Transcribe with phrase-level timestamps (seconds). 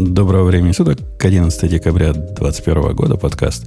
[0.00, 3.66] Доброго времени суток, 11 декабря 2021 года, подкаст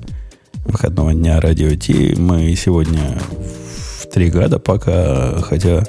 [0.65, 2.15] выходного дня Радио Ти.
[2.17, 3.19] Мы сегодня
[3.99, 5.83] в три года пока, хотя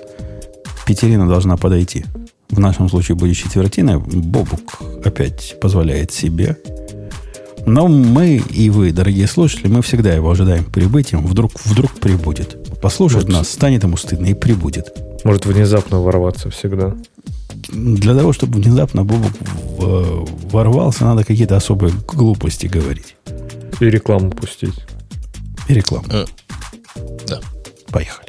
[0.87, 2.05] Петерина должна подойти.
[2.51, 3.99] В нашем случае будет четвертина.
[3.99, 6.59] Бобук опять позволяет себе.
[7.65, 11.27] Но мы и вы, дорогие слушатели, мы всегда его ожидаем прибытием.
[11.27, 12.81] Вдруг, вдруг прибудет.
[12.83, 14.95] Послушает Может, нас, станет ему стыдно и прибудет.
[15.25, 16.95] Может внезапно ворваться всегда
[17.69, 19.33] для того, чтобы внезапно Бобок
[19.79, 23.17] ворвался, надо какие-то особые глупости говорить.
[23.81, 24.85] И рекламу пустить.
[25.69, 26.07] И рекламу.
[26.11, 26.25] Э,
[27.27, 27.41] да.
[27.91, 28.29] Поехали.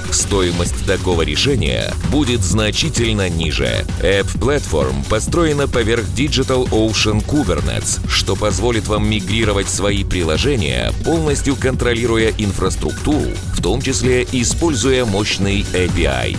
[0.11, 3.85] стоимость такого решения будет значительно ниже.
[4.01, 12.31] App Platform построена поверх Digital Ocean Kubernetes, что позволит вам мигрировать свои приложения, полностью контролируя
[12.37, 16.37] инфраструктуру, в том числе используя мощный API.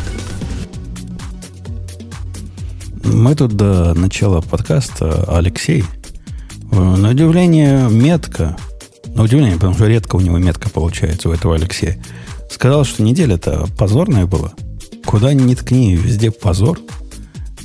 [3.04, 5.84] Мы тут до начала подкаста, Алексей,
[6.70, 8.56] на удивление метко,
[9.14, 12.02] на удивление, потому что редко у него метка получается у этого Алексея,
[12.52, 14.52] сказал, что неделя-то позорная была.
[15.04, 16.78] Куда ни ткни, везде позор.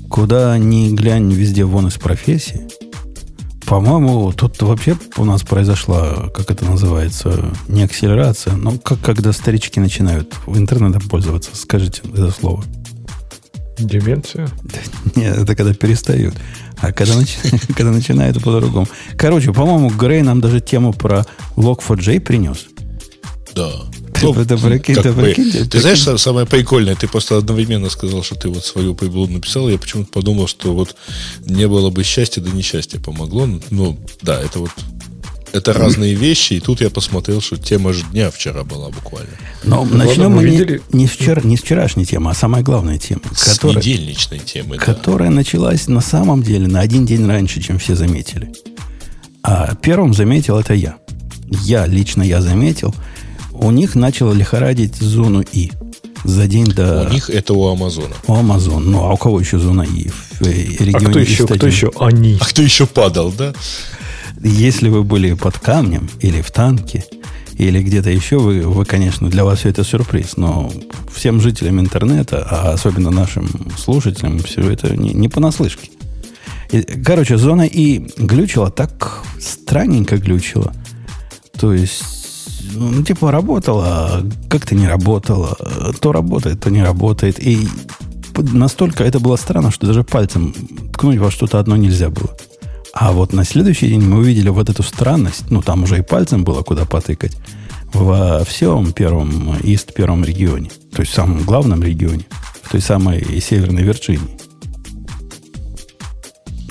[0.10, 2.68] Куда ни глянь, везде вон из профессии.
[3.66, 9.82] По-моему, тут вообще у нас произошла, как это называется, не акселерация, но как когда старички
[9.82, 12.64] начинают в интернетом пользоваться, скажите это слово.
[13.78, 14.50] Деменция?
[15.16, 16.34] Нет, это когда перестают.
[16.78, 17.38] А когда, начи...
[17.76, 18.88] когда начинают по-другому.
[19.18, 21.26] Короче, по-моему, Грей нам даже тему про
[21.58, 22.68] Log4j принес.
[23.54, 23.72] Да.
[24.22, 25.82] Ну, это прикинь, это прикинь, ты прикинь.
[25.82, 30.12] знаешь, самое прикольное, ты просто одновременно сказал, что ты вот свою приблуду написал, я почему-то
[30.12, 30.96] подумал, что вот
[31.42, 33.48] не было бы счастья, да несчастье помогло.
[33.70, 34.72] Ну, да, это вот
[35.54, 39.32] это разные вещи, и тут я посмотрел, что тема же дня вчера была буквально.
[39.64, 43.22] Но ну, начнем мы не, не, вчера, не с вчерашней темы, а самая главная тема.
[43.36, 45.36] С которая, недельничной темы, Которая да.
[45.36, 48.54] началась на самом деле на один день раньше, чем все заметили.
[49.42, 50.98] А первым заметил это я.
[51.50, 52.94] Я, лично я заметил,
[53.60, 55.72] у них начало лихорадить зону И
[56.24, 57.08] за день до...
[57.10, 58.16] У них это у Амазона.
[58.28, 58.86] У Амазона.
[58.86, 60.10] Ну, а у кого еще зона И?
[60.40, 62.38] В регионе а кто еще, кто еще они?
[62.40, 63.54] А кто еще падал, да?
[64.44, 67.04] Если вы были под камнем или в танке,
[67.58, 70.72] или где-то еще, вы, вы, конечно, для вас все это сюрприз, но
[71.12, 75.90] всем жителям интернета, а особенно нашим слушателям, все это не, не понаслышке.
[76.72, 80.74] И, короче, зона И глючила так странненько глючила.
[81.60, 82.17] То есть,
[82.78, 85.58] ну, типа, работала, как-то не работала.
[86.00, 87.40] То работает, то не работает.
[87.40, 87.68] И
[88.38, 90.54] настолько это было странно, что даже пальцем
[90.94, 92.36] ткнуть во что-то одно нельзя было.
[92.94, 96.44] А вот на следующий день мы увидели вот эту странность, ну, там уже и пальцем
[96.44, 97.38] было куда потыкать,
[97.94, 102.26] во всем первом, ист первом регионе, то есть в самом главном регионе,
[102.64, 104.38] в той самой северной Вирджинии.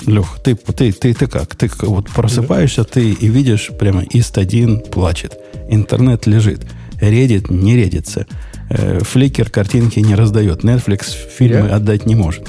[0.05, 1.55] Лех, ты, ты, ты, ты как?
[1.55, 5.37] Ты вот просыпаешься, ты и видишь прямо ист один плачет,
[5.69, 6.61] интернет лежит,
[7.01, 8.25] редит, не редится,
[8.69, 11.75] фликер картинки не раздает, Netflix фильмы Я...
[11.75, 12.47] отдать не может.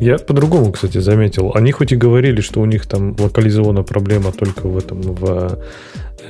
[0.00, 1.52] Я по-другому, кстати, заметил.
[1.54, 5.56] Они хоть и говорили, что у них там локализована проблема только в этом, в э,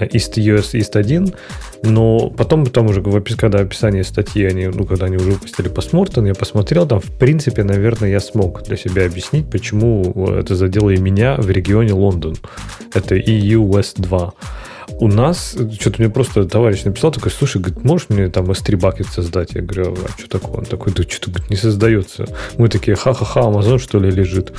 [0.01, 1.35] East US East 1,
[1.83, 3.03] но потом там уже,
[3.37, 7.65] когда описание статьи, они, ну, когда они уже выпустили постмортон, я посмотрел, там, в принципе,
[7.65, 12.37] наверное, я смог для себя объяснить, почему это задело и меня в регионе Лондон.
[12.95, 14.33] Это EU West 2.
[14.99, 19.07] У нас, что-то мне просто товарищ написал, такой, слушай, говорит, можешь мне там S3 бакет
[19.07, 19.53] создать?
[19.53, 20.59] Я говорю, а что такое?
[20.59, 22.27] Он такой, да что-то не создается.
[22.59, 24.53] Мы такие, ха-ха-ха, Amazon что ли лежит?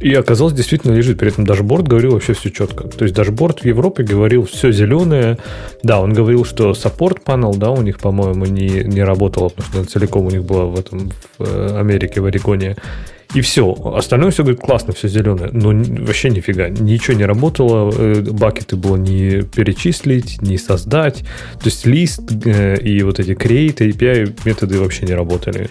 [0.00, 1.18] И оказалось, действительно лежит.
[1.18, 2.84] При этом дашборд говорил вообще все четко.
[2.88, 5.38] То есть дашборд в Европе говорил все зеленое.
[5.82, 9.92] Да, он говорил, что support panel, да, у них, по-моему, не, не работало, потому что
[9.92, 12.76] целиком у них было в этом в э, Америке, в Орегоне.
[13.34, 13.74] И все.
[13.94, 15.50] Остальное все, говорит, классно, все зеленое.
[15.52, 15.68] Но
[16.04, 16.70] вообще нифига.
[16.70, 17.92] Ничего не работало.
[17.94, 21.18] Э, бакеты было не перечислить, не создать.
[21.60, 25.68] То есть list э, и вот эти create, API методы вообще не работали.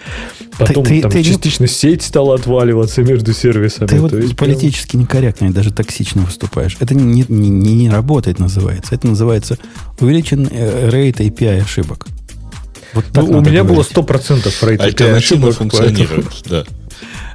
[0.56, 1.68] Потом ты, там ты, частично не...
[1.68, 3.88] сеть стала отваливаться между сервисами.
[3.88, 5.02] Ты вот есть, политически прям...
[5.02, 6.76] некорректно и даже токсично выступаешь.
[6.78, 8.94] Это не, не, не, не работает, называется.
[8.94, 9.58] Это называется
[9.98, 12.06] увеличен э, рейд API ошибок.
[12.94, 13.94] Вот ну, у меня говорить.
[13.94, 16.64] было 100% рейд Альтернативно функционирует, да.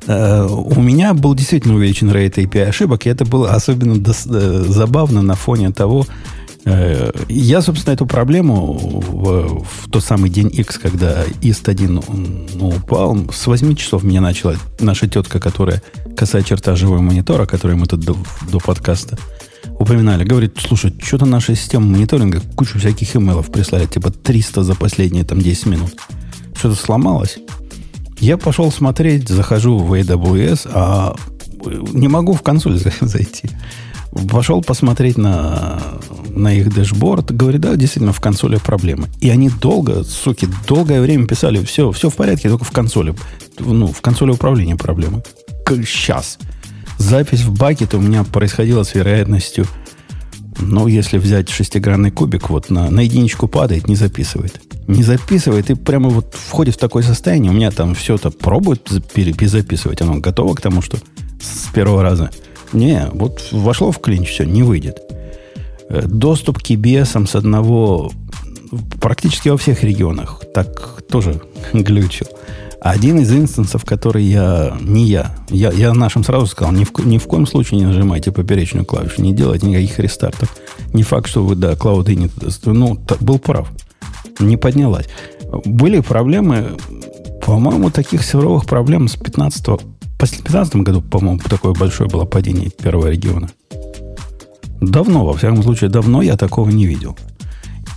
[0.06, 4.66] Uh, у меня был действительно увеличен рейд API ошибок, и это было особенно дос- э,
[4.68, 6.06] забавно на фоне того,
[6.66, 13.18] Э, я, собственно, эту проблему в, в тот самый день X, когда ИСТ-1 ну, упал,
[13.32, 15.82] с 8 часов меня начала наша тетка, которая
[16.16, 18.16] касая черта живой монитора, который мы тут до,
[18.50, 19.18] до подкаста
[19.84, 25.24] упоминали, говорит, слушай, что-то наша система мониторинга кучу всяких имейлов прислали, типа 300 за последние
[25.24, 25.96] там 10 минут.
[26.56, 27.38] Что-то сломалось.
[28.20, 31.16] Я пошел смотреть, захожу в AWS, а
[31.94, 33.50] не могу в консоль зайти.
[34.30, 35.82] Пошел посмотреть на,
[36.30, 37.32] на их дэшборд.
[37.32, 39.08] Говорит, да, действительно, в консоли проблемы.
[39.22, 43.16] И они долго, суки, долгое время писали, все, все в порядке, только в консоли.
[43.60, 45.24] Ну, в консоли управления проблемы.
[45.68, 46.38] Сейчас.
[47.04, 49.66] Запись в бакет у меня происходила с вероятностью,
[50.60, 54.62] ну, если взять шестигранный кубик, вот на, на единичку падает, не записывает.
[54.88, 57.52] Не записывает и прямо вот входит в такое состояние.
[57.52, 58.84] У меня там все это пробует
[59.14, 60.02] перезаписывать.
[60.02, 60.98] Оно готово к тому, что
[61.42, 62.30] с первого раза–
[62.74, 64.98] не, вот вошло в клинч, все, не выйдет.
[65.90, 68.12] Э, доступ к EBS с одного
[69.00, 71.42] практически во всех регионах так тоже
[71.74, 72.28] глючил.
[72.84, 77.18] Один из инстансов, который я, не я, я, я нашим сразу сказал, ни в, ни
[77.18, 80.54] в коем случае не нажимайте поперечную клавишу, не делайте никаких рестартов.
[80.92, 83.72] Не факт, что вы до Cloud Init, ну, был прав.
[84.40, 85.08] Не поднялась.
[85.64, 86.72] Были проблемы,
[87.46, 89.80] по-моему, таких серверовых проблем с 15 в
[90.18, 93.50] 2015 году, по-моему, такое большое было падение первого региона.
[94.82, 97.18] Давно, во всяком случае, давно я такого не видел.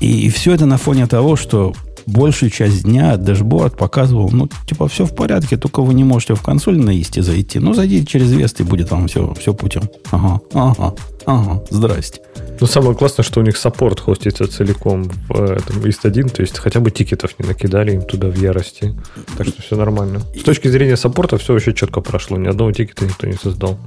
[0.00, 1.75] И, и все это на фоне того, что
[2.06, 6.43] большую часть дня дашборд показывал, ну, типа, все в порядке, только вы не можете в
[6.43, 7.58] консоль на East'е зайти.
[7.58, 9.82] Ну, зайдите через West, и будет вам все, все путем.
[10.11, 10.94] Ага, ага,
[11.26, 12.20] ага, здрасте.
[12.61, 16.58] Ну, самое классное, что у них саппорт хостится целиком в этом East 1, то есть
[16.58, 18.94] хотя бы тикетов не накидали им туда в ярости.
[19.37, 20.23] Так что все нормально.
[20.35, 23.79] С точки зрения саппорта все вообще четко прошло, ни одного тикета никто не создал.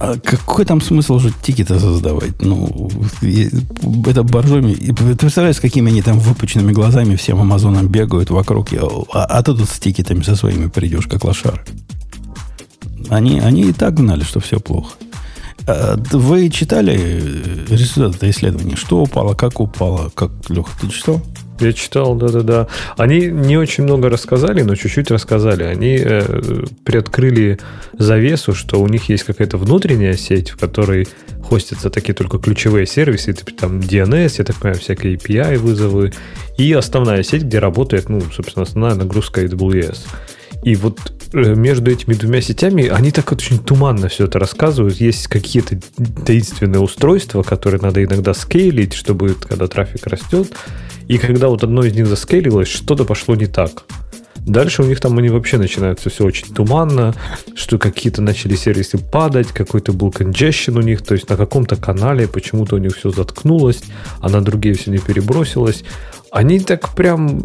[0.00, 2.40] А какой там смысл уже тикеты создавать?
[2.40, 2.90] Ну,
[4.06, 4.72] это боржоми.
[4.74, 8.68] Ты представляешь, с какими они там выпученными глазами всем Амазоном бегают вокруг.
[8.72, 11.60] А, а ты тут с тикетами со своими придешь, как лошары.
[13.10, 14.94] Они, они и так знали, что все плохо.
[15.66, 16.94] А, вы читали
[17.68, 18.76] результаты исследования?
[18.76, 20.10] Что упало, как упало?
[20.14, 21.20] Как, Леха, ты читал?
[21.60, 22.68] Я читал, да-да-да.
[22.96, 25.64] Они не очень много рассказали, но чуть-чуть рассказали.
[25.64, 27.58] Они э, приоткрыли
[27.98, 31.06] завесу, что у них есть какая-то внутренняя сеть, в которой
[31.42, 36.12] хостятся такие только ключевые сервисы, типа там DNS, я так понимаю, всякие API вызовы,
[36.56, 39.98] и основная сеть, где работает, ну, собственно, основная нагрузка AWS.
[40.62, 40.98] И вот
[41.32, 45.00] э, между этими двумя сетями они так вот очень туманно все это рассказывают.
[45.00, 45.78] Есть какие-то
[46.24, 50.52] таинственные устройства, которые надо иногда скейлить, чтобы когда трафик растет.
[51.08, 53.84] И когда вот одно из них заскейлилось, что-то пошло не так.
[54.46, 57.14] Дальше у них там они вообще начинаются все очень туманно,
[57.54, 62.26] что какие-то начали сервисы падать, какой-то был congestion у них, то есть на каком-то канале
[62.26, 63.82] почему-то у них все заткнулось,
[64.20, 65.84] а на другие все не перебросилось.
[66.30, 67.44] Они так прям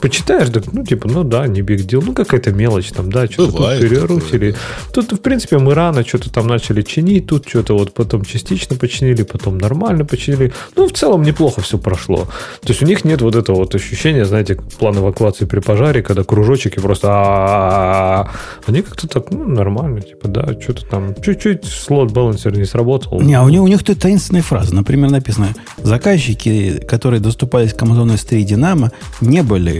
[0.00, 3.52] почитаешь, так, ну, типа, ну да, не биг дел, ну, какая-то мелочь там, да, что-то
[3.52, 4.54] тут перерутили.
[4.92, 9.22] Тут, в принципе, мы рано что-то там начали чинить, тут что-то вот потом частично починили,
[9.22, 10.52] потом нормально починили.
[10.76, 12.28] Ну, в целом неплохо все прошло.
[12.62, 16.24] То есть у них нет вот этого вот ощущения, знаете, план эвакуации при пожаре, когда
[16.24, 18.30] кружочки просто
[18.66, 23.20] они как-то так, ну, нормально, типа, да, что-то там, чуть-чуть слот балансер не сработал.
[23.20, 24.74] Не, а у них, у них тут таинственная фраза.
[24.74, 29.79] Например, написано, заказчики, которые доступались к Amazon S3 Dynamo, не были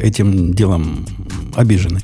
[0.00, 1.06] этим делом
[1.54, 2.00] обижены.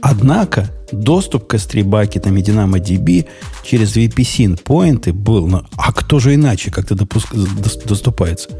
[0.00, 3.26] Однако доступ к S3 бакетам и DynamoDB
[3.64, 5.46] через VPC поинты был.
[5.46, 5.64] На...
[5.76, 7.34] А кто же иначе как-то допуск...
[7.34, 8.50] доступается?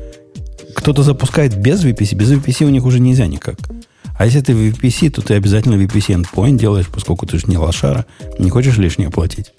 [0.75, 2.15] Кто-то запускает без VPC.
[2.15, 3.59] Без VPC у них уже нельзя никак.
[4.19, 8.07] А если ты VPC, то ты обязательно VPC endpoint делаешь, поскольку ты же не лошара,
[8.39, 9.53] не хочешь лишнее платить.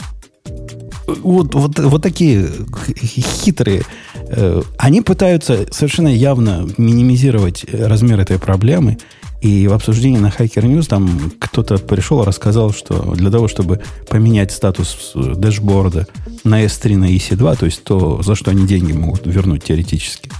[1.08, 2.50] Вот, вот, вот такие
[3.44, 3.84] хитрые
[4.36, 8.98] Э, они пытаются совершенно явно минимизировать размер этой проблемы.
[9.42, 13.82] И в обсуждении на Hacker News там кто-то пришел и рассказал, что для того, чтобы
[14.10, 16.08] поменять статус дэшборда
[16.46, 20.32] на S3 на EC2, то есть то, за что они деньги могут вернуть теоретически,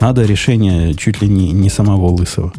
[0.00, 2.52] надо решение чуть ли не, не самого Лысого.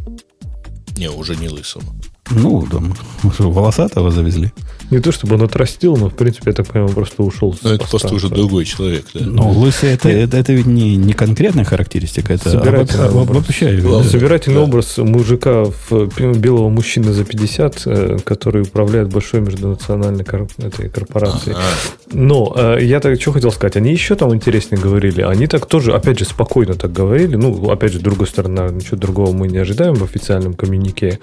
[0.98, 1.84] Не, уже не Лысого.
[2.32, 2.96] Ну, там,
[3.38, 4.52] волосатого завезли.
[4.92, 7.56] Не то чтобы он отрастил, но в принципе, я так понимаю, просто ушел.
[7.62, 9.22] Ну, это просто уже другой человек, да.
[9.26, 13.38] Но лысый это, это, это ведь не, не конкретная характеристика, это собирательный об, образ.
[13.38, 14.04] Обобщаю, да.
[14.04, 14.64] Собирательный да.
[14.64, 21.56] образ мужика, в, белого мужчины за 50, э, который управляет большой межнациональной кор, этой корпорацией.
[21.56, 21.64] Ага.
[22.12, 25.22] Но э, я так что хотел сказать, они еще там интереснее говорили.
[25.22, 27.36] Они так тоже, опять же, спокойно так говорили.
[27.36, 31.20] Ну, опять же, с другой стороны, ничего другого мы не ожидаем в официальном коммюнике.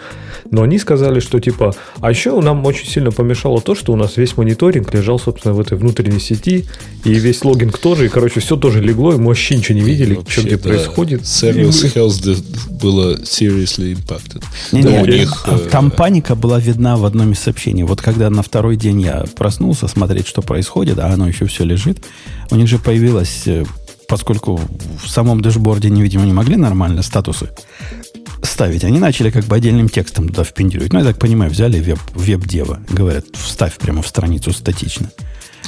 [0.50, 3.97] Но они сказали, что типа, а еще нам очень сильно помешало помешало то, что у
[3.97, 6.65] нас весь мониторинг лежал, собственно, в этой внутренней сети,
[7.05, 10.15] и весь логинг тоже, и, короче, все тоже легло, и мы вообще ничего не видели,
[10.15, 10.63] вообще, что где да.
[10.63, 11.23] происходит.
[11.23, 11.89] Service мы...
[11.89, 14.43] health было seriously impacted.
[14.73, 15.91] Не, не, них, а, там э...
[15.91, 17.85] паника была видна в одном из сообщений.
[17.85, 21.99] Вот когда на второй день я проснулся смотреть, что происходит, а оно еще все лежит,
[22.51, 23.65] у них же появилось э,
[24.09, 24.61] поскольку
[25.03, 27.49] в самом дэшборде, видимо, не могли нормально статусы
[28.53, 28.85] ставить.
[28.85, 30.93] Они начали как бы отдельным текстом туда впендюривать.
[30.93, 32.81] Ну, я так понимаю, взяли веб, веб-дева.
[32.91, 35.11] Говорят, вставь прямо в страницу статично.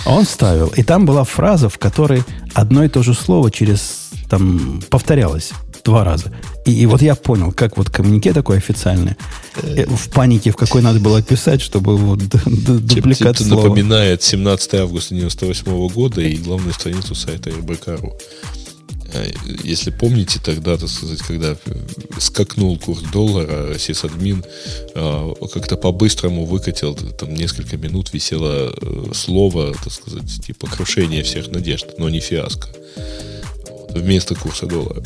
[0.04, 0.68] А он ставил.
[0.76, 2.22] И там была фраза, в которой
[2.52, 5.52] одно и то же слово через там повторялось
[5.84, 6.32] два раза.
[6.64, 9.16] И, и вот я понял, как вот коммунике такое официальное,
[9.62, 13.64] э, в панике, в какой надо было писать, чтобы вот дубликат слова.
[13.64, 18.18] напоминает 17 августа 98 года и главную страницу сайта РБК.ру.
[19.14, 19.24] А,
[19.62, 21.56] если помните, тогда, так сказать, когда
[22.18, 24.44] скакнул курс доллара, сисадмин
[24.94, 31.48] а, как-то по-быстрому выкатил, там несколько минут висело э, слово, так сказать, типа крушение всех
[31.48, 32.68] надежд, но не фиаско.
[33.90, 35.02] Вместо курса доллара.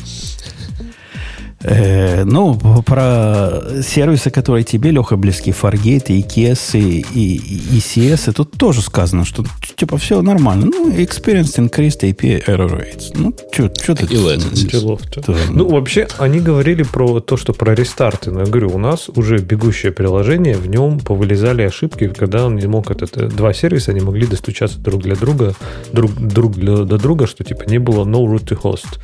[1.61, 8.31] Э, ну, про сервисы, которые тебе, Леха, близки, Fargate, и EKS, и, и, и ECS,
[8.31, 9.43] тут тоже сказано, что
[9.75, 10.67] типа все нормально.
[10.67, 13.11] Ну, experience increased API error rates.
[13.13, 14.05] Ну, что ты...
[14.05, 15.49] И latencies.
[15.49, 18.31] Ну, вообще, они говорили про то, что про рестарты.
[18.31, 22.67] Но я говорю, у нас уже бегущее приложение, в нем повылезали ошибки, когда он не
[22.67, 23.17] мог этот...
[23.17, 25.55] Э, два сервиса не могли достучаться друг для друга,
[25.91, 28.99] друг, друг для, до друга, что типа не было no root to host.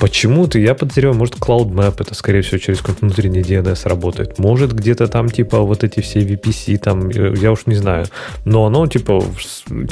[0.00, 4.38] Почему-то я подозреваю, может, Cloud Map это, скорее всего, через какой-то внутренний DNS работает.
[4.38, 8.06] Может, где-то там, типа, вот эти все VPC, там, э, я уж не знаю.
[8.46, 9.22] Но оно, типа,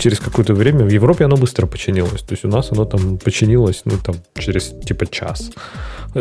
[0.01, 2.23] через какое-то время в Европе оно быстро починилось.
[2.23, 5.51] То есть у нас оно там починилось, ну, там, через, типа, час.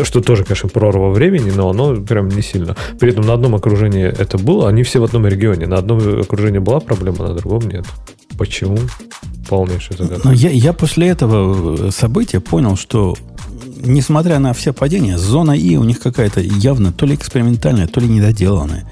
[0.03, 2.75] Что тоже, конечно, прорва времени, но оно прям не сильно.
[3.00, 5.65] При этом на одном окружении это было, они все в одном регионе.
[5.65, 7.86] На одном окружении была проблема, на другом нет.
[8.38, 8.77] Почему?
[9.48, 10.27] Полнейшая загадка.
[10.27, 13.15] Но я, я после этого события понял, что
[13.84, 18.07] несмотря на все падения, зона И у них какая-то явно то ли экспериментальная, то ли
[18.07, 18.89] недоделанная.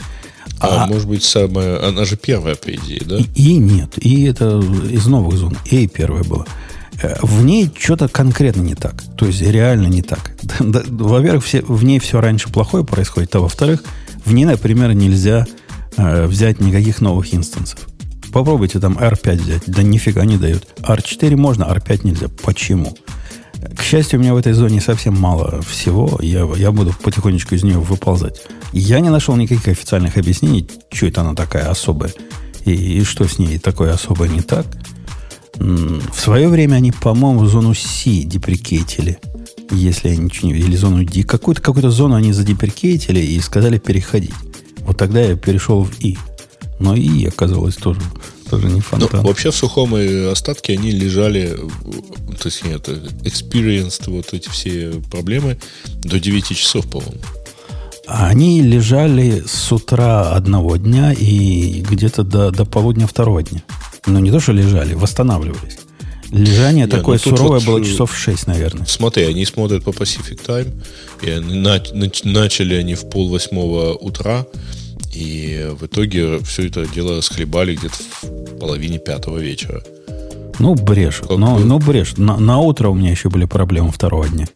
[0.60, 3.18] А, а может быть, самая, она же первая, по идее, да?
[3.18, 3.94] И, и нет.
[3.98, 5.58] И это из новых зон.
[5.66, 6.46] И первая была.
[7.02, 9.04] Э, в ней что-то конкретно не так.
[9.18, 10.32] То есть реально не так.
[10.60, 13.84] Во-первых, все, в ней все раньше плохое происходит, а во-вторых,
[14.24, 15.46] в ней, например, нельзя
[15.98, 17.80] э, взять никаких новых инстансов.
[18.32, 19.64] Попробуйте там R5 взять.
[19.68, 20.68] Да нифига не дают.
[20.82, 22.28] R4 можно, R5 нельзя.
[22.44, 22.98] Почему?
[23.76, 26.20] К счастью, у меня в этой зоне совсем мало всего.
[26.22, 28.42] Я, я буду потихонечку из нее выползать.
[28.74, 32.12] Я не нашел никаких официальных объяснений, что это она такая особая.
[32.66, 34.66] И, и что с ней такое особое не так.
[35.58, 39.20] В свое время они, по-моему, зону C деприкейтили.
[39.72, 40.60] Если я ничего не...
[40.60, 41.24] Или зону D.
[41.24, 44.34] Какую-то какую зону они задеприкейтили и сказали переходить.
[44.80, 46.18] Вот тогда я перешел в И.
[46.80, 48.02] Но И оказалось тоже
[48.50, 49.10] тоже не фонтан.
[49.12, 49.96] Ну, вообще в сухом
[50.32, 51.58] остатке они лежали,
[52.40, 55.58] то есть нет, experienced вот эти все проблемы
[56.04, 57.22] до 9 часов, по-моему.
[58.08, 63.64] Они лежали с утра одного дня и где-то до, до полудня второго дня.
[64.06, 65.78] Ну, не то, что лежали, восстанавливались.
[66.32, 68.86] Лежание не, ну такое суровое вот, было часов 6, наверное.
[68.86, 70.74] Смотри, они смотрят по Pacific Time,
[71.22, 71.82] и они, на,
[72.24, 74.46] начали они в пол восьмого утра,
[75.16, 79.82] и в итоге все это дело схлебали где-то в половине пятого вечера.
[80.60, 81.28] Ну, брешут.
[81.28, 81.64] Как но, бы...
[81.64, 82.18] но брешут.
[82.18, 84.48] На, на утро у меня еще были проблемы второго дня.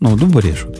[0.00, 0.76] Ну, ну, брешут.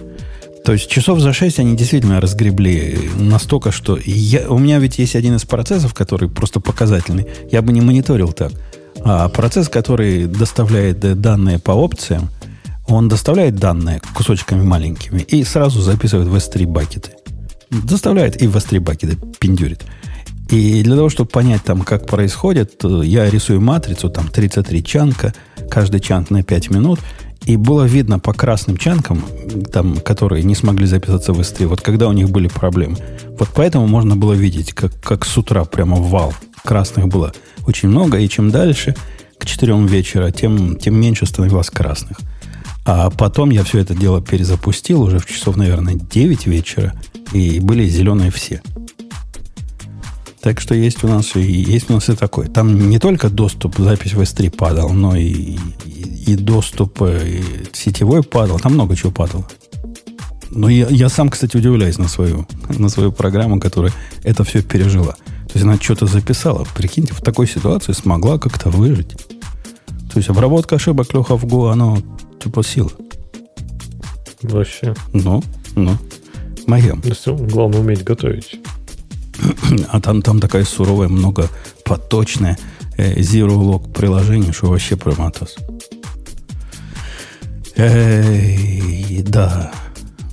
[0.64, 5.14] То есть часов за 6 они действительно разгребли настолько, что я, у меня ведь есть
[5.14, 7.26] один из процессов, который просто показательный.
[7.52, 8.52] Я бы не мониторил так.
[9.04, 12.30] А процесс, который доставляет данные по опциям,
[12.88, 17.12] он доставляет данные кусочками маленькими и сразу записывает в S3 бакеты.
[17.70, 19.84] Доставляет и в S3 бакеты пиндюрит.
[20.50, 25.34] И для того, чтобы понять там, как происходит, я рисую матрицу, там 33 чанка,
[25.68, 27.00] каждый чанк на 5 минут,
[27.44, 29.24] и было видно по красным чанкам,
[29.72, 32.96] там, которые не смогли записаться в S3, вот когда у них были проблемы.
[33.38, 36.32] Вот поэтому можно было видеть, как, как с утра прямо вал
[36.64, 37.32] красных было
[37.66, 38.94] очень много, и чем дальше,
[39.38, 42.18] к 4 вечера, тем, тем меньше становилось красных.
[42.84, 46.94] А потом я все это дело перезапустил уже в часов, наверное, 9 вечера,
[47.32, 48.62] и были зеленые все.
[50.40, 52.46] Так что есть у нас и есть у нас и такой.
[52.48, 57.42] Там не только доступ, запись в S3 падал, но и, и, и доступ э, и
[57.72, 58.60] сетевой падал.
[58.60, 59.44] Там много чего падало.
[60.50, 63.92] Но я, я сам, кстати, удивляюсь на свою, на свою программу, которая
[64.22, 65.14] это все пережила.
[65.46, 66.64] То есть она что-то записала.
[66.74, 69.16] Прикиньте, в такой ситуации смогла как-то выжить.
[70.12, 71.98] То есть обработка ошибок Леха в Go, оно
[72.42, 72.92] типа сила.
[74.42, 74.94] Вообще.
[75.12, 75.42] Ну,
[75.74, 75.98] ну.
[76.66, 77.00] Моем.
[77.04, 78.60] Да все, главное уметь готовить.
[79.88, 81.48] А там, там такая суровая, много
[81.84, 82.56] поточная
[82.96, 85.56] э, Zero Log приложение, что вообще проматос.
[87.76, 89.72] Эй, да.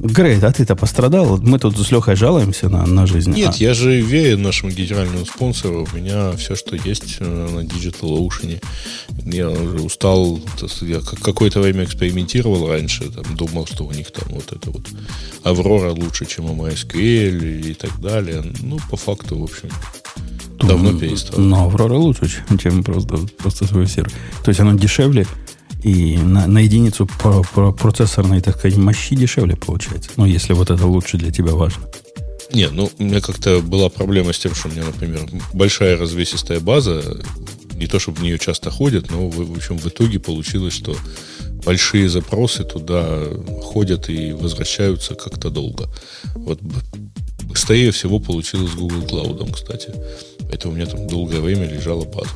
[0.04, 1.38] Грейт, а ты-то пострадал?
[1.38, 3.32] Мы тут с Лехой жалуемся на, на жизнь.
[3.32, 3.64] Нет, а.
[3.64, 5.88] я же верю нашему генеральному спонсору.
[5.90, 8.62] У меня все, что есть э, на Digital Ocean.
[9.24, 10.42] Я уже устал.
[10.82, 13.10] Я какое-то время экспериментировал раньше.
[13.12, 14.86] Там, думал, что у них там вот это вот
[15.44, 18.44] Аврора лучше, чем MySQL и так далее.
[18.62, 19.70] Ну, по факту, в общем,
[20.60, 21.40] давно перестал.
[21.40, 24.12] Но Аврора лучше, чем просто, просто свой сервер.
[24.44, 25.26] То есть оно дешевле,
[25.84, 30.10] и на, на единицу про, про процессорной, так сказать, мощи дешевле получается.
[30.16, 31.84] Ну, если вот это лучше для тебя важно.
[32.54, 35.22] Не, ну, у меня как-то была проблема с тем, что у меня, например,
[35.54, 37.02] большая развесистая база,
[37.76, 40.96] не то чтобы в нее часто ходят, но, в, общем, в итоге получилось, что
[41.66, 43.24] большие запросы туда
[43.64, 45.90] ходят и возвращаются как-то долго.
[46.36, 46.60] Вот
[47.44, 49.94] быстрее всего получилось с Google Cloud, кстати.
[50.42, 52.30] Поэтому у меня там долгое время лежала база.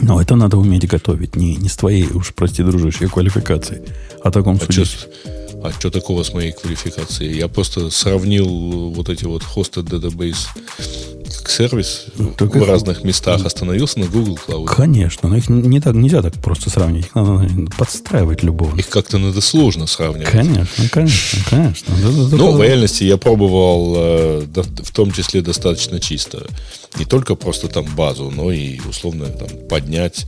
[0.00, 1.36] Но это надо уметь готовить.
[1.36, 3.82] Не, не с твоей, уж прости, дружище, квалификацией.
[4.22, 4.84] О таком а суде.
[5.62, 7.38] А что такого с моей квалификацией?
[7.38, 10.46] Я просто сравнил вот эти вот hosted database
[11.50, 12.68] сервис ну, Только в их...
[12.68, 14.66] разных местах, остановился на Google Cloud.
[14.66, 17.06] Конечно, но их не так, нельзя так просто сравнить.
[17.06, 18.76] Их надо подстраивать любого.
[18.76, 20.30] Их как-то надо сложно сравнивать.
[20.30, 21.94] Конечно, конечно, конечно.
[22.36, 26.46] Но в реальности я пробовал э, в том числе достаточно чисто.
[26.98, 30.26] Не только просто там базу, но и условно там поднять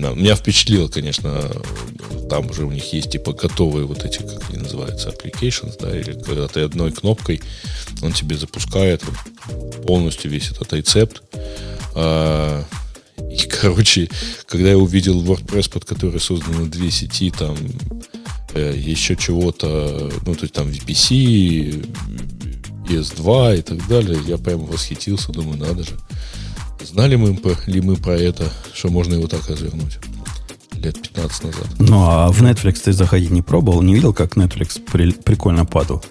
[0.00, 1.50] да, меня впечатлило, конечно,
[2.28, 6.12] там уже у них есть типа готовые вот эти, как они называются, applications, да, или
[6.12, 7.40] когда ты одной кнопкой,
[8.02, 9.02] он тебе запускает
[9.86, 11.22] полностью весь этот рецепт.
[11.94, 12.64] А,
[13.18, 14.08] и, короче,
[14.46, 17.56] когда я увидел WordPress, под который созданы две сети, там
[18.54, 21.86] э, еще чего-то, ну, то есть там VPC,
[22.88, 25.96] ES2 и так далее, я прям восхитился, думаю, надо же.
[26.84, 29.98] Знали мы ли мы про это, что можно его так развернуть?
[30.72, 31.66] Лет 15 назад.
[31.78, 33.82] Ну, а в Netflix ты заходить не пробовал?
[33.82, 36.02] Не видел, как Netflix при, прикольно падал?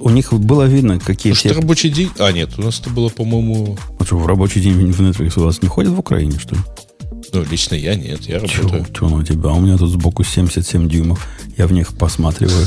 [0.00, 1.50] У них было видно, какие все...
[1.50, 2.10] Что рабочий день...
[2.18, 3.76] А, нет, у нас это было, по-моему...
[3.98, 6.60] А что, в рабочий день в Netflix у вас не ходят в Украине, что ли?
[7.32, 8.68] Ну, лично я нет, я работаю.
[8.68, 9.50] Чего, чего у тебя?
[9.50, 11.26] У меня тут сбоку 77 дюймов.
[11.58, 12.66] Я в них посматриваю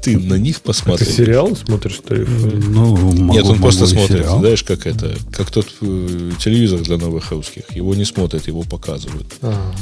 [0.00, 1.06] ты на них посмотри.
[1.06, 2.24] ты сериал смотришь, что ли?
[2.26, 4.38] Ну, могу, Нет, он просто смотрит, сериал.
[4.40, 7.64] знаешь, как это, как тот э, телевизор для новых русских.
[7.74, 9.26] Его не смотрят, его показывают.
[9.42, 9.72] А,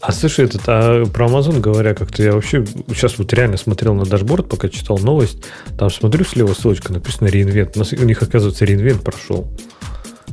[0.00, 4.04] а слушай, этот, а про Amazon говоря, как-то я вообще сейчас вот реально смотрел на
[4.04, 5.38] дашборд, пока читал новость.
[5.78, 7.76] Там смотрю слева ссылочка, написано реинвент.
[7.76, 9.48] У них, оказывается, реинвент прошел.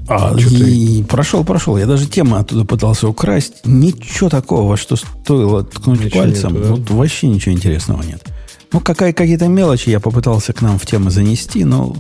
[0.10, 1.78] А, и прошел, прошел.
[1.78, 3.66] Я даже тему оттуда пытался украсть.
[3.66, 6.54] Ничего такого, что стоило ткнуть ничего пальцем.
[6.54, 6.72] Нету, да?
[6.72, 8.24] Вот вообще ничего интересного нет.
[8.72, 11.96] Ну, какая, какие-то мелочи я попытался к нам в тему занести, но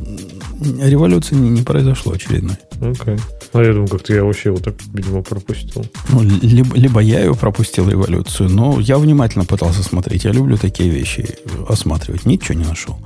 [0.59, 2.57] революции не, не произошло очередной.
[2.81, 3.15] Окей.
[3.15, 3.21] Okay.
[3.51, 5.85] А я думаю, как-то я вообще его так, видимо, пропустил.
[6.09, 10.25] Ну, либо, либо я ее пропустил, революцию, но я внимательно пытался смотреть.
[10.25, 12.25] Я люблю такие вещи осматривать.
[12.25, 12.99] Ничего не нашел.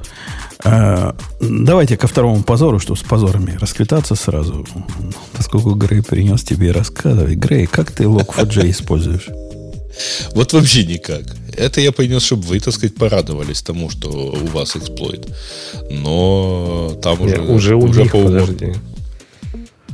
[0.66, 4.66] А, давайте ко второму позору, чтобы с позорами расквитаться сразу.
[5.32, 7.36] Поскольку Грей принес тебе рассказывай.
[7.36, 9.30] Грей, как ты Log4j используешь?
[10.36, 11.24] Вот вообще никак.
[11.56, 15.28] Это я принес, чтобы вы, так сказать, порадовались тому, что у вас эксплойт.
[15.90, 17.38] Но там уже...
[17.38, 18.74] Нет, уже у уже них, по подожди.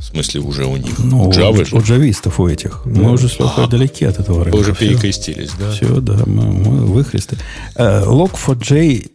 [0.09, 0.97] В смысле, уже у них?
[0.97, 1.75] Ну, у Java же.
[1.75, 2.81] У джавистов у этих.
[2.83, 3.01] Да.
[3.01, 4.55] Мы уже с а, далеки от этого рынка.
[4.55, 5.71] Вы уже перекрестились, да?
[5.71, 7.37] Все, да, мы, мы выхресты.
[7.75, 9.11] Uh, Log4j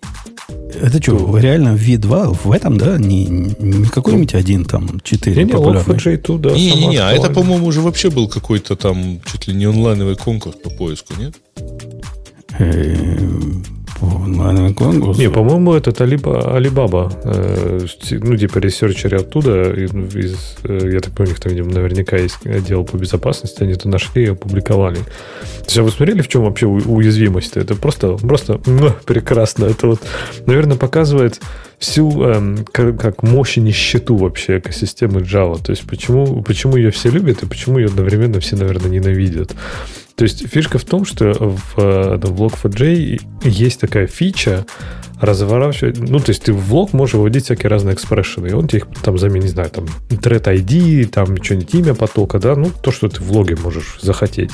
[0.81, 2.97] это что, реально V2 в этом, да?
[2.99, 5.97] Не, не какой-нибудь один, там, 4 не, не, популярный?
[5.97, 6.51] Log4j2, да.
[6.51, 10.71] Не-не-не, а это, по-моему, уже вообще был какой-то там чуть ли не онлайновый конкурс по
[10.71, 11.35] поиску, нет?
[14.75, 15.19] Конкурс?
[15.19, 17.13] Не, по-моему, это Алибаба.
[17.25, 19.71] Э, ну, типа ресерчеры оттуда.
[19.73, 23.63] Из, э, я так понимаю, у них там, видимо, наверняка есть отдел по безопасности.
[23.63, 24.99] Они это нашли и опубликовали.
[25.77, 27.57] А вы смотрели, в чем вообще уязвимость?
[27.57, 29.67] Это просто, просто ну, прекрасно.
[29.67, 30.01] Это вот,
[30.47, 31.41] наверное, показывает
[31.79, 35.63] всю эм, как, как мощь и нищету вообще экосистемы Java.
[35.63, 39.55] То есть, почему, почему ее все любят и почему ее одновременно все, наверное, ненавидят.
[40.17, 44.65] То есть фишка в том, что в, э, в Log4j есть такая фича,
[45.21, 45.99] разворачивать.
[45.99, 48.87] Ну, то есть ты в лог можешь выводить всякие разные экспрессионы, и он тебе их
[49.03, 53.09] там заменит, не знаю, там, thread ID, там, что-нибудь имя потока, да, ну, то, что
[53.09, 54.51] ты в логе можешь захотеть.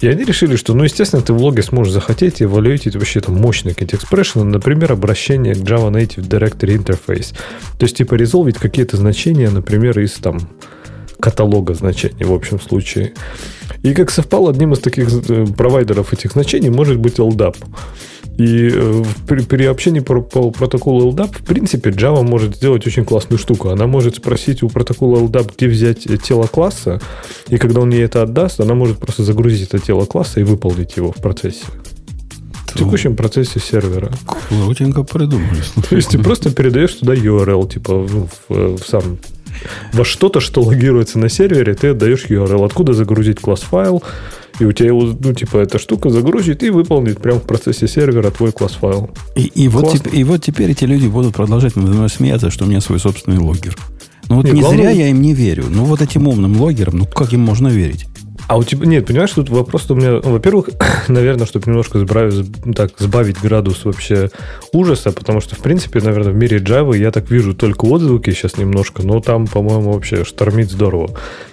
[0.00, 3.36] И они решили, что, ну, естественно, ты в логе сможешь захотеть и эвалюировать вообще там
[3.36, 7.34] мощные какие-то экспрессионы, например, обращение к Java Native Directory Interface.
[7.78, 10.38] То есть, типа, резолвить какие-то значения, например, из там
[11.20, 13.12] каталога значений в общем случае.
[13.82, 17.56] И как совпало, одним из таких э, провайдеров этих значений может быть LDAP.
[18.38, 23.04] И э, при, при общении по, по протоколу LDAP, в принципе, Java может сделать очень
[23.04, 23.70] классную штуку.
[23.70, 27.00] Она может спросить у протокола LDAP, где взять тело класса,
[27.48, 30.96] и когда он ей это отдаст, она может просто загрузить это тело класса и выполнить
[30.96, 31.64] его в процессе.
[32.66, 34.12] В текущем процессе сервера.
[34.48, 35.62] Крутенько придумали.
[35.88, 39.18] То есть ты просто передаешь туда URL, типа в, в, в сам
[39.92, 44.02] во что-то, что логируется на сервере, ты отдаешь URL, откуда загрузить класс файл,
[44.58, 48.30] и у тебя его, ну, типа, эта штука загрузит и выполнит прямо в процессе сервера
[48.30, 49.10] твой класс-файл.
[49.34, 52.64] И, и, вот, теп- и вот теперь эти люди будут продолжать надо мной смеяться, что
[52.64, 53.76] у меня свой собственный логер.
[54.28, 54.82] Ну вот не, не главное...
[54.82, 55.66] зря я им не верю.
[55.68, 58.06] Ну вот этим умным логерам, ну как им можно верить?
[58.48, 60.70] А у тебя, нет, понимаешь, тут вопрос у меня, во-первых,
[61.08, 64.30] наверное, чтобы немножко сбавить, так, сбавить градус вообще
[64.72, 68.56] ужаса, потому что, в принципе, наверное, в мире Java я так вижу только отзвуки сейчас
[68.56, 71.10] немножко, но там, по-моему, вообще штормит здорово.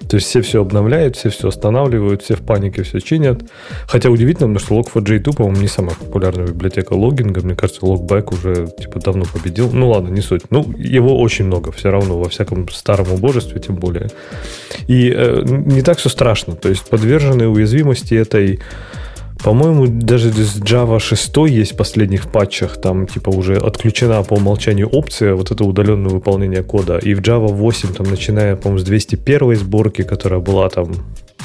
[0.07, 3.41] То есть все все обновляют, все все останавливают, все в панике все чинят.
[3.87, 7.41] Хотя удивительно, потому что Log4j2, по-моему, не самая популярная библиотека логинга.
[7.41, 9.71] Мне кажется, Logback уже типа давно победил.
[9.71, 10.43] Ну ладно, не суть.
[10.51, 14.09] Ну, его очень много все равно, во всяком старом убожестве тем более.
[14.87, 16.55] И э, не так все страшно.
[16.55, 18.59] То есть подвержены уязвимости этой
[19.41, 24.87] по-моему, даже с Java 6 есть в последних патчах, там типа уже отключена по умолчанию
[24.89, 26.97] опция вот это удаленное выполнение кода.
[26.97, 30.93] И в Java 8, там, начиная, по-моему, с 201 сборки, которая была там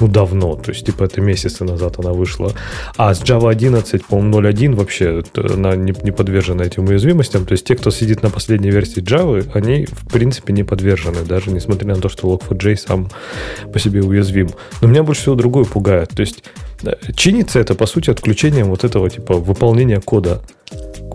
[0.01, 2.53] ну, давно, то есть, типа, это месяцы назад она вышла.
[2.97, 7.45] А с Java 11, по-моему, 0.1 вообще она не, не подвержена этим уязвимостям.
[7.47, 11.51] То есть, те, кто сидит на последней версии Java, они, в принципе, не подвержены, даже
[11.51, 13.09] несмотря на то, что Log4j сам
[13.73, 14.51] по себе уязвим.
[14.81, 16.11] Но меня больше всего другое пугает.
[16.11, 16.45] То есть,
[17.15, 20.43] чинится это, по сути, отключением вот этого, типа, выполнения кода.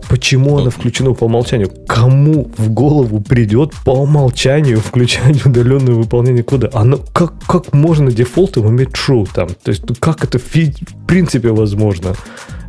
[0.09, 1.71] Почему оно включено по умолчанию?
[1.87, 6.69] Кому в голову придет по умолчанию включать удаленное выполнение кода?
[6.73, 9.49] Оно как, как можно дефолтом иметь true там?
[9.63, 12.15] То есть, ну, как это в принципе возможно?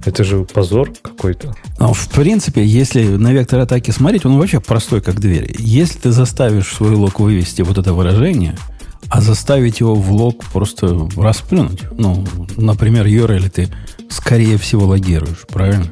[0.04, 1.54] Это же позор какой-то.
[1.78, 5.54] Ну, в принципе, если на вектор атаки смотреть, он вообще простой, как дверь.
[5.58, 8.54] Если ты заставишь свой лог вывести вот это выражение,
[9.08, 13.68] а заставить его в лог просто расплюнуть, ну, например, URL ты
[14.08, 15.90] скорее всего логируешь, правильно?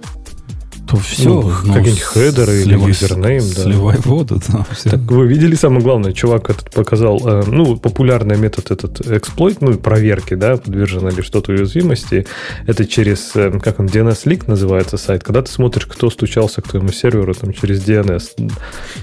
[0.93, 1.29] то все.
[1.29, 3.63] Ну, ну, какие-нибудь хедеры или юзернейм, да.
[3.63, 4.41] Сливай воду.
[4.49, 4.91] Да, все.
[4.91, 6.13] Так вы видели самое главное?
[6.13, 11.53] Чувак этот показал, э, ну, популярный метод этот эксплойт, ну, проверки, да, подвержено ли что-то
[11.53, 12.27] уязвимости.
[12.67, 16.69] Это через, э, как он, DNS Leak называется сайт, когда ты смотришь, кто стучался к
[16.69, 18.51] твоему серверу там через DNS.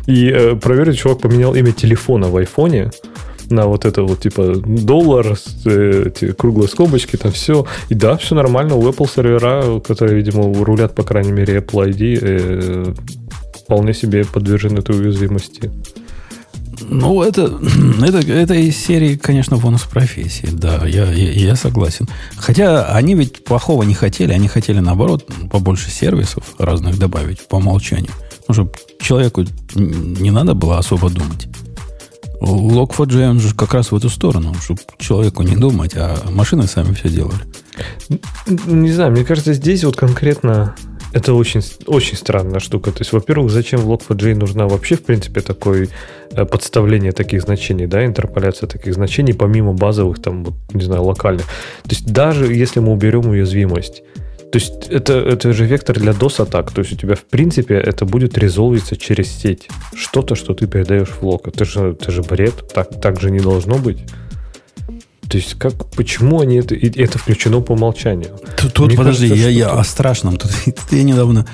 [0.06, 2.92] И э, проверить чувак поменял имя телефона в айфоне,
[3.50, 7.66] на вот это вот типа доллар, э, эти круглые скобочки, там все.
[7.90, 8.76] И да, все нормально.
[8.76, 12.94] У Apple сервера, которые, видимо, рулят, по крайней мере, Apple ID, э,
[13.64, 15.72] вполне себе подвержены этой уязвимости.
[16.82, 17.60] Ну, это,
[18.02, 20.50] это, это из серии, конечно, бонус профессии.
[20.52, 22.08] Да, я, я, я согласен.
[22.36, 24.34] Хотя они ведь плохого не хотели.
[24.34, 28.12] Они хотели, наоборот, побольше сервисов разных добавить по умолчанию.
[28.48, 31.48] Ну, чтобы человеку не надо было особо думать.
[32.42, 36.94] Log4j, он же как раз в эту сторону, чтобы человеку не думать, а машины сами
[36.94, 37.40] все делали.
[38.66, 40.76] Не знаю, мне кажется, здесь вот конкретно
[41.12, 42.92] это очень, очень странная штука.
[42.92, 45.90] То есть, во-первых, зачем в Log4j нужна вообще, в принципе, такое
[46.32, 51.46] э, подставление таких значений, да, интерполяция таких значений, помимо базовых, там, не знаю, локальных.
[51.84, 54.04] То есть, даже если мы уберем уязвимость,
[54.52, 56.72] то есть это, это же вектор для DOS-атак.
[56.72, 59.68] То есть у тебя, в принципе, это будет резолвиться через сеть.
[59.96, 61.48] Что-то, что ты передаешь в лог.
[61.48, 62.74] Это же, это же бред.
[62.74, 64.00] Так, так же не должно быть.
[65.30, 68.40] То есть, как, почему они это, это включено по умолчанию?
[68.58, 70.38] Тут, тут подожди, кажется, я, я о страшном.
[70.38, 71.46] Тут, тут я недавно,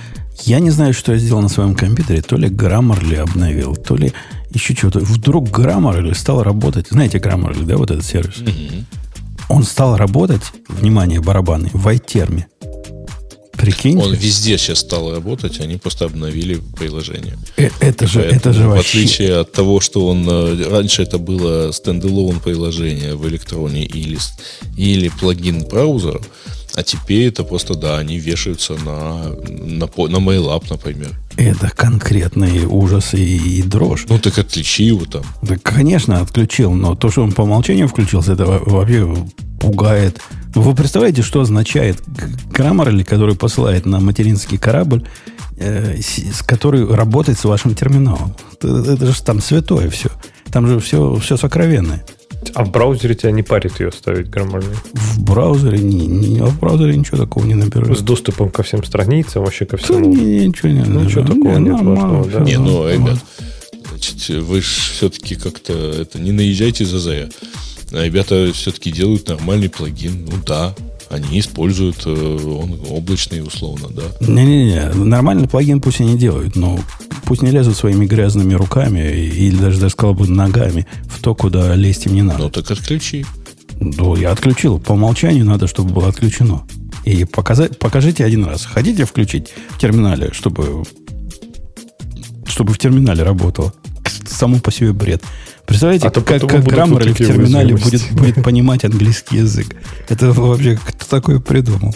[0.44, 2.22] я не знаю, что я сделал на своем компьютере.
[2.22, 4.14] То ли Grammarly обновил, то ли
[4.52, 5.00] еще что-то.
[5.00, 6.88] Вдруг Grammarly стал работать.
[6.90, 8.38] Знаете Grammarly, да, вот этот сервис?
[8.38, 8.84] Mm-hmm.
[9.50, 12.46] Он стал работать, внимание, барабаны, в iTerm.
[13.66, 13.98] Прикинь.
[13.98, 17.38] Он везде сейчас стал работать, они просто обновили приложение.
[17.58, 18.84] Э, это же, Поэтому, это же вообще...
[18.84, 24.18] В отличие от того, что он э, раньше это было стендалон приложение в электроне или,
[24.78, 26.22] или плагин браузера,
[26.76, 31.12] а теперь это просто, да, они вешаются на, на, на MailUp, например.
[31.38, 34.06] Это конкретные ужасы и, и дрожь.
[34.10, 35.24] Ну, так отключи его там.
[35.42, 39.08] Да, конечно, отключил, но то, что он по умолчанию включился, это вообще
[39.60, 40.20] пугает
[40.56, 42.02] Вы представляете, что означает
[42.52, 45.04] Grammarly, который посылает на материнский корабль,
[45.58, 48.34] э, с, который работает с вашим терминалом?
[48.54, 50.10] Это, это же там святое все.
[50.52, 52.06] Там же все, все сокровенное.
[52.54, 54.74] А в браузере тебя не парит ее ставить Grammarly?
[54.94, 57.98] В браузере, не, не, в браузере ничего такого не наберет.
[57.98, 60.14] С доступом ко всем страницам, вообще ко всему?
[60.14, 62.40] Да, не, ничего не ну, ничего такого не, нет важного, да?
[62.40, 63.20] Не, ну, ребят,
[63.90, 67.30] значит, вы же все-таки как-то это не наезжайте за зая.
[68.04, 70.26] Ребята все-таки делают нормальный плагин.
[70.26, 70.76] Ну да,
[71.10, 74.04] они используют э, он облачный условно, да.
[74.20, 76.80] Не-не-не, нормальный плагин пусть они делают, но
[77.26, 81.76] пусть не лезут своими грязными руками или даже, даже сказал бы, ногами в то, куда
[81.76, 82.44] лезть им не надо.
[82.44, 83.26] Ну так отключи.
[83.80, 84.80] Ну, я отключил.
[84.80, 86.66] По умолчанию надо, чтобы было отключено.
[87.04, 88.66] И показать, покажите один раз.
[88.66, 90.84] Хотите включить в терминале, чтобы,
[92.46, 93.74] чтобы в терминале работало?
[94.28, 95.24] Само по себе бред.
[95.66, 99.76] Представляете, а как, как Grammarly в терминале будет, будет понимать английский язык?
[100.10, 101.96] Это вообще кто такое придумал?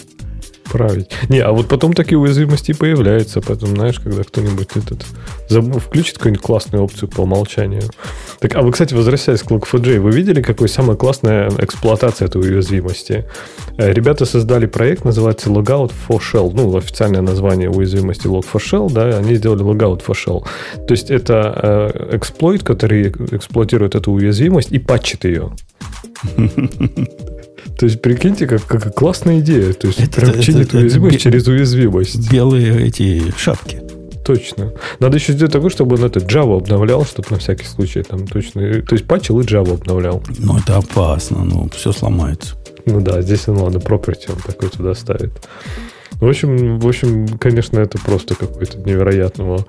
[0.71, 1.09] Править.
[1.29, 3.41] Не, а вот потом такие уязвимости появляются.
[3.41, 5.05] Потом, знаешь, когда кто-нибудь этот
[5.47, 7.83] забыл, включит какую-нибудь классную опцию по умолчанию.
[8.39, 13.25] Так, а вы, кстати, возвращаясь к Log4j, вы видели, какой самая классная эксплуатация этой уязвимости?
[13.77, 16.51] Э, ребята создали проект, называется Logout for Shell.
[16.53, 20.45] Ну, официальное название уязвимости Log4Shell, да, они сделали Logout for Shell.
[20.87, 25.51] То есть это э, эксплойт, который эксплуатирует эту уязвимость и патчит ее.
[27.79, 29.71] То есть, прикиньте, как, как классная идея.
[29.71, 32.29] То есть, это, прям это, чинит это, уязвимость это, через уязвимость.
[32.29, 33.81] Белые эти шапки.
[34.25, 34.73] Точно.
[34.99, 38.81] Надо еще сделать такое, чтобы он это Java обновлял, чтобы на всякий случай там точно...
[38.81, 40.21] То есть, патчил и Java обновлял.
[40.39, 42.55] Ну, это опасно, ну, все сломается.
[42.85, 45.31] Ну да, здесь он, ладно, property он такой туда ставит.
[46.19, 49.65] В общем, в общем, конечно, это просто какой-то невероятного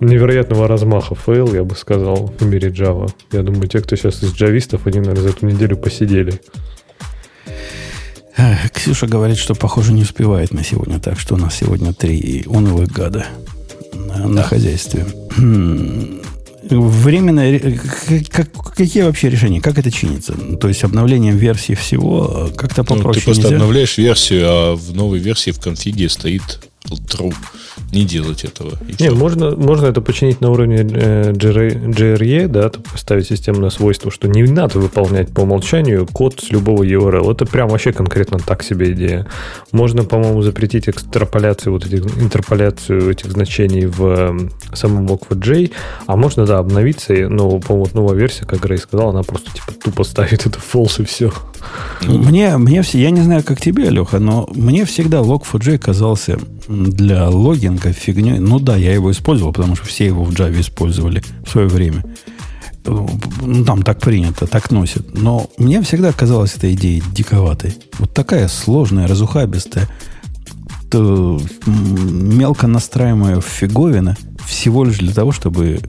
[0.00, 3.10] невероятного размаха фейл, я бы сказал, в мире Java.
[3.32, 6.40] Я думаю, те, кто сейчас из джавистов, они, наверное, за эту неделю посидели.
[8.72, 12.90] Ксюша говорит, что, похоже, не успевает на сегодня, так что у нас сегодня три унылых
[12.90, 13.26] гада
[13.94, 15.06] на, на хозяйстве.
[16.62, 17.58] Временно,
[18.30, 19.60] как, какие вообще решения?
[19.60, 20.34] Как это чинится?
[20.34, 23.56] То есть обновлением версии всего как-то попроще ну, Ты просто нельзя?
[23.56, 27.34] обновляешь версию, а в новой версии в конфиге стоит true.
[27.92, 28.78] Не делать этого.
[28.98, 34.44] Не, можно, можно это починить на уровне э, JRE, да, поставить системное свойство, что не
[34.44, 37.32] надо выполнять по умолчанию код с любого URL.
[37.32, 39.26] Это прям вообще конкретно так себе идея.
[39.72, 44.38] Можно, по-моему, запретить экстраполяцию, вот этих, интерполяцию этих значений в э,
[44.74, 45.72] самом Log4j,
[46.06, 49.72] а можно, да, обновиться, но, по-моему, вот новая версия, как Грей сказал, она просто типа
[49.82, 51.32] тупо ставит это false и все.
[52.02, 56.38] Мне, мне все, я не знаю, как тебе, Леха, но мне всегда Log4j казался
[56.70, 58.38] для логинга фигней.
[58.38, 62.04] Ну да, я его использовал, потому что все его в Java использовали в свое время.
[62.84, 63.08] Ну,
[63.66, 65.14] там так принято, так носят.
[65.14, 67.74] Но мне всегда казалась эта идея диковатой.
[67.98, 69.88] Вот такая сложная, разухабистая,
[71.66, 75.80] мелко настраиваемая фиговина всего лишь для того, чтобы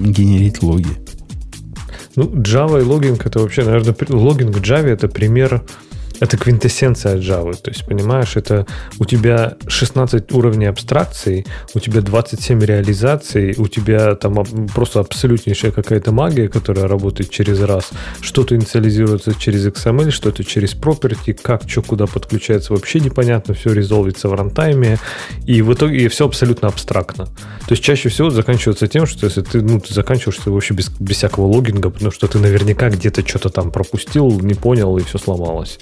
[0.00, 0.90] генерить логи.
[2.16, 5.64] Ну, Java и логинг это вообще, наверное, логинг в Java это пример
[6.20, 7.54] это квинтэссенция Java.
[7.54, 8.66] То есть, понимаешь, это
[8.98, 16.12] у тебя 16 уровней абстракции, у тебя 27 реализаций, у тебя там просто абсолютнейшая какая-то
[16.12, 17.90] магия, которая работает через раз.
[18.20, 24.28] Что-то инициализируется через XML, что-то через property, как, что, куда подключается, вообще непонятно, все резолвится
[24.28, 24.98] в рантайме,
[25.46, 27.26] и в итоге все абсолютно абстрактно.
[27.26, 31.16] То есть, чаще всего заканчивается тем, что если ты, ну, ты заканчиваешься вообще без, без
[31.16, 35.78] всякого логинга, потому что ты наверняка где-то что-то там пропустил, не понял, и все сломалось.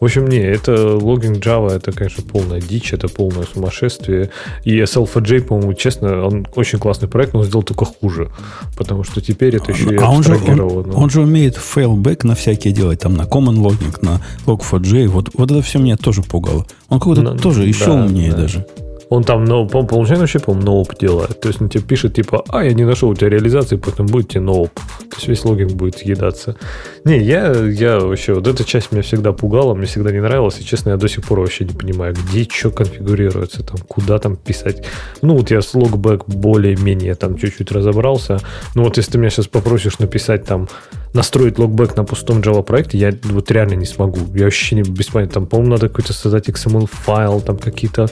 [0.00, 4.30] В общем, не, это логинг Java, это, конечно, полная дичь, это полное сумасшествие.
[4.64, 8.30] И SL4J, по-моему, честно, он очень классный проект, но он сделал только хуже.
[8.76, 12.34] Потому что теперь это еще а и он же, он, он же умеет failback на
[12.34, 15.08] всякие делать, там на common logging, на log4j.
[15.08, 16.66] Вот, вот это все меня тоже пугало.
[16.88, 18.38] Он какой-то тоже еще да, умнее да.
[18.38, 18.66] даже.
[19.10, 21.40] Он там, no, по получается, вообще, по-моему, ноуп делает.
[21.40, 24.28] То есть он тебе пишет, типа, а, я не нашел у тебя реализации, поэтому будет
[24.28, 24.74] тебе ноуп.
[24.74, 26.56] То есть весь логин будет съедаться.
[27.04, 30.64] Не, я, я вообще, вот эта часть меня всегда пугала, мне всегда не нравилась, и,
[30.64, 34.84] честно, я до сих пор вообще не понимаю, где что конфигурируется, там, куда там писать.
[35.22, 38.38] Ну, вот я с логбэк более-менее там чуть-чуть разобрался.
[38.74, 40.68] Ну, вот если ты меня сейчас попросишь написать там,
[41.14, 44.20] настроить Logback на пустом Java проекте, я вот реально не смогу.
[44.34, 45.34] Я вообще не без понятия.
[45.34, 48.08] Там, по-моему, надо какой-то создать XML файл, там какие-то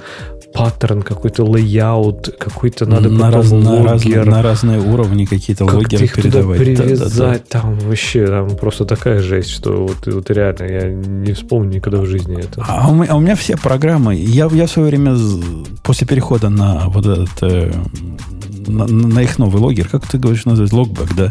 [0.57, 3.51] паттерн, какой-то лейаут, какой-то надо на раз.
[3.51, 6.59] На, разные, на разные уровни какие-то как логеры передавать.
[6.59, 7.39] привязать, да, да, да.
[7.49, 12.07] там вообще там просто такая жесть, что вот, вот реально я не вспомню никогда в
[12.07, 12.65] жизни это.
[12.67, 15.17] А у меня, а у меня все программы, я, я в свое время
[15.83, 17.73] после перехода на вот этот, э,
[18.67, 21.29] на, на их новый логер, как ты говоришь, называется, логбэк, да,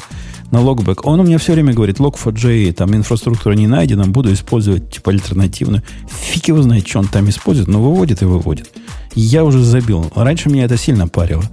[0.52, 1.06] на логбэк.
[1.06, 5.84] Он у меня все время говорит, log4j, там инфраструктура не найдена, буду использовать типа альтернативную.
[6.10, 8.72] Фиг его знает, что он там использует, но выводит и выводит.
[9.15, 10.12] Я уже забил.
[10.13, 11.43] Раньше меня это сильно парило.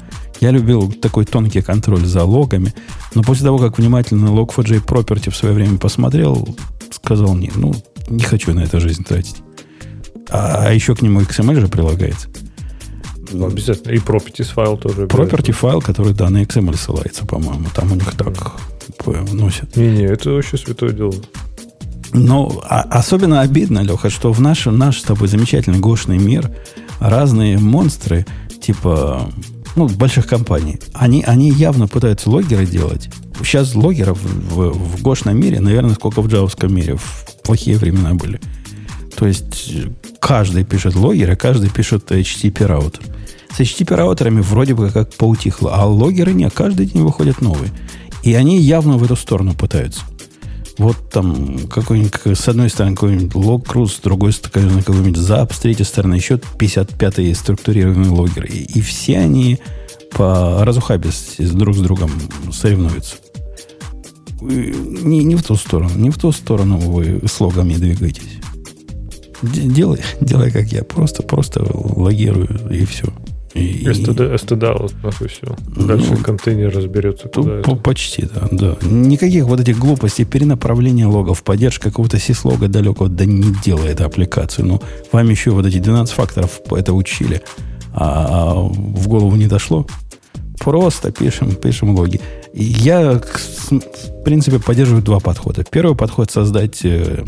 [0.41, 2.75] Я любил такой тонкий контроль за логами,
[3.15, 6.49] но после того, как внимательно Log4j Property в свое время посмотрел,
[6.91, 7.73] сказал мне, ну,
[8.09, 9.37] не хочу на это жизнь тратить.
[10.31, 12.29] А, а еще к нему XML же прилагается.
[13.31, 13.93] Ну, обязательно.
[13.93, 15.07] И properties файл тоже.
[15.07, 17.67] Property файл, который, да, на XML ссылается, по-моему.
[17.75, 18.35] Там у них так
[19.33, 19.77] носят.
[19.77, 21.15] Не-не, это вообще святое дело.
[22.13, 26.51] Но а, особенно обидно, Леха, что в наш, наш с тобой замечательный гошный мир
[27.03, 28.27] разные монстры,
[28.61, 29.29] типа
[29.77, 33.09] ну, больших компаний, они, они явно пытаются логеры делать.
[33.43, 38.41] Сейчас логеров в, в гошном мире, наверное, сколько в джавовском мире, в плохие времена были.
[39.17, 39.73] То есть
[40.21, 43.03] каждый пишет логеры, каждый пишет HTTP раутер.
[43.55, 47.71] С HTTP раутерами вроде бы как поутихло, а логеры нет, каждый день выходят новые.
[48.23, 50.03] И они явно в эту сторону пытаются.
[50.79, 55.59] Вот там какой-нибудь, с одной стороны, какой-нибудь лог круз, с другой стороны, какой-нибудь зап, с
[55.59, 58.45] третьей стороны еще 55-й структурированный логер.
[58.47, 59.59] И, и все они
[60.13, 62.11] по разухабисти друг с другом
[62.53, 63.17] соревнуются.
[64.41, 68.41] Не, не в ту сторону, не в ту сторону вы слогами двигаетесь.
[69.43, 70.85] Делай, делай как я.
[70.85, 73.13] Просто, просто логирую и все.
[73.55, 75.57] И, STD, STD вот и все.
[75.77, 77.29] Дальше ну, контейнер разберется.
[77.29, 78.77] Куда по, почти, да, да.
[78.83, 84.67] Никаких вот этих глупостей, перенаправления логов, поддержка какого-то сислога далекого, да не делает аппликацию.
[84.67, 87.43] Ну, вам еще вот эти 12 факторов это учили,
[87.93, 89.87] а, а в голову не дошло.
[90.59, 92.21] Просто пишем, пишем логи.
[92.55, 95.65] Я, в принципе, поддерживаю два подхода.
[95.65, 97.25] Первый подход создать э,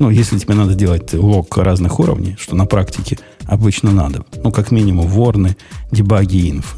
[0.00, 4.24] ну, если тебе надо делать лог разных уровней, что на практике обычно надо.
[4.42, 5.56] Ну, как минимум, ворны,
[5.92, 6.76] дебаги, инф.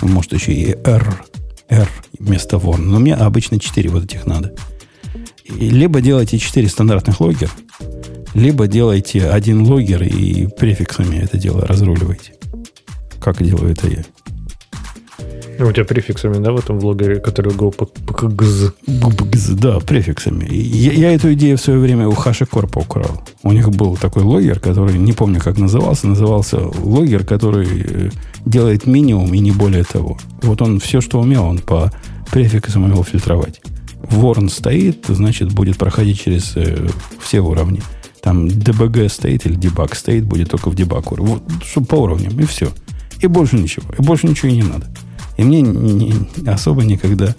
[0.00, 1.22] Может, еще и R,
[1.68, 2.86] R вместо ворна.
[2.86, 4.54] Но мне обычно 4 вот этих надо.
[5.44, 7.52] И либо делайте 4 стандартных логер,
[8.32, 12.32] либо делайте один логер и префиксами это дело разруливайте.
[13.20, 14.04] Как делаю это я.
[15.60, 18.72] Ну, у тебя префиксами, да, в этом влоге, который go pkgz?
[19.60, 20.46] Да, префиксами.
[20.50, 23.22] Я, я эту идею в свое время у HashiCorp украл.
[23.42, 28.10] У них был такой логер, который, не помню, как назывался, назывался логер, который э,
[28.46, 30.16] делает минимум и не более того.
[30.40, 31.92] Вот он все, что умел, он по
[32.30, 33.60] префиксам умел фильтровать.
[34.02, 36.88] Ворн стоит, значит, будет проходить через э,
[37.20, 37.82] все уровни.
[38.22, 41.34] Там DBG стоит или debug стоит, будет только в дебаг уровне.
[41.34, 42.70] Вот, чтобы по уровням, и все.
[43.20, 43.84] И больше ничего.
[43.98, 44.86] И больше ничего и не надо.
[45.40, 46.12] И мне не,
[46.46, 47.34] особо никогда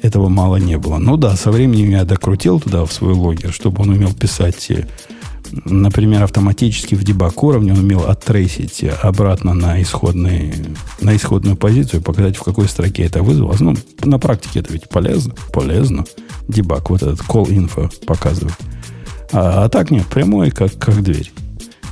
[0.00, 0.96] этого мало не было.
[0.96, 4.86] Ну да, со временем я докрутил туда в свой логер, чтобы он умел писать, э,
[5.66, 10.54] например, автоматически в дебаг уровне, он умел оттрейсить обратно на, исходный,
[11.02, 13.60] на исходную позицию показать, в какой строке это вызвалось.
[13.60, 15.34] Ну, на практике это ведь полезно.
[15.52, 16.06] Полезно.
[16.48, 18.56] Дебаг, вот этот call info показывает.
[19.32, 21.30] А, а так нет, прямой, как, как дверь.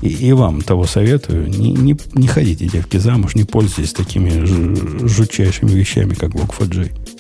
[0.02, 1.48] И, и вам того советую.
[1.48, 7.10] Не, не, не ходите, девки, замуж, не пользуйтесь такими жутчайшими вещами, как Log4j.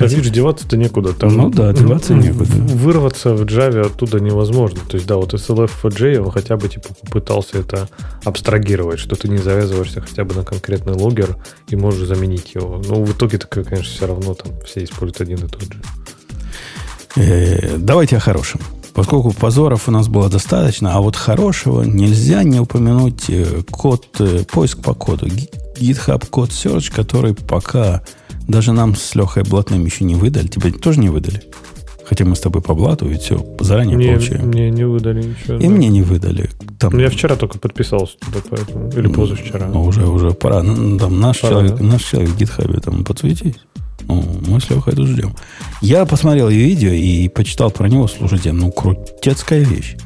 [0.00, 1.12] Ходить деваться-то некуда.
[1.12, 2.50] Там ну да, деваться некуда.
[2.52, 4.80] Вырваться в Java оттуда невозможно.
[4.88, 7.86] То есть, да, вот SLF4j, он хотя бы типа попытался это
[8.24, 11.36] абстрагировать, что ты не завязываешься хотя бы на конкретный логер
[11.68, 12.82] и можешь заменить его.
[12.82, 15.82] Но в итоге, так, конечно, все равно там все используют один и тот же.
[17.16, 18.62] Э, давайте о хорошем.
[19.00, 24.44] Поскольку позоров у нас было достаточно, а вот хорошего нельзя не упомянуть э, код, э,
[24.44, 25.26] поиск по коду.
[25.26, 28.02] GitHub код Search, который пока
[28.46, 30.48] даже нам с Лехой Блатным еще не выдали.
[30.48, 31.42] Тебе тоже не выдали?
[32.06, 34.48] Хотя мы с тобой по блату и все заранее мне, получаем.
[34.48, 35.56] Мне не выдали ничего.
[35.56, 35.70] И да.
[35.70, 36.50] мне не выдали.
[36.78, 38.90] Там, ну, я вчера только подписался туда, поэтому.
[38.90, 39.66] Или позавчера.
[39.68, 40.62] Ну, уже, уже пора.
[40.62, 41.84] Ну, там наш, пора, человек, да?
[41.84, 43.54] наш человек в GitHub там подсветись.
[44.08, 45.34] Ну, мы с Лехой тут ждем.
[45.80, 48.08] Я посмотрел ее видео и почитал про него.
[48.08, 49.96] Слушайте, ну, крутецкая вещь.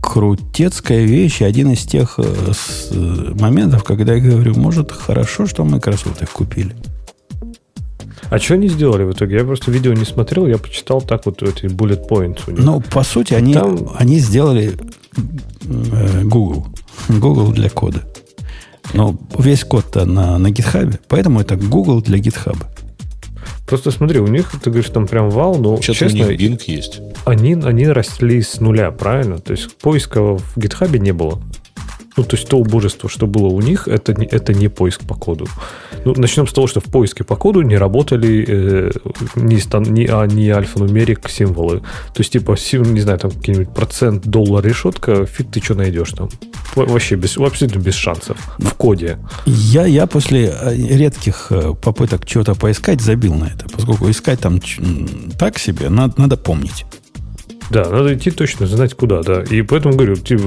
[0.00, 1.42] Крутецкая вещь.
[1.42, 2.52] Один из тех э,
[2.90, 6.74] э, моментов, когда я говорю, может, хорошо, что Microsoft их купили.
[8.30, 9.36] А что они сделали в итоге?
[9.36, 12.40] Я просто видео не смотрел, я почитал так вот эти bullet points.
[12.46, 12.60] У них.
[12.60, 13.90] Ну, по сути, они, Там...
[13.96, 14.74] они сделали
[15.66, 16.66] э, Google.
[17.08, 18.02] Google для кода.
[18.92, 22.56] Но весь код-то на, на GitHub, поэтому это Google для GitHub.
[23.66, 26.62] Просто смотри, у них, ты говоришь, там прям вал, но Сейчас честно, у них Bing
[26.66, 27.00] есть.
[27.24, 29.38] Они, они росли с нуля, правильно?
[29.38, 31.40] То есть поиска в GitHub не было.
[32.16, 35.48] Ну, то есть то убожество, что было у них, это это не поиск по коду.
[36.04, 38.90] Ну, начнем с того, что в поиске по коду не работали э,
[39.36, 41.80] ни, стан, ни, а, ни альфа-нумерик символы.
[41.80, 46.28] То есть, типа, не знаю, там какой-нибудь процент, доллар, решетка, фиг ты что найдешь там.
[46.76, 49.18] Вообще без, абсолютно без шансов в коде.
[49.46, 54.60] Я, я после э, редких э, попыток чего-то поискать забил на это, поскольку искать там
[55.38, 56.84] так себе, надо, надо помнить.
[57.70, 59.42] Да, надо идти точно, знать куда, да.
[59.42, 60.42] И поэтому говорю, типа,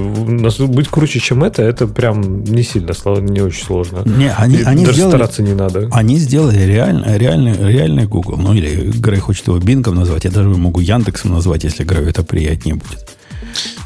[0.66, 4.02] быть круче, чем это, это прям не сильно, не очень сложно.
[4.04, 5.88] Не, они, они даже сделали, стараться не надо.
[5.92, 8.36] Они сделали реально, реальный, реальный Google.
[8.36, 10.24] Ну, или Грей хочет его Бингом назвать.
[10.24, 13.08] Я даже могу Яндексом назвать, если Грей это приятнее будет.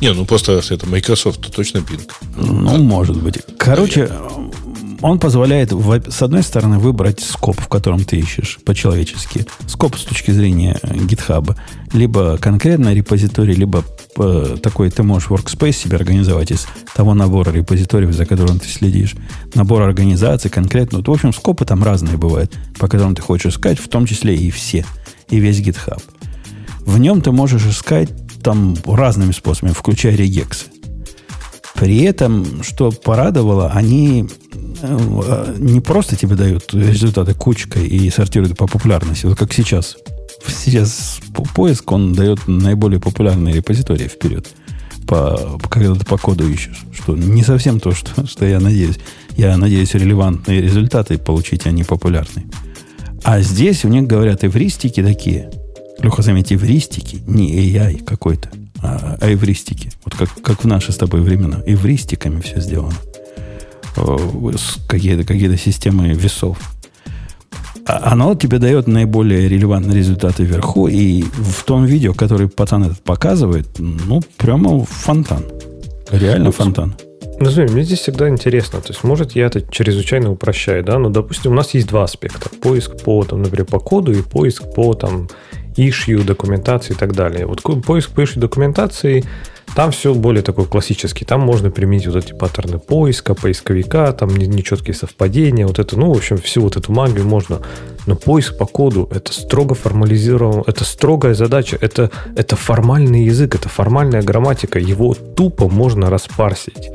[0.01, 2.03] Не, ну просто это Microsoft, то точно Bing.
[2.37, 3.39] Ну, может быть.
[3.57, 4.11] Короче,
[5.01, 9.47] он позволяет, с одной стороны, выбрать скоп, в котором ты ищешь по-человечески.
[9.67, 11.57] Скоп с точки зрения GitHub.
[11.93, 13.85] Либо конкретно репозиторий, либо
[14.17, 19.15] э, такой ты можешь workspace себе организовать из того набора репозиториев, за которым ты следишь.
[19.55, 20.99] Набор организаций конкретно.
[20.99, 24.35] Вот, в общем, скопы там разные бывают, по которым ты хочешь искать, в том числе
[24.35, 24.87] и все,
[25.29, 26.03] и весь GitHub.
[26.81, 28.11] В нем ты можешь искать
[28.43, 30.67] там разными способами, включая регексы.
[31.75, 34.29] При этом, что порадовало, они
[34.83, 39.97] э, не просто тебе дают результаты кучкой и сортируют по популярности, вот как сейчас.
[40.49, 41.21] Сейчас
[41.55, 44.49] поиск, он дает наиболее популярные репозитории вперед,
[45.07, 46.85] по, когда ты по коду ищешь.
[46.93, 48.99] Что не совсем то, что, что я надеюсь.
[49.37, 52.47] Я надеюсь релевантные результаты получить, а не популярные.
[53.25, 55.51] А здесь у них говорят эвристики такие.
[56.01, 58.51] Леха, заметьте, эвристики, не AI какой-то
[58.83, 59.91] а, а эвристики.
[60.05, 61.63] Вот как, как в наши с тобой времена.
[61.67, 62.95] Эвристиками все сделано.
[64.89, 66.59] Какие-то какие системы весов.
[67.87, 70.89] А оно тебе дает наиболее релевантные результаты вверху.
[70.89, 75.45] И в том видео, которое пацан этот показывает, ну, прямо фонтан.
[76.11, 76.95] Реально ну, фонтан.
[77.41, 78.81] Ну, смотри, мне здесь всегда интересно.
[78.81, 80.99] То есть, может, я это чрезвычайно упрощаю, да?
[80.99, 82.49] Но, допустим, у нас есть два аспекта.
[82.49, 85.29] Поиск по, там, например, по коду и поиск по там,
[85.77, 87.47] issue, документации и так далее.
[87.47, 89.25] Вот поиск по issue документации,
[89.75, 91.25] там все более такой классический.
[91.25, 96.17] Там можно применить вот эти паттерны поиска, поисковика, там нечеткие совпадения, вот это, ну, в
[96.17, 97.61] общем, всю вот эту магию можно.
[98.07, 103.69] Но поиск по коду это строго формализировано, это строгая задача, это, это формальный язык, это
[103.69, 104.79] формальная грамматика.
[104.79, 106.91] Его тупо можно распарсить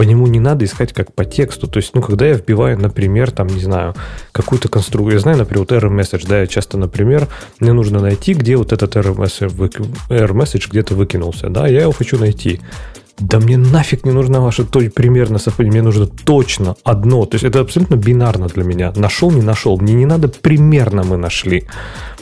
[0.00, 1.66] по нему не надо искать как по тексту.
[1.66, 3.94] То есть, ну, когда я вбиваю, например, там, не знаю,
[4.32, 7.28] какую-то конструкцию, я знаю, например, вот error message, да, я часто, например,
[7.58, 9.54] мне нужно найти, где вот этот error message,
[10.08, 12.60] error message где-то выкинулся, да, я его хочу найти.
[13.18, 17.26] Да мне нафиг не нужна ваша то примерно совпадение, мне нужно точно одно.
[17.26, 18.92] То есть это абсолютно бинарно для меня.
[18.96, 19.78] Нашел, не нашел.
[19.78, 21.66] Мне не надо примерно мы нашли.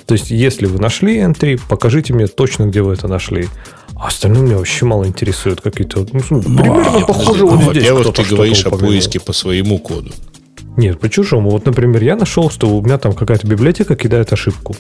[0.07, 3.47] То есть, если вы нашли entry, покажите мне точно, где вы это нашли.
[3.95, 5.61] А остальное меня вообще мало интересует.
[5.61, 7.91] Какие-то ну, ну примерно а, похоже вот здесь.
[7.91, 10.11] Во-первых, ты говоришь о поиске по своему коду.
[10.79, 11.51] Нет, по чужому.
[11.51, 14.77] Вот, например, я нашел, что у меня там какая-то библиотека кидает ошибку.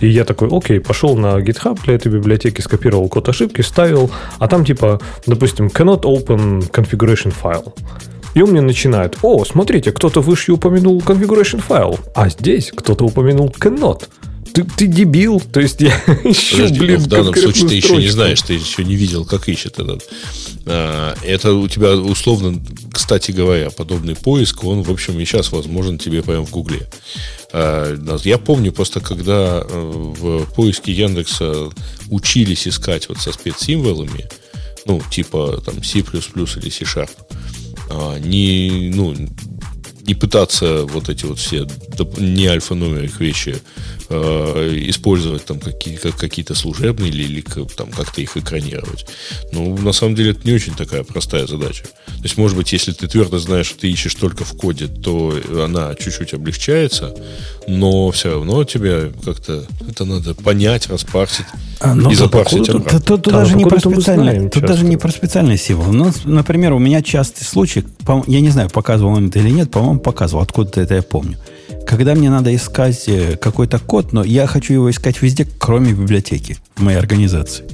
[0.00, 4.48] И я такой, окей, пошел на GitHub для этой библиотеки, скопировал код ошибки, вставил, а
[4.48, 7.74] там типа, допустим, cannot open configuration file.
[8.34, 13.48] И он мне начинает, о, смотрите, кто-то выше упомянул configuration file, а здесь кто-то упомянул
[13.48, 14.04] cannot
[14.58, 15.90] ты, ты дебил, то есть я
[16.24, 19.48] ищу, Подожди, блин, в данном случае ты еще не знаешь, ты еще не видел, как
[19.48, 20.08] ищет этот.
[20.66, 22.60] А, это у тебя условно,
[22.92, 26.88] кстати говоря, подобный поиск, он, в общем, и сейчас возможен тебе прямо в Гугле.
[27.52, 31.70] А, я помню просто, когда э, в поиске Яндекса
[32.10, 34.28] учились искать вот со спецсимволами,
[34.84, 37.10] ну, типа там C++ или C-Sharp,
[37.90, 39.14] а, не, ну,
[40.02, 41.66] не пытаться вот эти вот все
[42.18, 47.44] не альфа-нумерик вещи э, использовать там какие, как, какие-то служебные или, или
[47.76, 49.06] там как-то их экранировать.
[49.52, 51.84] Ну, на самом деле, это не очень такая простая задача.
[51.84, 55.34] То есть, может быть, если ты твердо знаешь, что ты ищешь только в коде, то
[55.64, 57.14] она чуть-чуть облегчается,
[57.66, 61.46] но все равно тебе как-то это надо понять, распарсить
[61.80, 65.10] а, и запарсить тут, тут, тут, тут даже не про специальный, тут даже не про
[65.10, 65.92] специальный символ.
[65.92, 67.84] Ну, например, у меня частый случай,
[68.26, 71.38] я не знаю, показывал он это или нет, по-моему, показывал, откуда-то это я помню
[71.86, 76.56] когда мне надо искать э, какой-то код, но я хочу его искать везде, кроме библиотеки
[76.76, 77.64] в моей организации.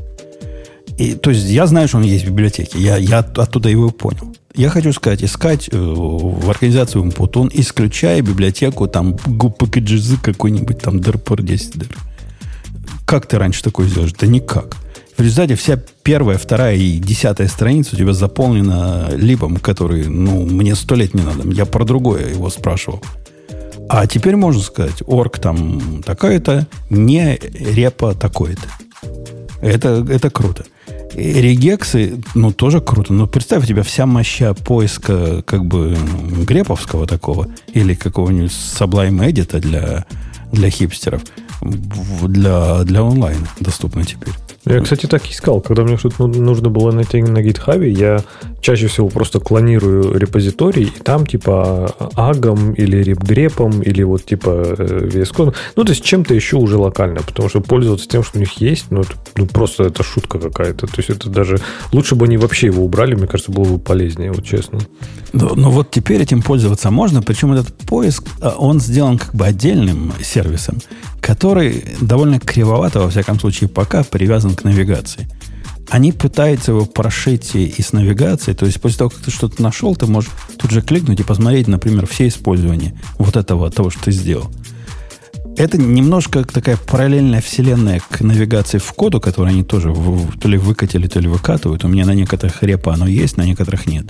[0.99, 2.78] И, то есть я знаю, что он есть в библиотеке.
[2.78, 4.34] Я, я оттуда его понял.
[4.55, 11.42] Я хочу сказать, искать э, в организацию Umputon, исключая библиотеку, там, GPKGZ какой-нибудь, там, DRPR
[11.42, 11.88] 10 дыр.
[13.05, 14.12] Как ты раньше такое сделаешь?
[14.12, 14.76] Да никак.
[15.16, 20.74] В результате вся первая, вторая и десятая страница у тебя заполнена либом, который, ну, мне
[20.74, 21.49] сто лет не надо.
[21.51, 23.03] Я про другое его спрашивал.
[23.89, 28.68] А теперь можно сказать, орг там такая-то, не репа такой-то.
[29.61, 30.64] Это, это круто.
[31.14, 33.12] Регексы, ну, тоже круто.
[33.12, 35.97] Но представь, у тебя вся моща поиска как бы
[36.47, 40.05] греповского такого или какого-нибудь Sublime Edit для,
[40.53, 41.22] для хипстеров
[41.64, 44.35] для, для онлайна доступно теперь.
[44.67, 45.61] Я, кстати, так искал.
[45.61, 48.23] Когда мне что-то нужно было найти на GitHub, я
[48.61, 55.09] чаще всего просто клонирую репозиторий, и там типа агом или репгрепом, или вот типа э,
[55.12, 55.55] VS.
[55.77, 58.87] Ну, то есть чем-то еще уже локально, потому что пользоваться тем, что у них есть,
[58.91, 60.87] ну, это, ну просто это шутка какая-то.
[60.87, 61.59] То есть это даже...
[61.93, 64.79] Лучше бы они вообще его убрали, мне кажется, было бы полезнее, вот честно.
[65.35, 69.45] Но, но вот теперь этим пользоваться можно, причем этот поиск, а, он сделан как бы
[69.45, 70.79] отдельным сервисом,
[71.21, 75.29] который довольно кривовато, во всяком случае, пока привязан к навигации.
[75.91, 79.95] Они пытаются его прошить и с навигацией, то есть после того, как ты что-то нашел,
[79.95, 84.13] ты можешь тут же кликнуть и посмотреть, например, все использования вот этого, того, что ты
[84.13, 84.51] сделал.
[85.57, 90.59] Это немножко такая параллельная вселенная к навигации в коду, которую они тоже в, то ли
[90.59, 91.85] выкатили, то ли выкатывают.
[91.85, 94.07] У меня на некоторых репа оно есть, на некоторых нет.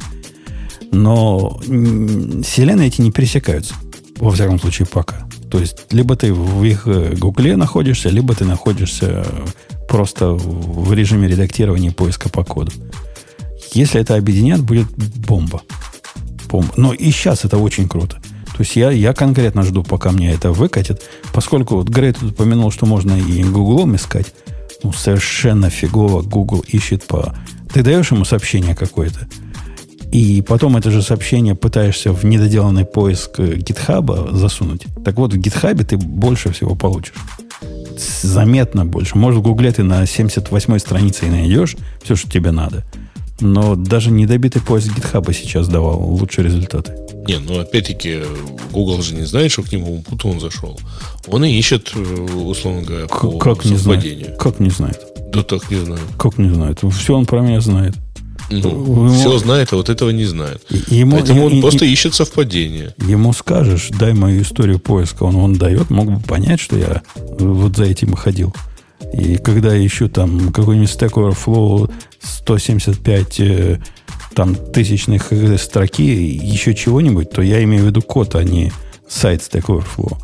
[0.91, 3.75] Но вселенные эти не пересекаются.
[4.17, 5.27] Во всяком случае, пока.
[5.51, 9.27] То есть, либо ты в их э, гугле находишься, либо ты находишься
[9.89, 12.73] просто в режиме редактирования поиска по коду.
[13.73, 15.63] Если это объединят, будет бомба.
[16.49, 16.73] бомба.
[16.77, 18.17] Но и сейчас это очень круто.
[18.57, 22.71] То есть я, я конкретно жду, пока мне это выкатит, поскольку вот Грей тут упомянул,
[22.71, 24.33] что можно и гуглом искать.
[24.85, 27.35] Ну, совершенно фигово Google ищет по...
[27.73, 29.27] Ты даешь ему сообщение какое-то,
[30.13, 34.87] и потом это же сообщение пытаешься в недоделанный поиск гитхаба засунуть.
[35.05, 37.15] Так вот, в гитхабе ты больше всего получишь
[38.01, 39.17] заметно больше.
[39.17, 42.85] Может, в Гугле ты на 78-й странице и найдешь все, что тебе надо.
[43.41, 46.93] Но даже недобитый поиск гитхаба сейчас давал лучшие результаты.
[47.27, 48.21] Не, ну опять-таки,
[48.71, 50.79] Google же не знает, что к нему Путун зашел.
[51.27, 54.37] Он и ищет, э, условно говоря, по как не знает?
[54.39, 55.01] Как не знает?
[55.33, 56.03] Да так не знает.
[56.17, 56.81] Как не знает?
[56.93, 57.95] Все он про меня знает.
[58.51, 60.63] Ну, ему, все знает, а вот этого не знает.
[60.89, 62.95] Ему, Поэтому он и, просто и, ищет совпадение.
[62.99, 67.03] Ему скажешь, дай мою историю поиска, он, он дает, мог бы понять, что я
[67.39, 68.55] вот за этим ходил.
[69.13, 71.91] И когда я ищу там какой-нибудь Stack Overflow
[72.21, 73.81] 175 э,
[74.35, 78.73] там, тысячных строки, еще чего-нибудь, то я имею в виду код, а не
[79.09, 80.17] сайт Stack Overflow.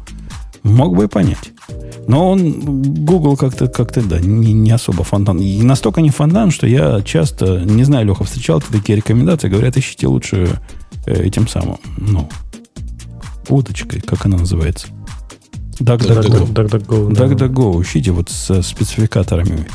[0.62, 1.52] Мог бы понять.
[2.06, 5.38] Но он, Google как-то, как-то да, не, не особо фонтан.
[5.38, 10.06] И настолько не фонтан, что я часто, не знаю, Леха, встречал такие рекомендации, говорят, ищите
[10.06, 10.60] лучше
[11.06, 12.28] э, этим самым, ну,
[13.48, 14.88] удочкой, как она называется.
[15.78, 16.52] DuckDuckGo.
[16.52, 17.82] DuckDuckGo, DuckDuckGo.
[17.82, 19.66] Ищите вот с спецификаторами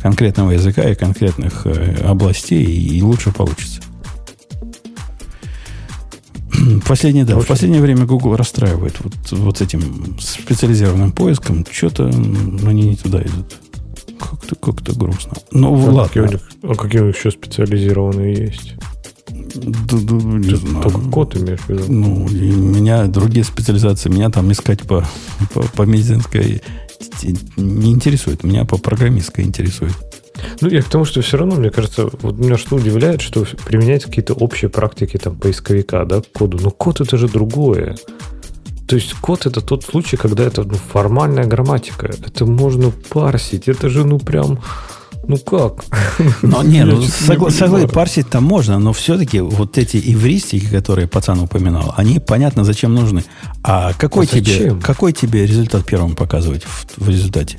[0.00, 3.80] конкретного языка и конкретных э, областей, и лучше получится
[6.86, 11.64] последнее, да, в последнее время Google расстраивает вот, вот этим специализированным поиском.
[11.70, 13.54] Что-то они не туда идут.
[14.18, 15.32] Как-то как грустно.
[15.50, 16.04] Ну, а ладно.
[16.08, 18.74] Какие у них, а какие у них еще специализированные есть?
[19.28, 20.82] Да, да, не Ты знаю.
[20.82, 21.84] Только код имеешь в виду?
[21.88, 25.06] Ну, и меня другие специализации, меня там искать по,
[25.52, 26.62] по, по медицинской
[27.56, 28.44] не интересует.
[28.44, 29.92] Меня по программистской интересует.
[30.60, 34.08] Ну, я к тому, что все равно, мне кажется, вот меня что удивляет, что применяются
[34.08, 36.58] какие-то общие практики там поисковика, да, к коду.
[36.60, 37.96] Но код это же другое.
[38.86, 42.06] То есть код это тот случай, когда это ну, формальная грамматика.
[42.06, 43.68] Это можно парсить.
[43.68, 44.58] Это же ну прям...
[45.26, 45.84] Ну как?
[46.42, 47.02] Но не, ну
[47.50, 53.24] согласен, парсить-то можно, но все-таки вот эти эвристики, которые пацан упоминал, они понятно, зачем нужны.
[53.62, 57.58] А какой, а тебе, какой тебе результат первым показывать в, в результате?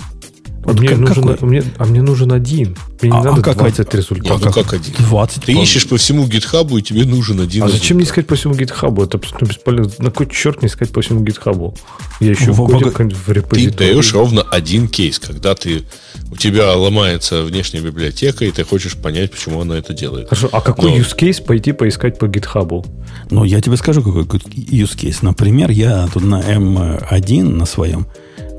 [0.66, 2.76] Вот мне как, нужен, мне, а мне нужен один.
[3.02, 4.00] Мне не а, надо а как 20 один?
[4.00, 4.42] результатов.
[4.42, 4.94] А, ну как один?
[4.98, 5.60] 20 Ты по...
[5.60, 9.04] ищешь по всему гитхабу, и тебе нужен один А зачем мне искать по всему гитхабу?
[9.04, 9.94] Это абсолютно бесполезно.
[10.00, 11.76] На какой черт не искать по всему гитхабу?
[12.20, 13.70] Я еще в, в, коде, в репозитории.
[13.70, 15.84] Ты даешь ровно один кейс, когда ты
[16.32, 20.30] у тебя ломается внешняя библиотека, и ты хочешь понять, почему она это делает.
[20.30, 20.98] Хорошо, а какой Но...
[20.98, 22.84] use case пойти поискать по гитхабу?
[23.30, 25.18] Ну, я тебе скажу, какой use case.
[25.22, 28.08] Например, я тут на M1 на своем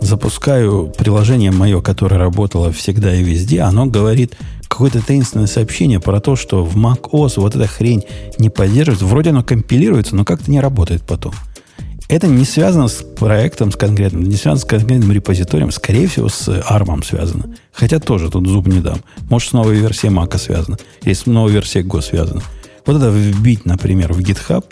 [0.00, 4.36] запускаю приложение мое, которое работало всегда и везде, оно говорит
[4.68, 8.04] какое-то таинственное сообщение про то, что в macOS вот эта хрень
[8.38, 9.06] не поддерживается.
[9.06, 11.32] Вроде оно компилируется, но как-то не работает потом.
[12.08, 16.48] Это не связано с проектом с конкретным, не связано с конкретным репозиторием, скорее всего, с
[16.48, 17.56] ARM связано.
[17.72, 18.98] Хотя тоже тут зуб не дам.
[19.28, 22.42] Может, с новой версией Mac связано, или с новой версией Go связано.
[22.86, 24.64] Вот это вбить, например, в GitHub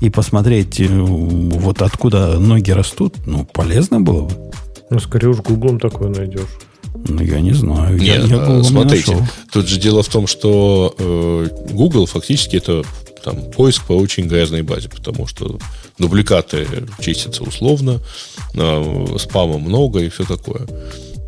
[0.00, 4.49] и посмотреть, э, вот откуда ноги растут, ну, полезно было бы.
[4.90, 6.48] Ну, скорее уж гуглом такое найдешь.
[7.08, 7.96] Ну, я не знаю.
[7.96, 12.56] Нет, я, я а, смотрите, не тут же дело в том, что э, Google фактически
[12.56, 12.82] это
[13.22, 15.58] там, поиск по очень грязной базе, потому что
[15.98, 16.66] дубликаты
[17.00, 18.00] чистятся условно,
[18.54, 20.66] э, спама много и все такое.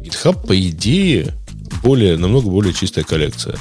[0.01, 1.35] GitHub, по идее,
[1.83, 3.57] более, намного более чистая коллекция.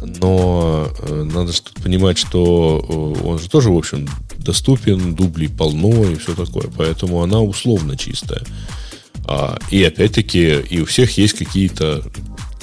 [0.00, 6.16] Но э, надо понимать, что э, он же тоже, в общем, доступен, дублей полно и
[6.16, 6.68] все такое.
[6.76, 8.42] Поэтому она условно чистая.
[9.26, 12.02] А, и опять-таки, и у всех есть какие-то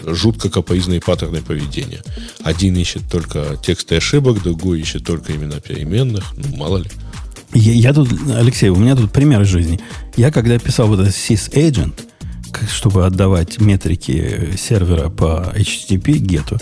[0.06, 2.02] жутко капоизные паттерны поведения.
[2.44, 6.26] Один ищет только тексты ошибок, другой ищет только имена переменных.
[6.36, 6.90] Ну, мало ли.
[7.54, 9.80] Я, я тут, Алексей, у меня тут пример из жизни.
[10.16, 12.00] Я когда писал вот этот sysagent,
[12.70, 16.60] чтобы отдавать метрики сервера по HTTP гету,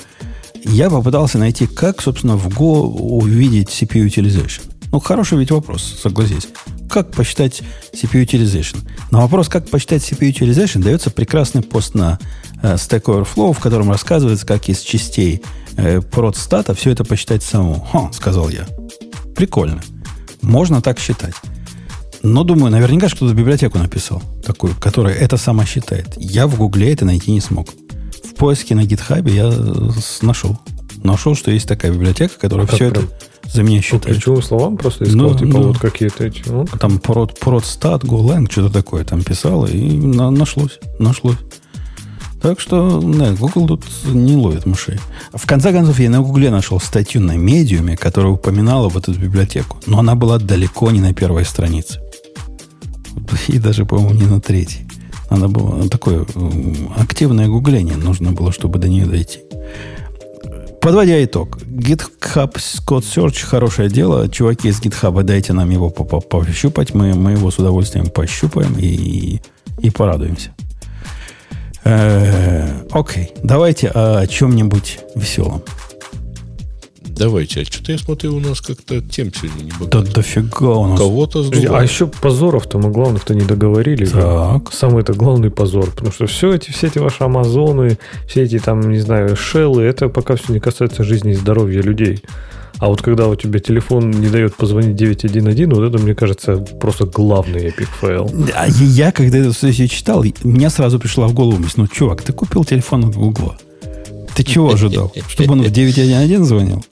[0.65, 4.61] я попытался найти, как, собственно, в Go увидеть CPU utilization.
[4.91, 6.47] Ну, хороший ведь вопрос, согласись.
[6.89, 7.61] Как посчитать
[7.93, 8.87] CPU utilization?
[9.11, 12.19] На вопрос, как посчитать CPU utilization, дается прекрасный пост на
[12.61, 15.41] э, Stack Overflow, в котором рассказывается, как из частей
[15.75, 17.85] э, продстата все это посчитать самому.
[17.91, 18.67] Хо, сказал я.
[19.35, 19.81] Прикольно.
[20.41, 21.35] Можно так считать.
[22.23, 26.07] Но думаю, наверняка кто-то библиотеку написал, такую, которая это сама считает.
[26.17, 27.69] Я в Гугле это найти не смог.
[28.23, 29.51] В поиске на гитхабе я
[30.21, 30.57] нашел.
[31.03, 33.03] Нашел, что есть такая библиотека, которая а все это
[33.51, 34.17] за меня считает.
[34.17, 36.43] Ключевым словам просто искал, ну, типа ну, вот какие-то эти.
[36.45, 36.65] Ну.
[36.79, 40.79] Там прод, продстат, GoLang, что-то такое там писал, и на, нашлось.
[40.99, 41.37] Нашлось.
[42.41, 44.99] Так что, да, Google тут не ловит мышей.
[45.33, 49.77] В конце концов, я на Гугле нашел статью на медиуме, которая упоминала вот эту библиотеку.
[49.87, 51.99] Но она была далеко не на первой странице.
[53.47, 54.87] И даже, по-моему, не на третьей.
[55.29, 56.25] Она была такое
[56.95, 59.39] активное гугление нужно было, чтобы до нее дойти.
[60.81, 64.29] Подводя итог, GitHub Code Search хорошее дело.
[64.29, 66.93] Чуваки из GitHub, дайте нам его пощупать.
[66.93, 69.41] Мы, мы его с удовольствием пощупаем и,
[69.79, 70.51] и порадуемся.
[71.83, 75.63] Э, окей, давайте о чем-нибудь веселом.
[77.17, 80.01] Давайте, а что-то я смотрю, у нас как-то тем сегодня не богато.
[80.01, 80.99] Да дофига у нас.
[80.99, 81.71] Кого-то сдувает.
[81.71, 84.05] А еще позоров-то мы главных-то не договорили.
[84.05, 84.71] Так.
[84.71, 85.91] Самый это главный позор.
[85.91, 87.97] Потому что все эти, все эти ваши Амазоны,
[88.27, 92.21] все эти там, не знаю, шеллы, это пока все не касается жизни и здоровья людей.
[92.79, 97.05] А вот когда у тебя телефон не дает позвонить 911, вот это, мне кажется, просто
[97.05, 98.29] главный эпик файл.
[98.53, 102.33] А я, когда это все читал, мне сразу пришла в голову мысль, ну, чувак, ты
[102.33, 103.57] купил телефон от Гугла.
[104.35, 105.11] Ты чего ожидал?
[105.27, 106.85] Чтобы он в 911 звонил?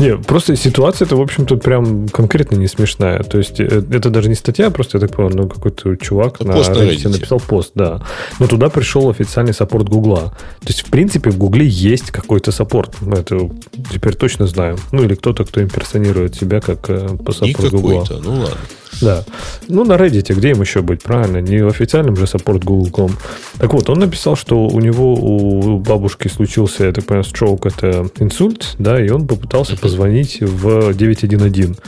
[0.00, 3.22] Не, просто ситуация это, в общем-то, прям конкретно не смешная.
[3.22, 6.52] То есть, э, это даже не статья, просто, я так понял, ну, какой-то чувак на
[6.52, 8.02] Reddit написал пост, да.
[8.38, 10.34] Но туда пришел официальный саппорт Гугла.
[10.60, 12.96] То есть, в принципе, в Гугле есть какой-то саппорт.
[13.00, 13.50] Мы это
[13.92, 14.78] теперь точно знаем.
[14.90, 18.06] Ну, или кто-то, кто имперсонирует себя как э, по саппорту Гугла.
[18.24, 18.56] ну ладно.
[19.00, 19.24] Да.
[19.68, 21.38] Ну, на Reddit, где им еще быть, правильно?
[21.38, 23.10] Не в официальном же support Google.com.
[23.58, 28.08] Так вот, он написал, что у него, у бабушки случился, я так понимаю, stroke, это
[28.18, 31.78] инсульт, да, и он попытался позвонить в 911.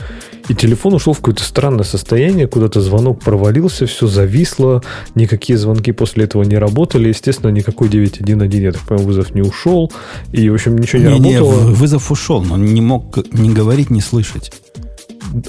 [0.49, 4.83] И телефон ушел в какое-то странное состояние, куда-то звонок провалился, все зависло,
[5.15, 9.91] никакие звонки после этого не работали, естественно, никакой 911, я так понимаю, вызов не ушел,
[10.33, 11.69] и, в общем, ничего не, не работало.
[11.69, 14.51] Не, вызов ушел, но он не мог ни говорить, ни слышать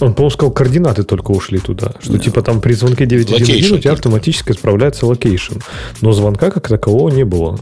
[0.01, 1.93] он, по-моему, сказал, координаты только ушли туда.
[2.01, 5.59] Что, типа, там при звонке 911 у тебя автоматически справляется location.
[6.01, 7.59] Но звонка как такового не было.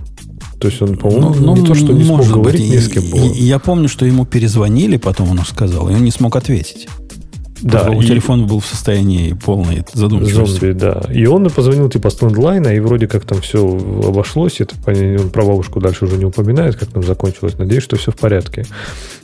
[0.60, 2.70] То есть он, по-моему, ну, не то, что не смог говорить, быть.
[2.70, 3.32] ни с кем было.
[3.32, 6.86] Я помню, что ему перезвонили, потом он сказал, и он не смог ответить.
[7.62, 8.06] Да, и...
[8.06, 10.60] телефон был в состоянии полной задумчивости.
[10.60, 11.02] Зомби, да.
[11.12, 14.60] И он позвонил типа с лендлайна, и вроде как там все обошлось.
[14.60, 17.56] Это, он про бабушку дальше уже не упоминает, как там закончилось.
[17.58, 18.66] Надеюсь, что все в порядке.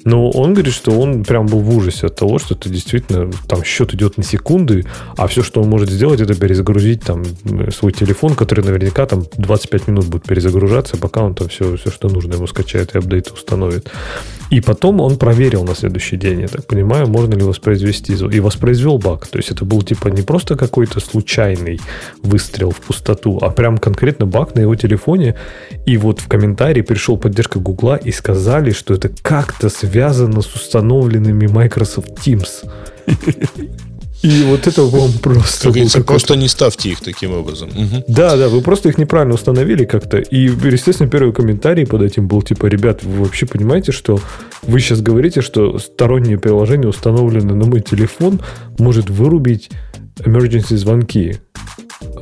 [0.05, 3.65] Но он говорит, что он прям был в ужасе от того, что это действительно там
[3.65, 4.87] счет идет на секунды,
[5.17, 7.25] а все, что он может сделать, это перезагрузить там
[7.77, 12.09] свой телефон, который наверняка там 25 минут будет перезагружаться, пока он там все, все что
[12.09, 13.91] нужно ему скачает и апдейты установит.
[14.51, 18.15] И потом он проверил на следующий день, я так понимаю, можно ли воспроизвести.
[18.29, 19.27] И воспроизвел баг.
[19.27, 21.81] То есть это был типа не просто какой-то случайный
[22.23, 25.35] выстрел в пустоту, а прям конкретно баг на его телефоне.
[25.87, 31.47] И вот в комментарии пришел поддержка Гугла и сказали, что это как-то связано с установленными
[31.47, 32.69] Microsoft Teams.
[34.23, 35.73] И вот это вам просто...
[35.73, 37.69] Как просто не ставьте их таким образом.
[37.69, 38.05] Угу.
[38.09, 40.19] Да, да, вы просто их неправильно установили как-то.
[40.19, 44.21] И, естественно, первый комментарий под этим был типа, ребят, вы вообще понимаете, что
[44.63, 48.41] вы сейчас говорите, что стороннее приложение, установленное на мой телефон,
[48.79, 49.71] может вырубить
[50.19, 51.39] emergency звонки.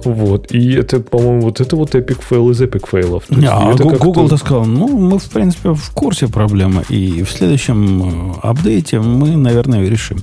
[0.05, 0.53] Вот.
[0.53, 3.25] И это, по-моему, вот это вот epic fail из epic fail ов.
[3.31, 8.35] Не, а Google-то сказал, ну, мы, в принципе, в курсе проблемы, и в следующем э,
[8.43, 10.19] апдейте мы, наверное, решим.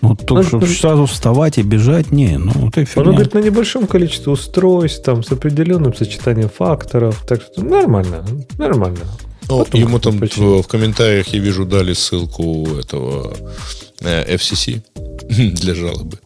[0.00, 3.02] Ну, то, чтобы сразу вставать и бежать, не, ну, ты фигня.
[3.02, 8.24] Он говорит, на небольшом количестве устройств, там, с определенным сочетанием факторов, так что нормально,
[8.58, 9.00] нормально.
[9.48, 13.34] Ну, Потом ему там в, в комментариях, я вижу, дали ссылку этого
[14.00, 14.82] э, FCC
[15.54, 16.18] для жалобы.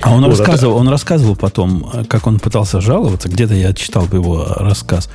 [0.00, 0.80] А он вот рассказывал, это...
[0.80, 5.10] он рассказывал потом, как он пытался жаловаться, где-то я читал бы его рассказ.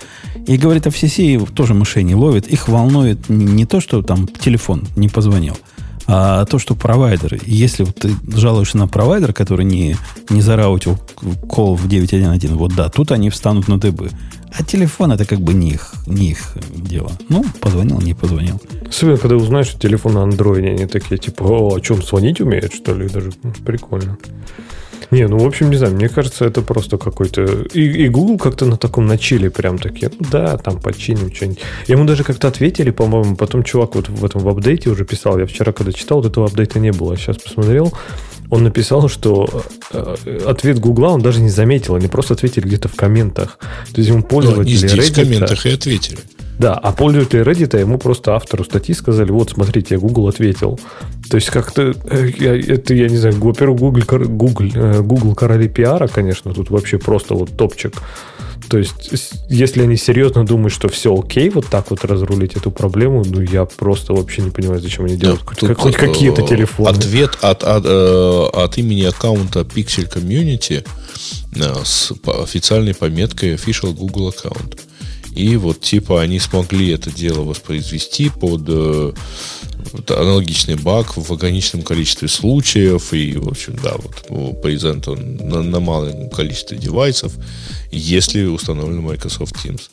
[0.46, 2.48] И говорит, FCC тоже мышей не ловит.
[2.48, 5.58] Их волнует не то, что там телефон не позвонил,
[6.08, 9.95] а то, что провайдер, если ты жалуешься на провайдер, который не,
[10.30, 10.97] не зараутил
[11.47, 14.10] кол в 9.1.1, вот да, тут они встанут на дыбы.
[14.58, 17.12] А телефон это как бы не их, не их дело.
[17.28, 18.62] Ну, позвонил, не позвонил.
[18.88, 22.74] Особенно, когда узнаешь, что телефон на андроиде, они такие, типа, о, о чем, звонить умеют,
[22.74, 23.10] что ли?
[23.10, 24.18] Даже ну, прикольно.
[25.12, 27.43] Не, ну, в общем, не знаю, мне кажется, это просто какой-то...
[27.74, 31.60] И, и Google как-то на таком начале прям такие, ну да, там починим что-нибудь.
[31.88, 35.46] Ему даже как-то ответили, по-моему, потом чувак вот в этом в апдейте уже писал, я
[35.46, 37.93] вчера, когда читал, вот этого апдейта не было, сейчас посмотрел,
[38.50, 42.96] он написал, что э, ответ Гугла он даже не заметил, они просто ответили где-то в
[42.96, 43.60] комментах.
[43.93, 46.20] То есть ему пользователи ну, здесь Reddit, в комментах и ответили.
[46.58, 50.80] Да, а пользователи Reddit ему просто автору статьи сказали, вот, смотрите, я Google ответил.
[51.30, 52.30] То есть как-то, э,
[52.68, 57.36] это, я не знаю, во-первых, Google, Google, э, Google короли пиара, конечно, тут вообще просто
[57.36, 57.93] вот топчик.
[58.70, 59.12] То есть,
[59.49, 63.66] если они серьезно думают, что все окей, вот так вот разрулить эту проблему, ну, я
[63.66, 66.89] просто вообще не понимаю, зачем они делают да, хоть, хоть какие-то э, телефоны.
[66.89, 70.86] Ответ от, от, от имени аккаунта Pixel Community
[71.84, 74.80] с официальной пометкой Official Google Account.
[75.36, 79.12] И вот типа они смогли это дело воспроизвести под э,
[80.10, 83.14] аналогичный баг в ограниченном количестве случаев.
[83.14, 87.34] И, в общем, да, вот презент он на, на малом количестве девайсов,
[87.91, 89.89] если установлен Microsoft Teams.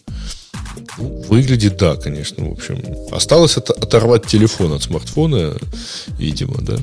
[0.98, 2.82] Ну, выглядит, да, конечно, в общем.
[3.10, 5.54] Осталось от, оторвать телефон от смартфона,
[6.18, 6.78] видимо, да.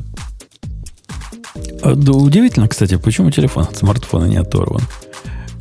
[1.81, 2.11] А, да.
[2.11, 4.83] Удивительно, кстати, почему телефон от смартфона не оторван.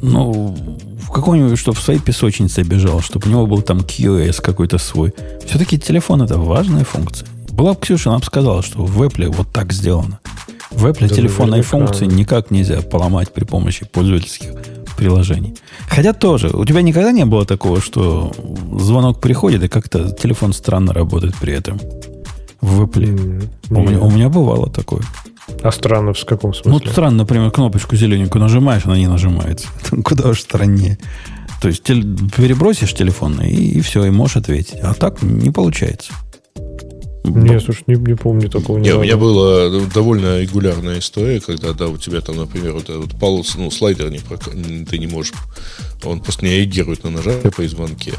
[0.00, 0.56] Ну,
[1.00, 5.14] в какой-нибудь, чтобы в своей песочнице бежал, чтобы у него был там QoS какой-то свой.
[5.46, 7.26] Все-таки телефон это важная функция.
[7.58, 10.20] Была бы Ксюша, она бы сказала, что в Apple вот так сделано.
[10.70, 14.50] В Apple да, телефонные функции никак нельзя поломать при помощи пользовательских
[14.96, 15.56] приложений.
[15.88, 18.32] Хотя тоже, у тебя никогда не было такого, что
[18.78, 21.80] звонок приходит, и как-то телефон странно работает при этом.
[22.60, 23.02] В Apple.
[23.02, 23.48] Mm-hmm.
[23.70, 25.02] У, меня, у меня бывало такое.
[25.60, 26.70] А странно в каком смысле?
[26.70, 29.66] Ну, странно, например, кнопочку зелененькую нажимаешь, она не нажимается.
[30.04, 30.96] Куда уж страннее.
[31.60, 32.02] То есть теле,
[32.36, 34.78] перебросишь телефон, и, и все, и можешь ответить.
[34.80, 36.12] А так не получается.
[37.28, 38.78] Нет, слушай, не, не помню такого.
[38.78, 43.18] Не, у меня была довольно регулярная история, когда, да, у тебя там, например, вот этот
[43.18, 44.20] полос, ну, слайдер не,
[44.84, 45.32] ты не можешь,
[46.04, 48.14] он просто не реагирует на нажатие по звонке.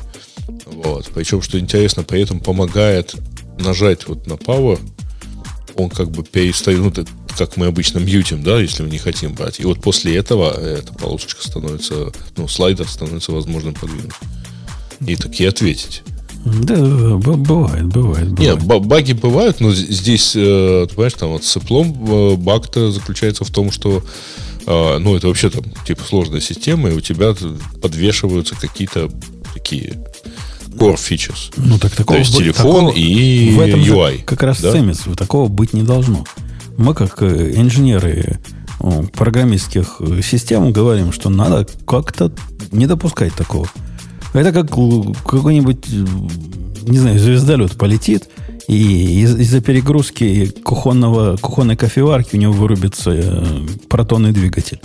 [0.66, 1.10] Вот.
[1.14, 3.16] Причем, что интересно, при этом помогает
[3.60, 4.80] нажать вот на Power,
[5.76, 6.91] он как бы перестает, ну,
[7.38, 9.60] как мы обычно мьютим, да, если мы не хотим брать.
[9.60, 14.14] И вот после этого эта полосочка становится, ну, слайдер становится возможным подвинуть.
[15.05, 16.03] И такие ответить.
[16.64, 17.88] Да, бывает, бывает.
[17.88, 18.39] бывает.
[18.39, 23.43] Нет, баги бывают, но здесь, э, ты понимаешь, там вот с Apple э, баг-то заключается
[23.43, 24.04] в том, что
[24.66, 27.36] э, ну, это вообще там, типа, сложная система, и у тебя
[27.82, 29.10] подвешиваются какие-то
[29.54, 30.04] такие
[30.78, 31.54] core features.
[31.58, 34.24] Ну, так такого То есть телефон такого, и в этом UI.
[34.24, 34.72] Как раз да?
[34.72, 36.24] цемис, такого быть не должно.
[36.78, 38.39] Мы, как инженеры
[39.14, 42.32] программистских систем, говорим, что надо как-то
[42.72, 43.70] не допускать такого.
[44.34, 45.86] Это как какой-нибудь,
[46.88, 48.30] не знаю, звездолет полетит,
[48.68, 54.80] и из- из-за перегрузки кухонного, кухонной кофеварки у него вырубится э, протонный двигатель.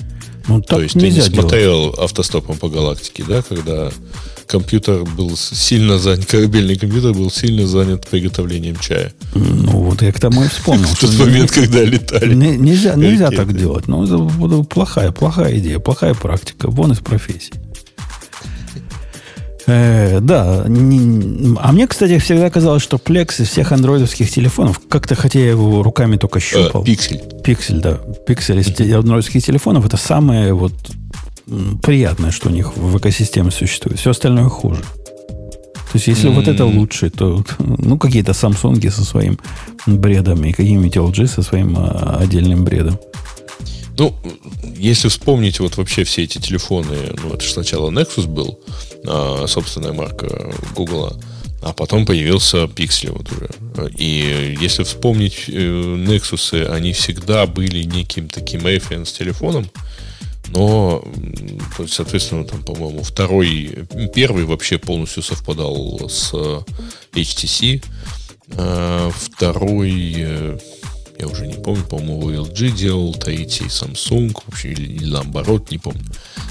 [0.47, 1.33] Ну, То есть ты не делать.
[1.35, 3.91] смотрел автостопом по галактике, да, когда
[4.47, 9.13] компьютер был сильно занят, корабельный компьютер был сильно занят приготовлением чая.
[9.35, 10.87] Ну, вот я к тому и вспомнил.
[10.89, 12.35] В тот момент, когда летали.
[12.35, 13.89] Нельзя, нельзя так делать.
[13.89, 16.71] Ну, это плохая, плохая идея, плохая практика.
[16.71, 17.55] Вон из профессии.
[19.67, 20.65] Э, да.
[20.67, 25.51] Не, а мне, кстати, всегда казалось, что Plex из всех андроидовских телефонов, как-то, хотя я
[25.51, 26.83] его руками только щупал.
[26.83, 27.23] Э, пиксель.
[27.43, 28.01] Пиксель, да.
[28.27, 30.73] Пиксель из андроидских телефонов это самое вот
[31.83, 33.99] приятное, что у них в экосистеме существует.
[33.99, 34.83] Все остальное хуже.
[35.95, 36.35] То есть, если mm-hmm.
[36.35, 39.39] вот это лучше, то ну, какие-то Samsung со своим
[39.87, 42.99] бредом и какие-нибудь LG со своим а, отдельным бредом.
[43.97, 44.13] Ну,
[44.77, 48.59] если вспомнить вот вообще все эти телефоны, ну, это же сначала Nexus был,
[49.05, 51.13] собственная марка Google,
[51.65, 53.49] а потом появился Pixel вот уже.
[53.97, 59.71] И если вспомнить э, Nexus, они всегда были неким таким референс телефоном,
[60.49, 61.03] но,
[61.89, 66.35] соответственно, там, по-моему, второй, первый вообще полностью совпадал с
[67.13, 67.83] HTC,
[68.57, 70.59] а второй э,
[71.25, 76.05] я уже не помню, по-моему, LG делал, третий Samsung, вообще, или, или наоборот, не помню.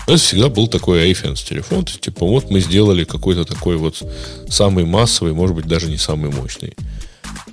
[0.08, 4.02] Но это всегда был такой iPhone телефон, типа, вот мы сделали какой-то такой вот
[4.50, 6.74] самый массовый, может быть, даже не самый мощный.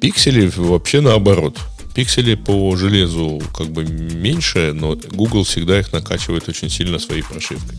[0.00, 1.58] Пиксели вообще наоборот.
[1.94, 7.76] Пиксели по железу как бы меньше, но Google всегда их накачивает очень сильно своей прошивкой.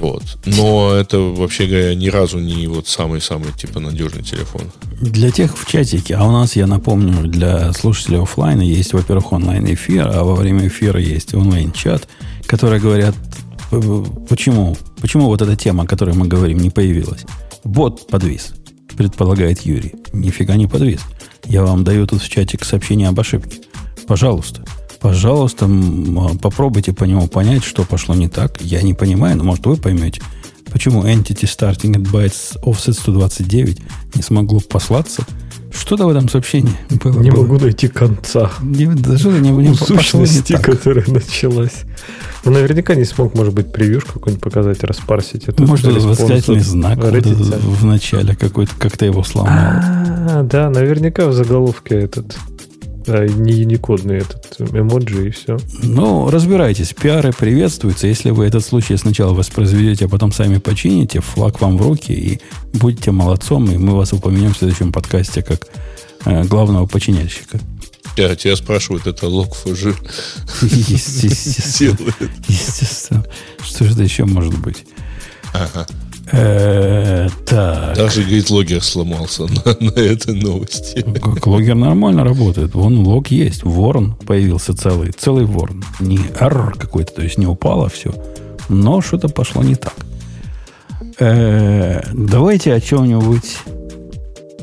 [0.00, 0.22] Вот.
[0.46, 4.62] Но это, вообще говоря, ни разу не вот самый-самый типа надежный телефон.
[5.00, 10.08] Для тех в чатике, а у нас, я напомню, для слушателей офлайна есть, во-первых, онлайн-эфир,
[10.08, 12.08] а во время эфира есть онлайн-чат,
[12.46, 13.14] которые говорят,
[14.28, 17.24] почему, почему вот эта тема, о которой мы говорим, не появилась.
[17.62, 18.52] Бот подвис,
[18.96, 19.94] предполагает Юрий.
[20.12, 21.00] Нифига не подвис.
[21.44, 23.58] Я вам даю тут в чатик сообщение об ошибке.
[24.06, 24.64] Пожалуйста,
[25.00, 28.60] пожалуйста, а, попробуйте по нему понять, что пошло не так.
[28.60, 30.22] Я не понимаю, но может вы поймете,
[30.70, 33.78] почему Entity Starting at Bytes Offset 129
[34.14, 35.24] не смогло послаться.
[35.72, 37.20] Что-то в этом сообщении было.
[37.20, 37.42] Не было.
[37.42, 38.50] могу найти конца.
[38.60, 41.84] Не, даже не, не сущности, которая началась.
[42.44, 45.44] Ну, наверняка не смог, может быть, превьюшку какой-нибудь показать, распарсить.
[45.44, 49.52] Это может, восклицательный знак вот в начале какой-то, как-то его сломал.
[49.52, 52.36] А, да, наверняка в заголовке этот
[53.10, 55.58] да, не уникодный этот эмоджи и все.
[55.82, 56.94] Ну, разбирайтесь.
[56.94, 58.06] Пиары приветствуются.
[58.06, 62.40] Если вы этот случай сначала воспроизведете, а потом сами почините, флаг вам в руки и
[62.72, 65.66] будьте молодцом, и мы вас упомянем в следующем подкасте как
[66.24, 67.58] э, главного починяльщика.
[68.16, 69.94] Я тебя спрашивают, это лог фужи
[70.62, 72.14] Естественно.
[72.48, 73.24] Естественно.
[73.60, 74.84] Что же это еще может быть?
[75.52, 75.86] Ага.
[76.32, 77.96] Э, так.
[77.96, 81.04] Даже, говорит, логер сломался на, на этой новости.
[81.20, 82.74] Как логер нормально работает.
[82.74, 83.64] Вон лог есть.
[83.64, 85.12] Ворон появился целый.
[85.12, 85.82] Целый ворон.
[85.98, 88.12] Не R какой-то, то есть не упало все.
[88.68, 89.94] Но что-то пошло не так.
[91.18, 93.58] Э, давайте о чем-нибудь.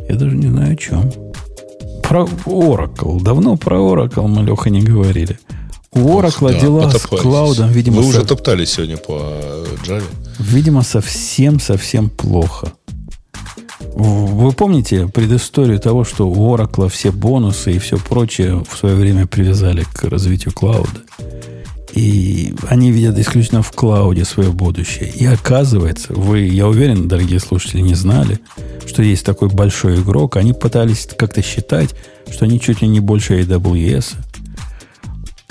[0.10, 1.12] Я даже не знаю о чем.
[2.04, 3.22] Про Oracle.
[3.22, 5.38] Давно про Oracle мы, Леха, не говорили.
[5.92, 8.02] У Oracle да, дела с клаудом, видимо...
[8.02, 8.28] Вы уже со...
[8.28, 10.04] топтались сегодня по Java.
[10.40, 12.74] Видимо, совсем-совсем плохо.
[14.00, 19.26] Вы помните предысторию того, что у Oracle все бонусы и все прочее в свое время
[19.26, 21.02] привязали к развитию клауда?
[21.94, 25.10] И они видят исключительно в клауде свое будущее.
[25.10, 28.40] И оказывается, вы, я уверен, дорогие слушатели, не знали,
[28.86, 30.38] что есть такой большой игрок.
[30.38, 31.96] Они пытались как-то считать,
[32.30, 34.14] что они чуть ли не больше AWS.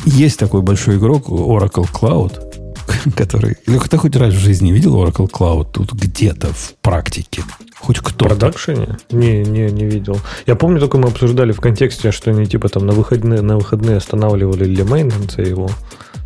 [0.05, 2.46] Есть такой большой игрок Oracle Cloud,
[3.17, 3.57] который...
[3.67, 7.43] Или кто хоть раз в жизни видел Oracle Cloud тут где-то в практике?
[7.79, 8.25] Хоть кто-то.
[8.25, 8.99] В продакшене?
[9.11, 10.19] Не, не, не видел.
[10.47, 13.99] Я помню, только мы обсуждали в контексте, что они типа там на выходные, на выходные
[13.99, 15.71] останавливали для мейнтенса его.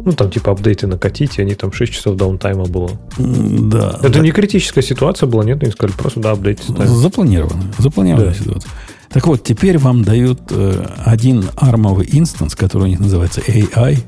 [0.02, 2.90] Ну, там типа апдейты накатить, и они там 6 часов даунтайма было.
[3.18, 3.98] Да.
[4.00, 4.20] Это да.
[4.20, 6.86] не критическая ситуация была, нет, они сказали, просто да, апдейты ставим.
[6.86, 7.62] Запланировано.
[7.78, 8.38] Запланированная да.
[8.38, 8.70] ситуация.
[9.10, 13.98] Так вот, теперь вам дают э, один армовый инстанс, который у них называется AI,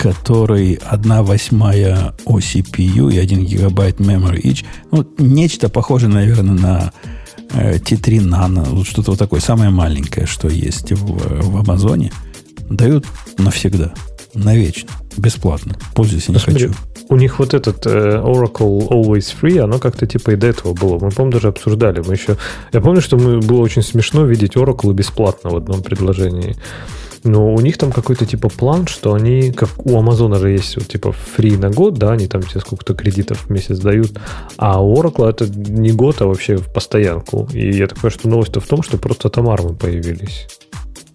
[0.00, 4.64] который 1 восьмая OCPU и 1 гигабайт memory each.
[4.90, 6.92] Ну, нечто похожее, наверное, на
[7.52, 12.12] э, T3 Nano, вот что-то вот такое, самое маленькое, что есть в, в Амазоне,
[12.70, 13.04] дают
[13.36, 13.92] навсегда,
[14.32, 14.88] навечно,
[15.18, 15.76] бесплатно.
[15.94, 16.78] Пользуйся не Посмотри, хочу.
[17.10, 20.94] У них вот этот э, Oracle Always Free, оно как-то типа и до этого было.
[20.94, 22.00] Мы, по-моему, даже обсуждали.
[22.00, 22.38] Мы еще...
[22.72, 26.56] Я помню, что мы, было очень смешно видеть Oracle бесплатно в одном предложении.
[27.22, 30.88] Но у них там какой-то типа план, что они, как у Амазона же есть вот
[30.88, 34.12] типа фри на год, да, они там тебе сколько-то кредитов в месяц дают,
[34.56, 37.48] а у Oracle это не год, а вообще в постоянку.
[37.52, 40.46] И я так понимаю, что новость-то в том, что просто там армы появились.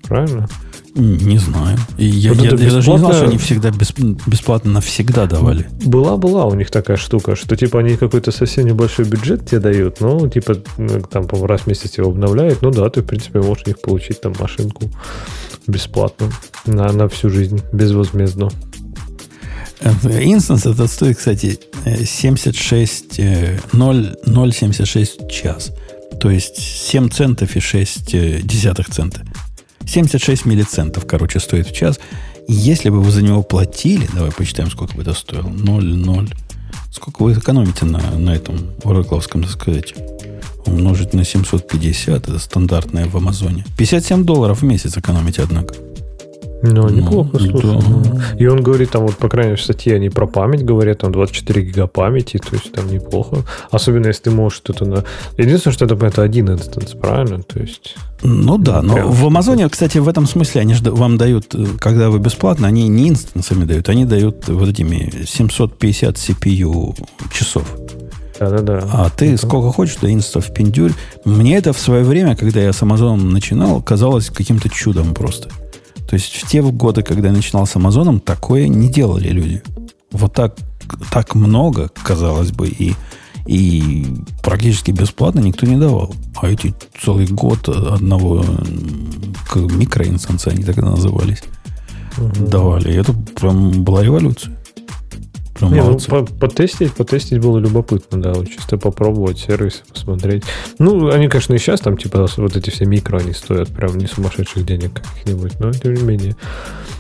[0.04, 0.48] Правильно?
[0.96, 1.78] Не знаю.
[1.98, 5.68] Я, вот я, я даже не знал, что они всегда бесплатно навсегда давали.
[5.84, 10.30] Была-была у них такая штука, что типа они какой-то совсем небольшой бюджет тебе дают, ну,
[10.30, 10.56] типа,
[11.10, 14.22] там, раз в месяц его обновляют, ну да, ты, в принципе, можешь у них получить
[14.22, 14.90] там машинку
[15.68, 16.30] бесплатно
[16.66, 18.50] на, на всю жизнь, безвозмездно.
[19.84, 21.60] Инстанс этот стоит, кстати,
[22.06, 23.20] 76,
[23.74, 25.74] 0,076 час.
[26.22, 29.22] То есть 7 центов и 6 э, десятых цента.
[29.88, 32.00] 76 миллицентов, короче, стоит в час.
[32.48, 35.48] Если бы вы за него платили, давай посчитаем, сколько бы это стоило.
[35.48, 36.34] 0,0.
[36.92, 39.94] Сколько вы экономите на, на этом оракловском, так сказать,
[40.66, 43.66] умножить на 750, это стандартное в Амазоне.
[43.78, 45.76] 57 долларов в месяц экономите, однако.
[46.74, 47.80] Ну, неплохо, ну, слушай.
[47.80, 48.36] Да.
[48.38, 51.12] И он говорит, там вот, по крайней мере, в статье они про память говорят, там
[51.12, 53.38] 24 гига памяти, то есть там неплохо.
[53.72, 55.04] Особенно, если ты можешь что-то на...
[55.38, 57.44] Единственное, что это, это один инстанс, правильно?
[57.44, 57.96] То есть...
[58.24, 62.10] Ну да, но в Амазоне, кстати, в этом смысле они же вам дают, э, когда
[62.10, 66.96] вы бесплатно, они не инстансами дают, они дают вот этими 750 CPU
[67.32, 67.66] часов.
[68.40, 68.88] Да-да-да.
[68.92, 69.46] А ты это...
[69.46, 70.92] сколько хочешь, да инстов пиндюрь.
[71.24, 75.50] Мне это в свое время, когда я с Амазоном начинал, казалось каким-то чудом просто.
[76.08, 79.64] То есть в те годы, когда я начинал с Амазоном, такое не делали люди.
[80.12, 80.56] Вот так,
[81.12, 82.94] так много, казалось бы, и,
[83.46, 84.06] и
[84.44, 86.14] практически бесплатно никто не давал.
[86.36, 88.46] А эти целый год одного
[89.56, 91.44] микроинстанса, они тогда назывались,
[92.18, 92.48] угу.
[92.48, 92.94] давали.
[92.94, 94.55] И это прям была революция.
[95.56, 100.44] Прям Не, ну, по потестить, потестить было любопытно, да, вот чисто попробовать сервис, посмотреть.
[100.80, 104.06] Ну, они, конечно, и сейчас там, типа, вот эти все микро, они стоят прям не
[104.06, 106.36] сумасшедших денег каких-нибудь, но тем не менее.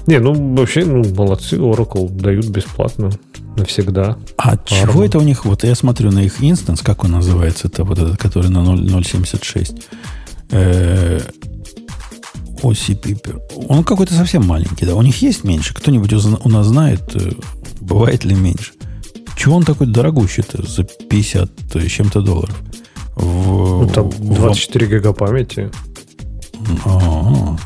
[0.08, 3.10] Не, ну, вообще, ну, молодцы, Oracle дают бесплатно
[3.58, 4.18] навсегда.
[4.38, 4.64] А Арма.
[4.66, 5.44] чего это у них?
[5.46, 9.82] Вот я смотрю на их инстанс, как он называется, это вот этот, который на 0.76.
[12.64, 13.68] Э, OCP.
[13.68, 14.96] Он какой-то совсем маленький, да.
[14.96, 15.74] У них есть меньше?
[15.74, 17.32] Кто-нибудь у нас знает, э,
[17.82, 18.74] бывает ли меньше?
[19.38, 22.56] Чего он такой дорогущий-то за 50 с чем-то долларов?
[23.16, 24.90] В, ну, там 24 в...
[24.90, 25.72] гига памяти.
[26.86, 27.58] А-а-а.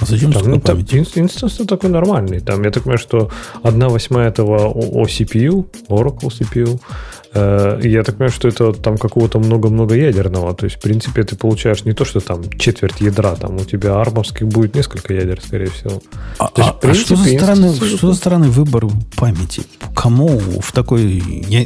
[0.00, 2.40] А зачем там, ну, там инстанс такой нормальный.
[2.40, 3.30] Там, я так понимаю, что
[3.62, 9.94] одна восьмая этого OCPU, Oracle CPU, Э, я так понимаю, что это там какого-то много-много
[9.94, 10.54] ядерного.
[10.54, 14.00] То есть, в принципе, ты получаешь не то, что там четверть ядра, там у тебя
[14.00, 16.02] армовских будет несколько ядер, скорее всего.
[16.38, 19.62] А, есть, а, принципе, а что, за странный, что за странный выбор памяти?
[19.94, 21.22] Кому в такой...
[21.48, 21.64] Я,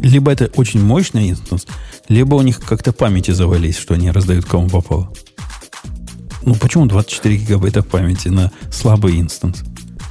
[0.00, 1.66] либо это очень мощный инстанс,
[2.08, 5.12] либо у них как-то памяти завались, что они раздают кому попало.
[6.44, 9.64] Ну, почему 24 гигабайта памяти на слабый инстанс?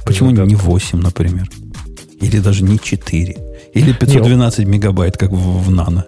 [0.04, 1.50] Почему ну, не 8, например?
[2.20, 3.53] Или даже не 4?
[3.74, 6.06] Или 512 не, мегабайт, как в, в нано.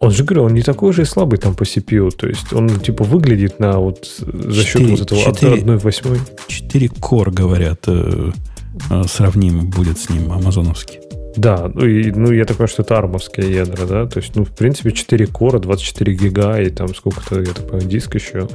[0.00, 2.10] Он же, говорю, он не такой же и слабый там по CPU.
[2.10, 6.18] То есть он типа выглядит на вот за 4, счет вот этого 4, 1 восьмой.
[6.46, 8.32] 4 Core, говорят, э,
[8.90, 11.00] э, сравним будет с ним амазоновский.
[11.36, 14.06] Да, ну, и, ну я так понимаю, что это армовские ядра, да?
[14.06, 17.88] То есть, ну, в принципе, 4 кора, 24 гига и там сколько-то, я так понимаю,
[17.88, 18.48] диск еще.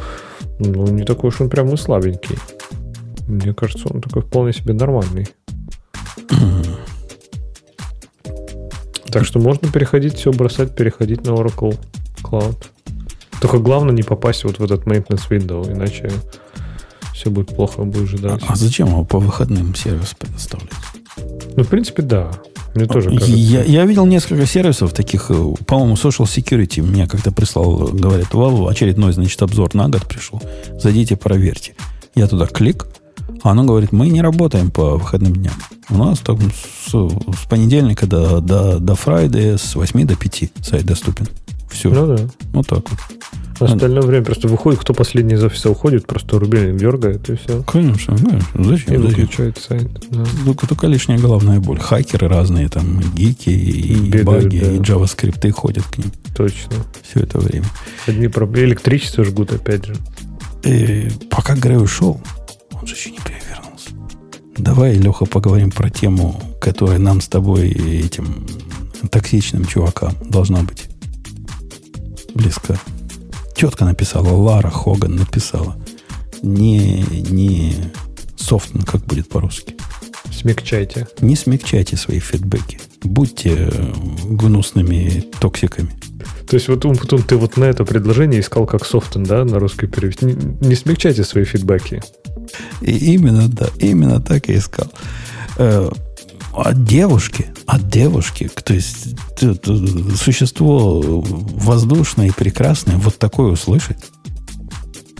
[0.59, 2.38] Ну, не такой уж он прям и слабенький.
[3.28, 5.28] Мне кажется, он такой вполне себе нормальный.
[9.18, 11.76] Так что можно переходить, все бросать, переходить на Oracle
[12.22, 12.65] Cloud.
[13.41, 16.11] Только главное не попасть вот в этот maintenance window, иначе
[17.15, 18.43] все будет плохо, будешь ждать.
[18.47, 20.70] А, а зачем его по выходным сервис предоставлять?
[21.55, 22.30] Ну, в принципе, да.
[22.76, 23.32] Мне тоже кажется.
[23.32, 28.70] Я, я видел несколько сервисов таких, э, по-моему, Social Security меня как-то прислал, говорит, Valve,
[28.70, 30.39] очередной, значит, обзор на год пришел.
[30.80, 31.74] Зайдите, проверьте.
[32.13, 32.86] Я туда клик,
[33.43, 35.53] а оно говорит, мы не работаем по выходным дням.
[35.89, 40.85] У нас так, с, с понедельника до, до, до Friday с 8 до 5 сайт
[40.85, 41.27] доступен.
[41.69, 41.89] Все.
[41.89, 42.23] Ну да.
[42.53, 42.99] Вот так вот.
[43.59, 47.63] Остальное время просто выходит, кто последний из офиса уходит, просто рубильник дергает, и все.
[47.63, 48.63] Конечно, конечно.
[48.63, 48.93] Зачем?
[48.93, 49.89] И выключает сайт.
[50.11, 50.23] Да.
[50.45, 51.79] Только, только лишняя головная боль.
[51.79, 54.71] Хакеры разные, там, гики, и Бегают, баги, да.
[54.73, 56.11] и JavaScript ходят к ним.
[56.35, 56.75] Точно.
[57.01, 57.65] Все это время.
[58.05, 58.67] Одни проблемы.
[58.69, 59.95] Электричество жгут, опять же.
[60.63, 62.21] И пока Грей ушел,
[62.88, 63.89] он же еще не перевернулся.
[64.57, 68.47] Давай, Леха, поговорим про тему, которая нам с тобой этим
[69.11, 70.88] токсичным чувакам должна быть
[72.33, 72.79] близка.
[73.55, 75.75] Тетка написала, Лара Хоган написала.
[76.41, 77.75] Не, не
[78.38, 79.75] софтен, как будет по-русски.
[80.31, 81.07] Смягчайте.
[81.19, 82.79] Не смягчайте свои фидбэки.
[83.03, 83.69] Будьте
[84.29, 85.91] гнусными токсиками.
[86.47, 89.88] То есть вот Умпутун, ты вот на это предложение искал как софтен, да, на русский
[89.88, 90.25] перевести.
[90.25, 92.01] Не, не смягчайте свои фидбэки.
[92.81, 94.91] И именно, да, именно так и искал.
[95.57, 95.89] Э,
[96.53, 99.15] от девушки, от девушки, то есть
[100.15, 103.97] существо воздушное и прекрасное, вот такое услышать.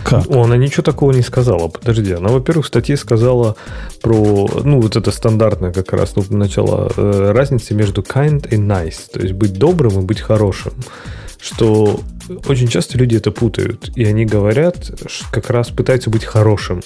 [0.03, 0.30] Как?
[0.30, 1.67] О, она ничего такого не сказала.
[1.67, 2.13] Подожди.
[2.13, 3.57] Она, во-первых, в статье сказала
[4.01, 9.11] про, ну, вот это стандартное как раз, ну, начало э, разницы между kind и nice.
[9.11, 10.71] То есть быть добрым и быть хорошим.
[11.41, 11.99] Что
[12.47, 13.91] очень часто люди это путают.
[13.95, 14.91] И они говорят,
[15.32, 16.82] как раз пытаются быть хорошим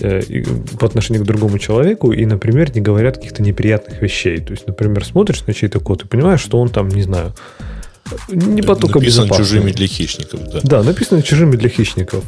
[0.00, 0.22] э,
[0.78, 4.38] по отношению к другому человеку и, например, не говорят каких-то неприятных вещей.
[4.38, 7.34] То есть, например, смотришь на чей-то код и понимаешь, что он там, не знаю,
[8.28, 10.60] не потока Написано чужими для хищников, да.
[10.62, 12.24] Да, написано чужими для хищников.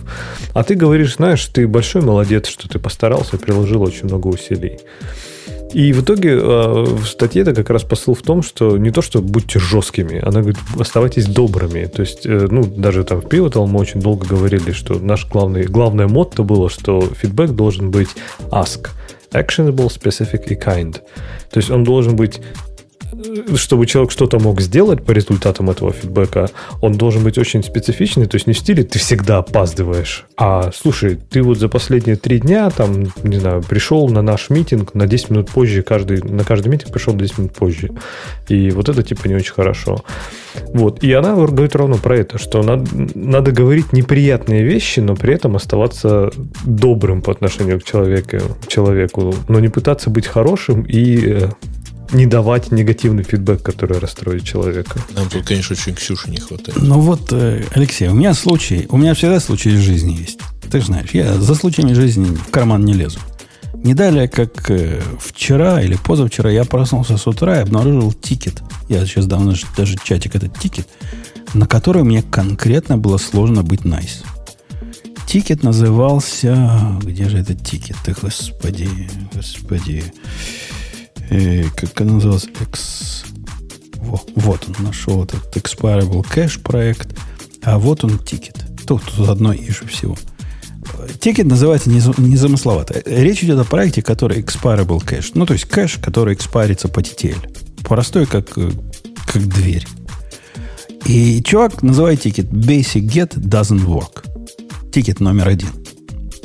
[0.55, 4.78] А ты говоришь, знаешь, ты большой молодец, что ты постарался, приложил очень много усилий.
[5.73, 9.03] И в итоге э, в статье это как раз посыл в том, что не то,
[9.03, 11.87] что будьте жесткими, она говорит, оставайтесь добрыми.
[11.87, 15.64] То есть, э, ну, даже там в Pivotal мы очень долго говорили, что наш главный,
[15.64, 18.09] главное мотто было, что фидбэк должен быть
[18.51, 18.89] ask.
[19.33, 20.93] Actionable, specific и kind.
[21.51, 22.41] То есть он должен быть
[23.55, 26.51] чтобы человек что-то мог сделать по результатам этого фидбэка,
[26.81, 31.17] он должен быть очень специфичный, то есть не в стиле ты всегда опаздываешь, а слушай,
[31.17, 35.31] ты вот за последние три дня, там, не знаю, пришел на наш митинг на 10
[35.31, 37.91] минут позже, каждый, на каждый митинг пришел 10 минут позже.
[38.49, 40.05] И вот это типа не очень хорошо.
[40.73, 41.03] Вот.
[41.03, 45.57] И она говорит ровно про это, что надо, надо говорить неприятные вещи, но при этом
[45.57, 46.31] оставаться
[46.65, 51.49] добрым по отношению к человеку, человеку но не пытаться быть хорошим и э,
[52.13, 55.01] не давать негативный фидбэк, который расстроит человека.
[55.15, 56.79] Нам тут, конечно, очень Ксюши не хватает.
[56.81, 60.39] Ну вот, э, Алексей, у меня случай, у меня всегда случаи из жизни есть.
[60.71, 63.19] Ты же знаешь, я за случаями жизни в карман не лезу.
[63.75, 68.63] Не далее, как э, вчера или позавчера я проснулся с утра и обнаружил тикет.
[68.89, 70.89] Я сейчас давно даже чатик этот тикет,
[71.55, 74.25] на который мне конкретно было сложно быть nice.
[75.27, 76.99] Тикет назывался...
[77.03, 77.97] Где же этот тикет?
[78.05, 78.89] Ты, господи,
[79.35, 80.05] господи.
[81.31, 82.49] Э, как он назывался?
[82.61, 83.24] Экс...
[83.97, 87.16] Во, вот он нашел этот Expireable Cache проект.
[87.62, 88.64] А вот он тикет.
[88.87, 90.16] Тут, тут одно issue всего.
[91.20, 93.03] Тикет называется незамысловато.
[93.05, 95.33] Речь идет о проекте, который Expireable Cache.
[95.35, 97.83] Ну, то есть кэш, который экспайрится по TTL.
[97.83, 99.87] Простой, как, как дверь.
[101.05, 104.91] И чувак называет тикет Basic Get Doesn't Work.
[104.93, 105.68] Тикет номер один.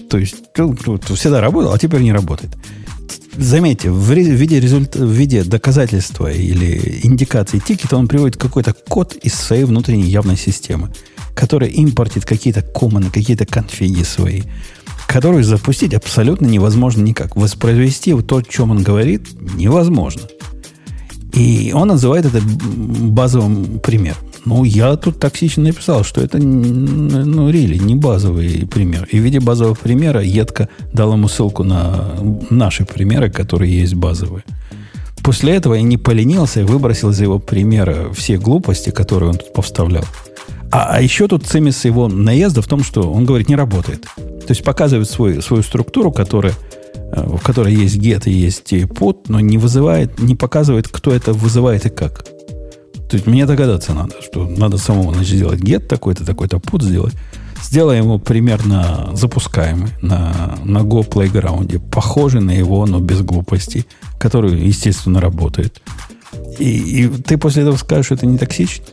[0.10, 2.52] То есть тут всегда работал, а теперь не работает.
[3.38, 4.96] Заметьте, в виде, результ...
[4.96, 10.92] в виде доказательства или индикации тикета он приводит какой-то код из своей внутренней явной системы,
[11.34, 14.44] который импортит какие-то коммоны, какие-то конфиги свои,
[15.08, 17.36] которую запустить абсолютно невозможно никак.
[17.36, 20.24] Воспроизвести то, о чем он говорит, невозможно.
[21.34, 24.31] И он называет это базовым примером.
[24.46, 29.08] Ну, я тут токсично написал, что это, ну, рели, не базовый пример.
[29.12, 32.16] И в виде базового примера едко дал ему ссылку на
[32.50, 34.44] наши примеры, которые есть базовые.
[35.24, 39.54] После этого я не поленился и выбросил из его примера все глупости, которые он тут
[39.54, 40.06] повставлял.
[40.72, 44.08] А, а еще тут цимис его наезда в том, что он говорит, не работает.
[44.16, 46.54] То есть показывает свой, свою структуру, которая,
[47.12, 51.86] в которой есть get и есть put, но не вызывает, не показывает, кто это вызывает
[51.86, 52.26] и как.
[53.12, 57.14] То есть мне догадаться надо, что надо самому значит, сделать get такой-то, такой-то put сделать.
[57.62, 63.86] Сделаем его примерно запускаемый на, на Go Playground, похожий на его, но без глупостей,
[64.18, 65.82] который, естественно, работает.
[66.58, 68.86] И, и ты после этого скажешь, что это не токсично?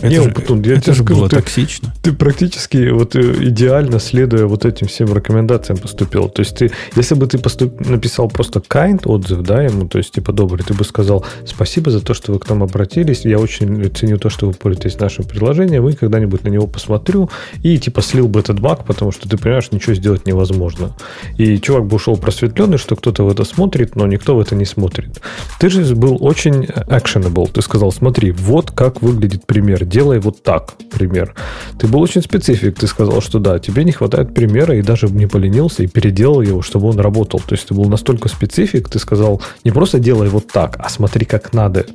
[0.00, 1.92] Это не, же, Путун, я это тебе же скажу, было ты, токсично.
[2.02, 6.28] Ты практически вот э, идеально следуя вот этим всем рекомендациям поступил.
[6.28, 10.12] То есть ты, если бы ты поступ, написал просто kind отзыв, да, ему, то есть
[10.12, 13.92] типа добрый, ты бы сказал спасибо за то, что вы к нам обратились, я очень
[13.92, 17.28] ценю то, что вы пользуетесь нашим приложением, и когда-нибудь на него посмотрю,
[17.64, 20.94] и типа слил бы этот баг, потому что ты понимаешь, ничего сделать невозможно.
[21.38, 24.64] И чувак бы ушел просветленный, что кто-то в это смотрит, но никто в это не
[24.64, 25.20] смотрит.
[25.58, 30.74] Ты же был очень actionable, ты сказал, смотри, вот как выглядит пример делай вот так,
[30.90, 31.34] пример.
[31.78, 35.26] Ты был очень специфик, ты сказал, что да, тебе не хватает примера, и даже не
[35.26, 37.40] поленился, и переделал его, чтобы он работал.
[37.40, 41.24] То есть ты был настолько специфик, ты сказал, не просто делай вот так, а смотри,
[41.24, 41.86] как надо.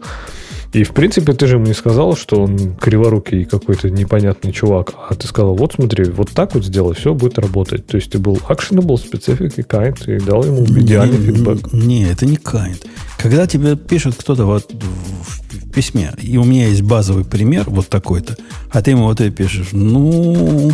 [0.73, 5.13] И, в принципе, ты же ему не сказал, что он криворукий какой-то непонятный чувак, а
[5.13, 7.85] ты сказал, вот смотри, вот так вот сделай, все будет работать.
[7.85, 11.73] То есть ты был actionable, specific и kind, и дал ему идеальный не, фидбэк.
[11.73, 12.83] Не, это не kind.
[13.19, 18.35] Когда тебе пишет кто-то вот в письме, и у меня есть базовый пример вот такой-то,
[18.71, 20.71] а ты ему вот это пишешь, ну,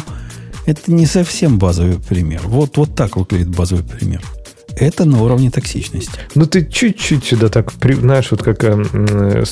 [0.65, 2.41] это не совсем базовый пример.
[2.45, 4.21] Вот, вот так выглядит базовый пример.
[4.75, 6.19] Это на уровне токсичности.
[6.35, 9.43] Ну, ты чуть-чуть сюда так, знаешь, вот как э, э,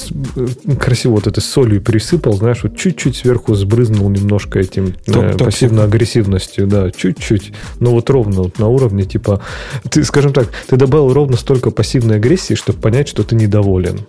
[0.79, 6.91] красиво вот этой солью присыпал, знаешь, вот чуть-чуть сверху сбрызнул немножко этим э, пассивно-агрессивностью, да,
[6.91, 7.53] чуть-чуть.
[7.79, 9.41] Но вот ровно вот на уровне, типа,
[9.89, 14.01] ты, скажем так, ты добавил ровно столько пассивной агрессии, чтобы понять, что ты недоволен.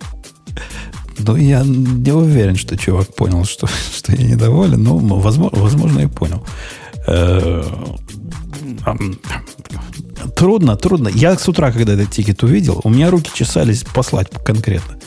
[1.17, 6.07] Ну, я не уверен, что чувак понял, что, что я недоволен, но, возможно, возможно и
[6.07, 6.43] понял.
[10.35, 11.09] Трудно, трудно.
[11.09, 14.97] Я с утра, когда этот тикет увидел, у меня руки чесались послать конкретно.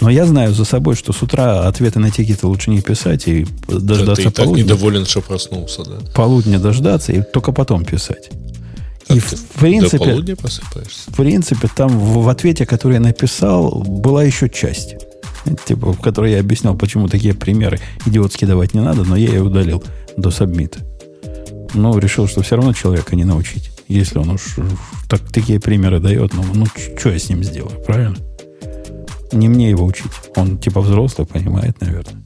[0.00, 3.46] Но я знаю за собой, что с утра ответы на тикеты лучше не писать и
[3.68, 5.98] дождаться да, ты и так недоволен, что проснулся, да?
[6.14, 8.30] Полудня дождаться и только потом писать.
[9.06, 11.10] Как и в принципе, до просыпаешься?
[11.10, 14.96] В принципе, там в, в ответе, который я написал, была еще часть.
[15.66, 19.42] Типа, в которой я объяснял, почему такие примеры идиотские давать не надо, но я ее
[19.42, 19.82] удалил
[20.16, 20.80] до сабмита.
[21.74, 23.71] Но решил, что все равно человека не научить.
[23.92, 24.56] Если он уж
[25.08, 28.16] так, такие примеры дает, ну, ну что я с ним сделаю, правильно?
[29.32, 30.12] Не мне его учить.
[30.36, 32.22] Он типа взрослый, понимает, наверное.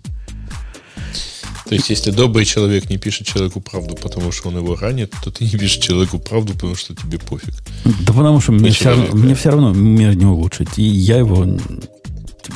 [1.68, 5.32] То есть, если добрый человек не пишет человеку правду, потому что он его ранит, то
[5.32, 7.54] ты не пишешь человеку правду, потому что тебе пофиг.
[7.84, 10.78] Да потому что мне, все равно, мне все равно мир не улучшить.
[10.78, 11.44] И я его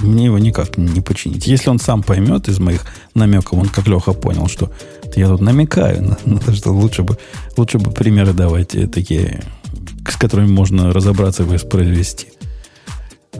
[0.03, 1.49] мне его никак не починить.
[1.49, 2.85] Если он сам поймет из моих
[3.15, 4.71] намеков, он как Леха понял, что
[5.17, 7.19] я тут намекаю на, на то, что лучше бы,
[7.57, 9.43] лучше бы примеры давать э, такие,
[10.09, 12.29] с которыми можно разобраться и воспроизвести.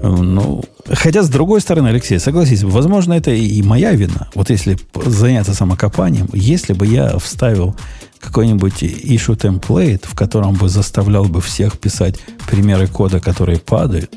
[0.03, 4.31] Ну, хотя, с другой стороны, Алексей, согласись, возможно, это и моя вина.
[4.35, 7.77] Вот если заняться самокопанием, если бы я вставил
[8.19, 12.17] какой-нибудь issue template, в котором бы заставлял бы всех писать
[12.49, 14.15] примеры кода, которые падают,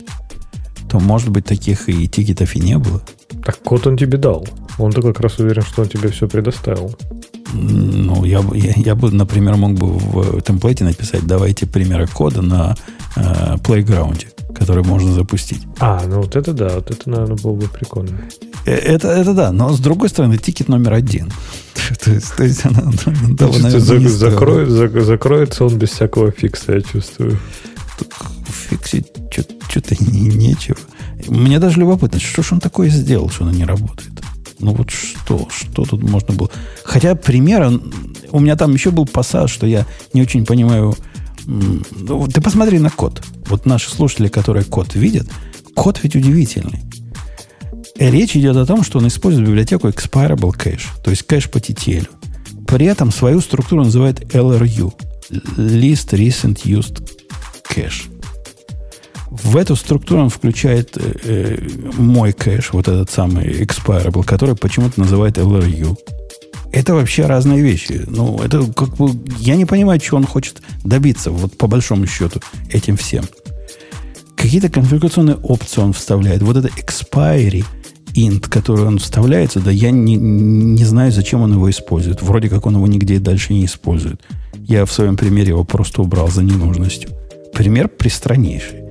[0.90, 3.02] то, может быть, таких и тикетов и не было.
[3.46, 4.46] Так код он тебе дал.
[4.78, 6.96] Он-то как раз уверен, что он тебе все предоставил.
[7.54, 12.76] Ну, я, я, я бы, например, мог бы в темплейте написать, давайте примеры кода на
[13.16, 15.62] э, плейграунде, который можно запустить.
[15.80, 18.22] А, ну вот это да, вот это, наверное, было бы прикольно.
[18.66, 21.32] Э, это, это да, но с другой стороны, тикет номер один.
[22.04, 22.92] то, есть, то есть она
[23.38, 27.38] того, наверное, закроет, закроется он без всякого фикса, я чувствую.
[28.70, 29.08] Фиксить
[29.70, 30.78] что-то не, нечего.
[31.28, 34.12] Мне даже любопытно, что же он такое сделал, что она не работает.
[34.60, 36.50] Ну вот что, что тут можно было?
[36.84, 37.80] Хотя пример,
[38.32, 40.96] у меня там еще был пассаж, что я не очень понимаю.
[41.46, 43.22] Ну, ты посмотри на код.
[43.48, 45.28] Вот наши слушатели, которые код видят,
[45.76, 46.80] код ведь удивительный.
[47.98, 52.08] Речь идет о том, что он использует библиотеку Expireable Cache, то есть кэш по TTL.
[52.66, 54.94] При этом свою структуру называет LRU–
[55.58, 57.08] List Recent Used
[57.70, 58.13] Cache.
[59.42, 65.00] В эту структуру он включает э, э, мой кэш, вот этот самый expireable, который почему-то
[65.00, 65.98] называет LRU.
[66.72, 68.04] Это вообще разные вещи.
[68.06, 69.12] Ну, это как бы...
[69.40, 72.42] Я не понимаю, чего он хочет добиться, вот по большому счету,
[72.72, 73.26] этим всем.
[74.36, 76.44] Какие-то конфигурационные опции он вставляет.
[76.44, 77.66] Вот это expiry
[78.14, 82.22] int, который он вставляется, да я не, не знаю, зачем он его использует.
[82.22, 84.22] Вроде как он его нигде дальше не использует.
[84.54, 87.10] Я в своем примере его просто убрал за ненужностью.
[87.56, 88.83] Пример пристраннейший.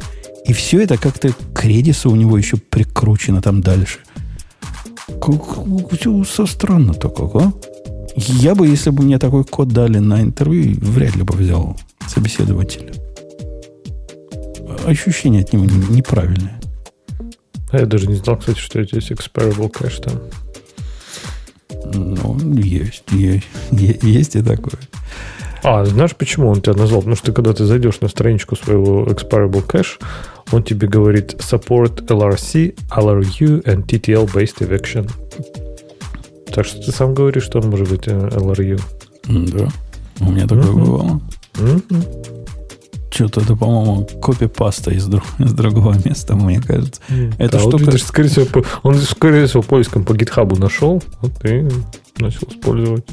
[0.47, 4.01] И все это как-то к редису у него еще прикручено там дальше.
[5.21, 7.53] Как, со странно-то как, а?
[8.17, 12.93] Я бы, если бы мне такой код дали на интервью, вряд ли бы взял собеседователя.
[14.85, 16.61] Ощущение от него неправильное.
[17.71, 20.21] А я даже не знал, кстати, что здесь exparable cache там.
[21.95, 23.47] Ну, есть, есть,
[24.03, 24.79] есть и такое.
[25.63, 27.01] А, знаешь, почему он тебя назвал?
[27.01, 30.01] Потому что когда ты зайдешь на страничку своего exparable cache,
[30.51, 35.11] он тебе говорит support LRC, LRU and TTL-based eviction.
[36.53, 38.81] Так что ты сам говоришь, что он может быть э, LRU.
[39.27, 39.69] Да.
[40.21, 40.85] У меня такое mm-hmm.
[40.85, 41.21] бывало.
[41.55, 42.39] Mm-hmm.
[43.11, 47.01] Что-то это, по-моему, копипаста из, друг, из другого места, мне кажется.
[47.09, 47.35] Mm.
[47.39, 47.77] Это да, штука...
[47.79, 51.69] Вот, видишь, скорее всего, он, скорее всего, поиском по гитхабу нашел, вот и
[52.19, 53.05] начал использовать.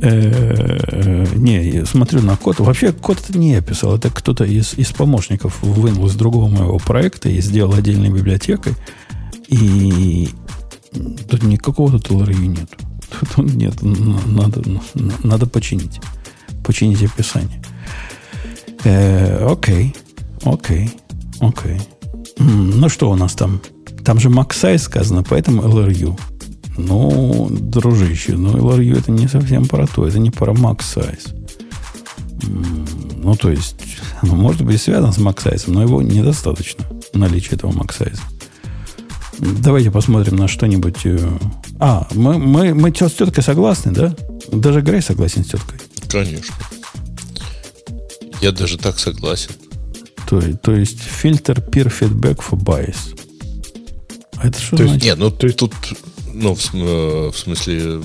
[0.00, 2.60] Э, не, смотрю на код.
[2.60, 3.96] Вообще, код это не я писал.
[3.96, 8.74] Это кто-то из, из помощников вынул из другого моего проекта и сделал отдельной библиотекой.
[9.48, 10.28] И
[11.28, 12.68] тут никакого тут LRU нет.
[13.34, 13.74] Тут нет.
[13.82, 14.62] Надо,
[15.24, 16.00] надо починить.
[16.64, 17.62] Починить описание.
[18.84, 19.94] Э, окей.
[20.44, 20.90] Окей.
[21.40, 21.80] Окей.
[22.38, 23.60] Ну, что у нас там?
[24.04, 26.18] Там же MaxSize сказано, поэтому LRU.
[26.76, 31.34] Ну, дружище, ну LRU это не совсем про то, это не про max size.
[33.16, 33.76] Ну, то есть,
[34.22, 36.84] оно может быть связано с max size, но его недостаточно,
[37.14, 38.20] наличие этого max size.
[39.38, 41.04] Давайте посмотрим на что-нибудь.
[41.04, 41.38] Э,
[41.78, 44.14] а, мы, мы, мы с теткой согласны, да?
[44.50, 45.78] Даже Грей согласен с теткой.
[46.08, 46.54] Конечно.
[48.40, 49.52] Я даже так согласен.
[50.28, 53.16] То, то есть фильтр peer feedback for bias.
[54.36, 54.94] А это что то значит?
[54.94, 55.74] Есть, нет, ну есть, тут
[56.38, 58.00] ну, в, э, в смысле,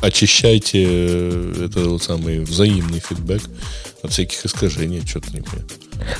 [0.00, 3.42] очищайте э, это вот самый взаимный фидбэк
[4.02, 5.66] от всяких искажений, что-то не понимаю.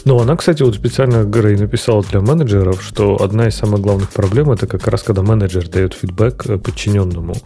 [0.04, 4.50] Ну, она, кстати, вот специально Грей написала для менеджеров, что одна из самых главных проблем
[4.50, 7.36] это как раз когда менеджер дает фидбэк э, подчиненному,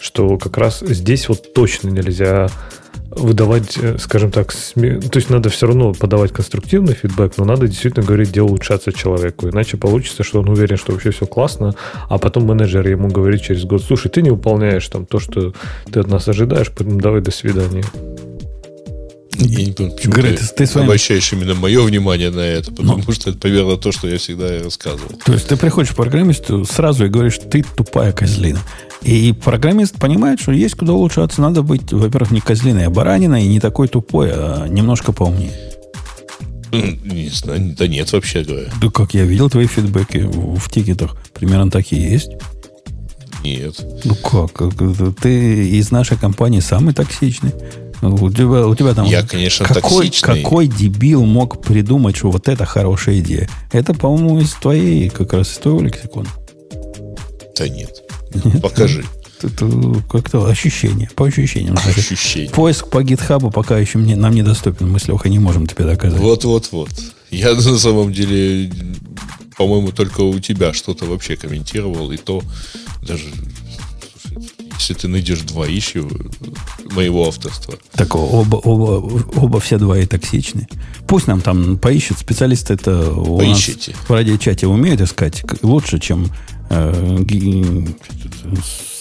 [0.00, 2.48] что как раз здесь вот точно нельзя
[3.16, 5.00] выдавать, э, скажем так, сме...
[5.00, 9.48] то есть надо все равно подавать конструктивный фидбэк, но надо действительно говорить, где улучшаться человеку.
[9.48, 11.74] Иначе получится, что он уверен, что вообще все классно,
[12.08, 15.52] а потом менеджер ему говорит через год, слушай, ты не выполняешь там то, что
[15.90, 17.84] ты от нас ожидаешь, поэтому давай до свидания.
[19.38, 20.86] Я не понимаю, почему Говорит, ты, ты своим...
[20.86, 24.62] обращаешь именно мое внимание на это, потому ну, что это примерно то, что я всегда
[24.62, 25.10] рассказывал.
[25.24, 28.60] То есть ты приходишь к программисту сразу и говоришь, ты тупая козлина.
[29.02, 31.40] И программист понимает, что есть куда улучшаться.
[31.40, 35.52] Надо быть, во-первых, не козлиной, а бараниной, и не такой тупой, а немножко поумнее.
[36.72, 38.68] Не знаю, да нет, вообще говоря.
[38.80, 42.30] Да как я видел твои фидбэки в, в тикетах, примерно такие есть.
[43.44, 43.76] Нет.
[44.04, 44.60] Ну как?
[45.20, 47.52] Ты из нашей компании самый токсичный.
[48.02, 49.06] У тебя, у тебя там...
[49.06, 50.42] Я, конечно, какой, токсичный.
[50.42, 53.48] Какой дебил мог придумать, что вот это хорошая идея?
[53.72, 56.28] Это, по-моему, из твоей, как раз из твоего лексикона.
[57.58, 58.02] Да нет.
[58.44, 58.62] нет?
[58.62, 59.04] Покажи.
[59.42, 59.70] Это
[60.10, 61.76] как-то ощущение, по ощущениям.
[61.76, 62.50] Ощущение.
[62.50, 64.90] Поиск по гитхабу пока еще мне, нам недоступен.
[64.90, 66.18] Мы с Лехой не можем тебе доказать.
[66.18, 66.88] Вот-вот-вот.
[67.30, 68.70] Я на самом деле,
[69.56, 72.42] по-моему, только у тебя что-то вообще комментировал, и то
[73.02, 73.24] даже
[74.78, 76.08] если ты найдешь два ищу
[76.92, 77.78] моего авторства.
[77.92, 80.68] Так оба, оба, оба все два и токсичны.
[81.06, 82.18] Пусть нам там поищут.
[82.18, 83.92] Специалисты это у Поищите.
[83.92, 86.30] нас в радиочате умеют искать лучше, чем
[86.70, 87.16] э,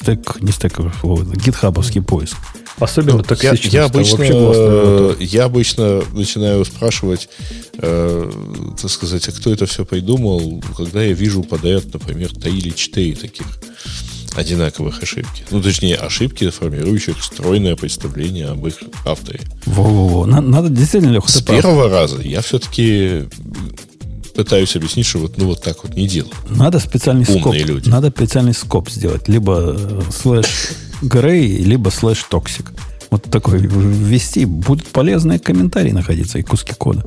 [0.01, 0.79] стек, не стек,
[1.45, 2.37] гитхабовский поиск.
[2.77, 3.73] Особенно ну, токсичность.
[3.73, 7.29] Я, я, обычно, э, я обычно начинаю спрашивать,
[7.77, 8.31] э,
[8.81, 13.15] так сказать, а кто это все придумал, когда я вижу подряд, например, три или четыре
[13.15, 13.47] таких
[14.35, 15.43] одинаковых ошибки.
[15.51, 19.41] Ну, точнее, ошибки, формирующих стройное представление об их авторе.
[19.65, 20.25] Во-во-во.
[20.25, 21.91] Надо действительно, Леха, С первого прав.
[21.91, 23.23] раза я все-таки
[24.35, 26.33] пытаюсь объяснить, что вот, ну, вот так вот не делаю.
[26.49, 27.55] Надо специальный Умные scope.
[27.55, 27.89] Люди.
[27.89, 29.27] Надо специальный scope сделать.
[29.27, 32.73] Либо э, slash grey, либо slash toxic.
[33.11, 34.45] Вот такой ввести.
[34.45, 37.05] Будут полезные комментарии находиться и куски кода.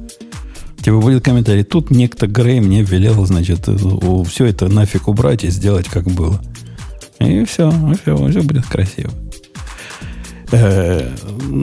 [0.83, 1.65] Типа будет комментарий.
[1.65, 3.69] Тут некто Грей мне велел, значит,
[4.29, 6.41] все это нафиг убрать и сделать, как было.
[7.21, 9.11] И все, и все, все будет красиво.
[10.51, 11.15] Э,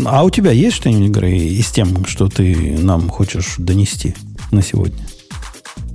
[0.05, 4.15] а у тебя есть что-нибудь, Грей, из тем, что ты нам хочешь донести
[4.51, 5.03] на сегодня?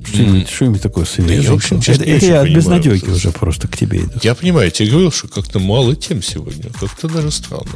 [0.04, 0.52] Что-нибудь, mm.
[0.52, 1.58] что-нибудь такое свежее.
[1.70, 4.18] Да это, это я от безнадеги уже просто к тебе иду.
[4.22, 6.70] Я понимаю, я тебе говорил, что как-то мало тем сегодня.
[6.80, 7.70] Как-то даже странно.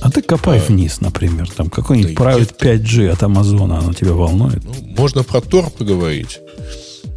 [0.00, 1.48] А ты копай а, вниз, например.
[1.50, 4.64] Там какой-нибудь да Private 5G от Амазона, оно тебя волнует?
[4.64, 6.40] Ну, можно про Тор поговорить.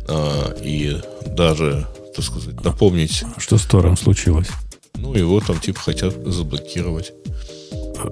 [0.07, 1.87] А, и даже
[2.19, 3.23] так сказать, напомнить.
[3.37, 4.47] Что с Тором случилось?
[4.95, 7.13] Ну, его там типа хотят заблокировать.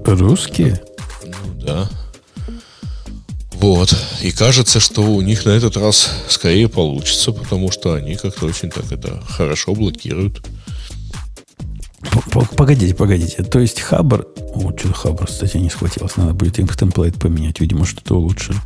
[0.06, 0.82] Русские?
[1.26, 1.90] Ну, да.
[3.54, 3.94] Вот.
[4.22, 8.70] И кажется, что у них на этот раз скорее получится, потому что они как-то очень
[8.70, 10.46] так это хорошо блокируют.
[12.56, 13.44] Погодите, погодите.
[13.44, 14.28] То есть Хабр...
[14.54, 16.22] О, что Хабр, кстати, не схватился.
[16.22, 17.60] Надо будет им темплейт поменять.
[17.60, 18.58] Видимо, что-то улучшили.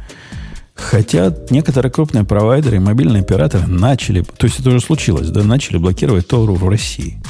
[0.76, 5.77] Хотя некоторые крупные провайдеры и мобильные операторы начали, то есть это уже случилось, да, начали
[5.77, 7.22] блокировать Тору в России.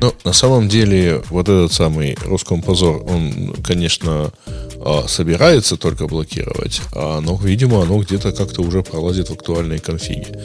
[0.00, 4.30] Ну, на самом деле, вот этот самый Роскомпозор, он, конечно,
[4.78, 10.38] а, собирается только блокировать, а, но, видимо, оно где-то как-то уже пролазит в актуальные конфиги.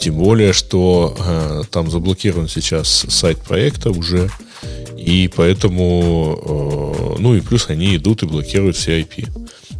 [0.00, 4.30] Тем более, что э, там заблокирован сейчас сайт проекта уже,
[4.96, 9.28] и поэтому, ну и плюс они идут и блокируют все IP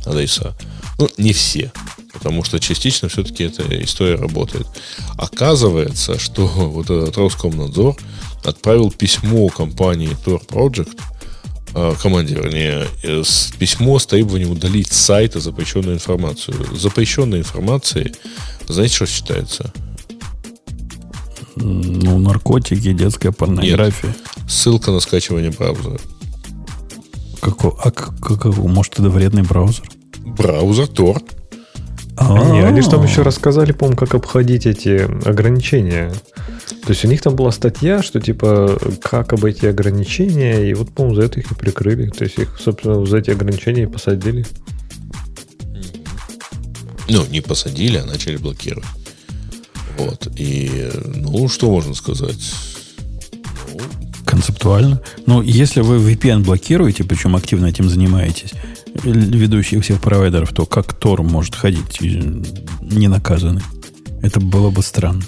[0.06, 0.54] адреса.
[0.98, 1.72] Ну, не все
[2.14, 4.66] потому что частично все-таки эта история работает.
[5.18, 7.96] Оказывается, что вот этот Роскомнадзор
[8.44, 10.98] отправил письмо компании Tor Project,
[11.74, 16.54] а, команде, вернее, с письмо с требованием удалить с сайта запрещенную информацию.
[16.72, 18.14] Запрещенной информацией,
[18.68, 19.72] знаете, что считается?
[21.56, 24.08] Ну, наркотики, детская порнография.
[24.08, 24.50] Нет.
[24.50, 25.98] Ссылка на скачивание браузера.
[27.40, 27.72] Какой?
[27.82, 29.84] А как, как, может, это вредный браузер?
[30.18, 31.22] Браузер Tor.
[32.16, 36.12] А, не, они же там еще рассказали, по-моему, как обходить эти ограничения.
[36.84, 41.16] То есть у них там была статья, что типа как обойти ограничения, и вот, по-моему,
[41.16, 42.10] за это их и прикрыли.
[42.10, 44.46] То есть их, собственно, за эти ограничения и посадили.
[47.08, 48.86] Ну, не посадили, а начали блокировать.
[49.98, 50.28] Вот.
[50.36, 52.54] И, ну, что можно сказать?
[53.72, 53.80] Ну,
[54.24, 55.00] Концептуально.
[55.26, 58.52] Ну, если вы VPN блокируете, причем активно этим занимаетесь,
[59.02, 63.62] ведущих всех провайдеров, то как Тор может ходить не наказанный?
[64.22, 65.22] Это было бы странно.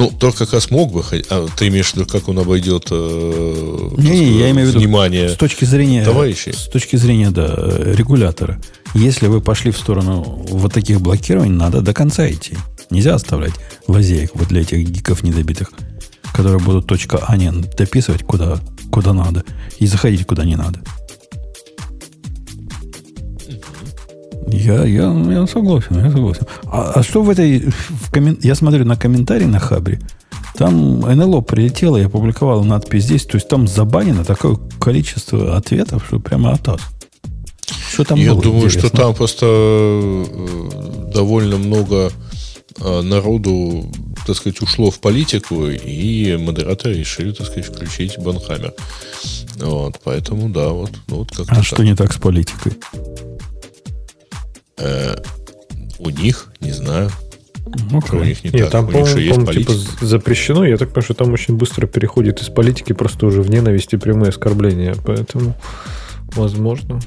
[0.00, 1.26] Ну, Тор как раз мог бы ходить.
[1.28, 4.78] А ты имеешь в виду, как он обойдет э, не, не, я имею в виду
[4.78, 6.52] внимание с точки зрения товарищей?
[6.52, 8.58] С точки зрения, да, регулятора.
[8.94, 12.56] Если вы пошли в сторону вот таких блокирований, надо до конца идти.
[12.88, 13.52] Нельзя оставлять
[13.88, 15.70] лазеек вот для этих гиков недобитых,
[16.32, 18.58] которые будут точка А не дописывать куда,
[18.90, 19.44] куда надо
[19.78, 20.80] и заходить куда не надо.
[24.52, 26.46] Я, я, я согласен, я согласен.
[26.64, 27.60] А, а что в этой...
[27.60, 28.38] В коммен...
[28.42, 30.00] Я смотрю на комментарии на Хабре.
[30.56, 33.24] Там НЛО прилетело и опубликовало надпись здесь.
[33.24, 36.80] То есть там забанено такое количество ответов, что прямо атас.
[37.92, 38.88] Что там Я было, думаю, интересно?
[38.88, 42.12] что там просто э, довольно много
[42.78, 43.90] э, народу,
[44.26, 48.74] так сказать, ушло в политику, и модераторы решили, так сказать, включить Банхаммер.
[49.56, 51.64] Вот, поэтому, да, вот, ну, вот как-то А так.
[51.64, 52.72] что не так с политикой?
[54.80, 55.16] Э,
[55.98, 57.10] у них, не знаю.
[57.90, 58.72] Ну, что у них не Нет, так.
[58.72, 60.64] Там, у них же есть типа запрещено.
[60.64, 63.96] Я так понимаю, что там очень быстро переходит из политики просто уже в ненависть и
[63.96, 64.96] прямые оскорбления.
[65.04, 65.54] Поэтому,
[66.34, 67.00] возможно.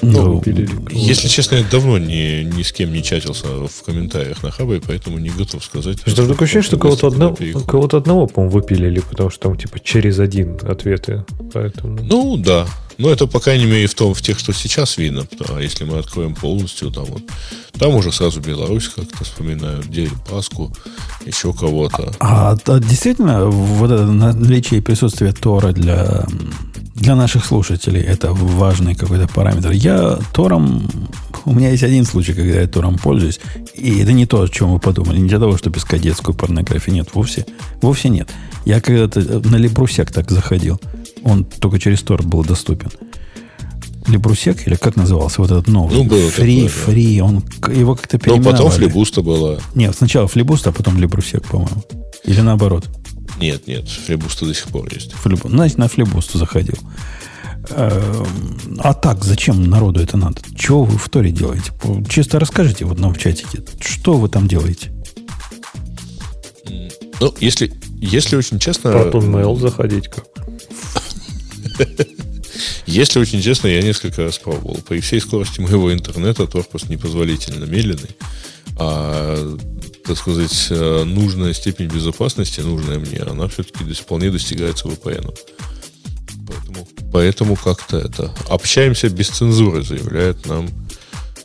[0.00, 0.42] Ну,
[0.90, 5.18] если честно, я давно ни, ни с кем не чатился в комментариях на Хабе, поэтому
[5.18, 5.98] не готов сказать.
[6.06, 7.36] Что такое ощущение, что кого-то, одного,
[7.66, 11.24] кого-то одного, по-моему, выпилили, потому что там типа через один ответы.
[11.52, 11.98] Поэтому...
[12.00, 12.66] Ну, да.
[12.98, 15.26] Но это, по крайней мере, в том, в тех, что сейчас видно.
[15.48, 17.22] А если мы откроем полностью, там вот,
[17.78, 19.86] там уже сразу Беларусь как-то вспоминают,
[20.28, 20.72] Паску,
[21.24, 22.12] еще кого-то.
[22.18, 26.26] А, а действительно, вот это наличие и присутствие Тора для,
[26.98, 29.70] Для наших слушателей это важный какой-то параметр.
[29.70, 30.90] Я Тором...
[31.44, 33.38] У меня есть один случай, когда я Тором пользуюсь.
[33.74, 35.20] И это не то, о чем вы подумали.
[35.20, 36.94] Не для того, чтобы искать детскую порнографию.
[36.96, 37.46] Нет, вовсе,
[37.80, 38.28] вовсе нет.
[38.64, 40.80] Я когда-то на Либрусек так заходил.
[41.22, 42.87] Он только через Тор был доступен.
[44.06, 45.94] Либрусек, или как назывался вот этот новый?
[45.96, 46.84] Ну, было Flibusta, такое, да.
[46.92, 47.44] Фри, он,
[47.76, 48.52] его как-то Ну, переименовали.
[48.56, 49.58] потом Флибуста была.
[49.74, 51.84] Нет, сначала Флибуст, а потом Либрусек, по-моему.
[52.24, 52.88] Или наоборот.
[53.38, 55.12] Нет, нет, флибуста до сих пор есть.
[55.12, 56.74] Флибу- Значит, на флибуст заходил.
[57.70, 58.26] Эм,
[58.78, 60.40] А так, зачем народу это надо?
[60.56, 61.70] Чего вы в Торе делаете?
[62.08, 63.62] Чисто расскажите вот нам в чатике.
[63.78, 64.90] Что вы там делаете?
[67.20, 68.88] Ну, если, если очень честно...
[68.88, 70.24] Proton Mail заходить как.
[72.86, 74.78] Если очень честно, я несколько раз пробовал.
[74.88, 78.16] При всей скорости моего интернета просто непозволительно медленный.
[78.78, 79.56] А,
[80.04, 85.34] так сказать, э, нужная степень безопасности, нужная мне, она все-таки вполне достигается VPN.
[86.46, 88.34] Поэтому, поэтому как-то это...
[88.48, 90.68] Общаемся без цензуры, заявляет нам...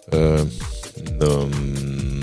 [0.07, 0.45] э,
[0.95, 1.41] да,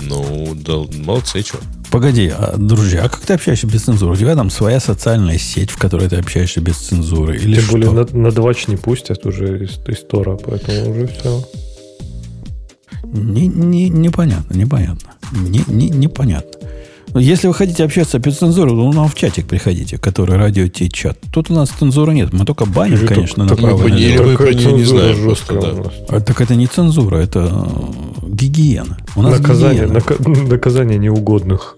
[0.07, 1.59] ну, да, молодцы, что.
[1.91, 4.13] Погоди, а, друзья, а как ты общаешься без цензуры?
[4.13, 7.35] У тебя там своя социальная сеть, в которой ты общаешься без цензуры?
[7.37, 7.71] Или Тем что?
[7.73, 11.43] более на, на двач не пустят уже из, из Тора, поэтому уже все.
[13.03, 15.11] Не, не, непонятно, непонятно.
[15.33, 16.49] Не, не, непонятно.
[17.13, 21.17] Если вы хотите общаться без цензуры, то нам в чатик приходите, который радио чат.
[21.33, 22.31] Тут у нас цензуры нет.
[22.31, 23.97] Мы только баним, Или конечно, только- направо только.
[23.97, 25.91] Или мы про не знаем просто, да.
[26.07, 28.97] А, так это не цензура, это э, гигиена.
[29.17, 29.93] У нас Наказание, гигиена.
[29.99, 31.77] нака- наказание неугодных.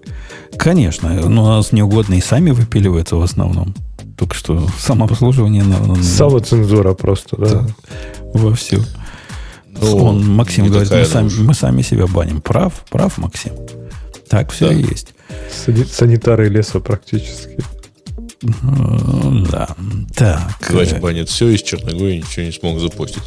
[0.57, 3.73] Конечно, но у нас неугодные сами выпиливаются в основном.
[4.17, 7.67] Только что самообслуживание на, на- Самоцензура просто, да.
[8.33, 8.83] вовсю.
[9.81, 12.41] Ну, Он, Максим говорит, мы сами, мы сами себя баним.
[12.41, 13.53] Прав, прав, Максим.
[14.29, 14.73] Так все Да.
[14.75, 15.13] и есть.
[15.65, 17.57] Сани- Санитары леса практически.
[18.41, 19.67] Да.
[20.15, 20.57] Так.
[20.69, 23.23] Давайте э, банит все, из Черногории ничего не смог запустить.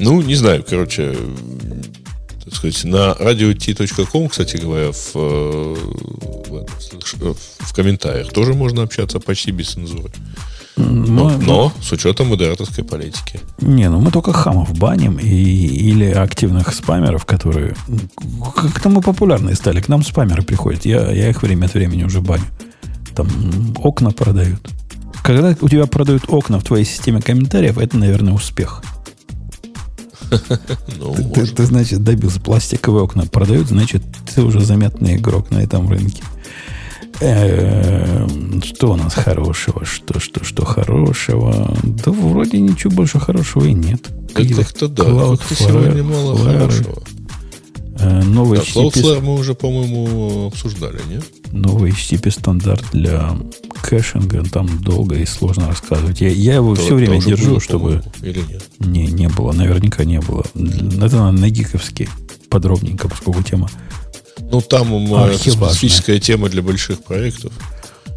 [0.00, 1.16] Ну, не знаю, короче,
[2.48, 5.74] так сказать, на radio.t.com, кстати говоря, в, э,
[6.50, 10.10] в, в комментариях тоже можно общаться почти без цензуры.
[10.76, 13.40] Но, мы- но с учетом модераторской политики.
[13.60, 17.74] Не, ну мы только хамов баним и, или активных спамеров, которые...
[18.54, 19.80] Как-то мы популярные стали.
[19.80, 20.84] К нам спамеры приходят.
[20.86, 22.44] Я, я их время от времени уже баню.
[23.16, 23.28] Там
[23.82, 24.60] окна продают.
[25.24, 28.82] Когда у тебя продают окна в твоей системе комментариев, это, наверное, успех.
[30.98, 32.40] Ну, Ты, ты- значит, добился.
[32.40, 34.02] Пластиковые окна продают, значит,
[34.34, 36.22] ты уже заметный игрок на этом рынке.
[37.20, 39.84] Эм, Что у нас хорошего?
[39.84, 41.76] Что, что, что хорошего?
[41.82, 44.08] Да вроде ничего больше хорошего и нет.
[44.34, 47.02] Да как-то да, как-то сегодня мало хорошего.
[47.98, 51.24] Э, Новый Да, HTTP, Cloudflare мы уже, по-моему, обсуждали, нет?
[51.52, 53.36] новый HTTP стандарт для
[53.82, 54.44] кэшинга.
[54.44, 56.20] Там долго и сложно рассказывать.
[56.20, 58.62] Я, я его То- все время держу, было, чтобы Или нет?
[58.80, 59.52] не, не было.
[59.52, 60.44] Наверняка не было.
[60.54, 62.08] Это надо на гиковски
[62.50, 63.70] подробненько, поскольку тема
[64.40, 67.52] Ну, там это специфическая тема для больших проектов.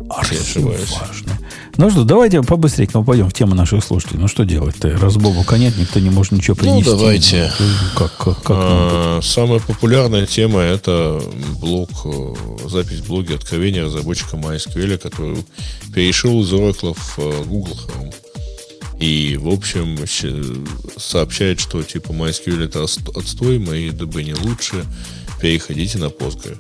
[0.10, 0.80] ошибаюсь.
[0.92, 1.40] архиважная.
[1.78, 4.20] Ну что, давайте побыстрее мы пойдем в тему наших слушателей.
[4.20, 4.98] Ну что делать-то?
[4.98, 6.90] Раз Бобука нет, никто не может ничего Ну, принести.
[6.90, 7.52] давайте.
[7.60, 7.66] Ну,
[7.98, 8.68] Как, как, как быть?
[8.68, 11.22] А, Самая популярная тема это
[11.60, 12.34] блог, э,
[12.68, 15.44] запись в блоге откровения разработчика MySQL, который
[15.94, 18.14] перешел из Oracle в э, Google Chrome.
[19.00, 19.98] И, в общем,
[20.98, 24.86] сообщает, что типа MySQL это отстой, мои DB не лучше,
[25.42, 26.58] переходите на Postgre.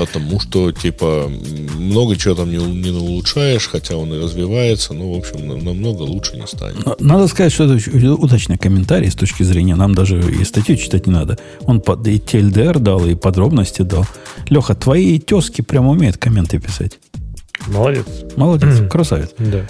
[0.00, 1.30] Потому что, типа,
[1.76, 6.04] много чего там не, не улучшаешь, хотя он и развивается, но, в общем, на- намного
[6.04, 6.86] лучше не станет.
[6.86, 9.74] Но Надо сказать, что это очень удачный комментарий с точки зрения.
[9.74, 11.36] Нам даже и статью читать не надо.
[11.66, 14.06] Он под, и TLDR дал, и подробности дал.
[14.48, 16.92] Леха, твои тески прямо умеют комменты писать.
[17.66, 18.06] Молодец.
[18.36, 19.32] Молодец, красавец.
[19.38, 19.66] Да.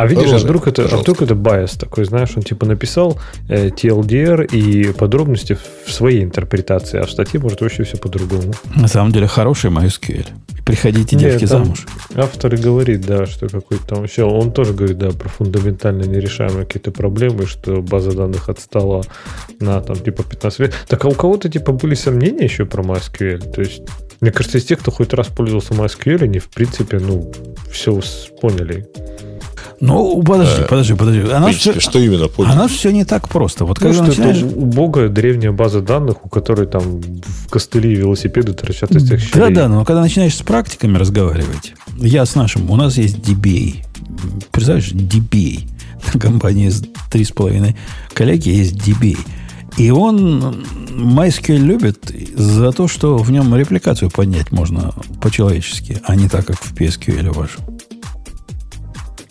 [0.00, 3.18] А видишь, а Продолжай, вдруг, это, а вдруг это байс такой, знаешь, он типа написал
[3.50, 8.54] э, TLDR и подробности в своей интерпретации, а в статье может вообще все по-другому.
[8.74, 10.26] На самом деле хороший MySQL.
[10.64, 11.86] Приходите, Не, девки, замуж.
[12.14, 16.64] Автор и говорит, да, что какой-то там вообще, он тоже говорит, да, про фундаментально нерешаемые
[16.64, 19.04] какие-то проблемы, что база данных отстала
[19.58, 20.74] на там типа 15 лет.
[20.88, 23.52] Так а у кого-то типа были сомнения еще про MySQL?
[23.52, 23.82] То есть,
[24.22, 27.30] мне кажется, из тех, кто хоть раз пользовался MySQL, они в принципе, ну,
[27.70, 28.00] все
[28.40, 28.88] поняли.
[29.80, 31.20] Ну, подожди, подожди, подожди.
[31.22, 32.52] В Она принципе, все, что именно понял?
[32.52, 33.64] она все не так просто.
[33.64, 34.36] Вот Ну, когда что начинаешь...
[34.42, 39.20] это убогая древняя база данных, у которой там в костыли и велосипеды торчат из тех
[39.20, 39.54] Да, щелей.
[39.54, 43.76] да, но когда начинаешь с практиками разговаривать, я с нашим, у нас есть DBA.
[44.52, 45.66] Представляешь, DBA.
[46.14, 47.74] На компании с 3,5
[48.12, 49.18] коллеги есть DBA.
[49.76, 54.92] И он MySQL любит за то, что в нем репликацию поднять можно
[55.22, 57.62] по-человечески, а не так, как в PSQL вашем.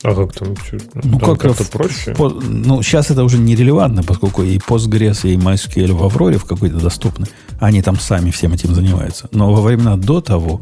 [0.04, 0.56] А как там?
[1.04, 2.14] Ну, как то проще?
[2.14, 6.80] По, ну, сейчас это уже нерелевантно, поскольку и Postgres, и MySQL в Авроре в какой-то
[6.80, 7.28] доступны.
[7.60, 9.28] Они там сами всем этим занимаются.
[9.32, 10.62] Но во времена до того,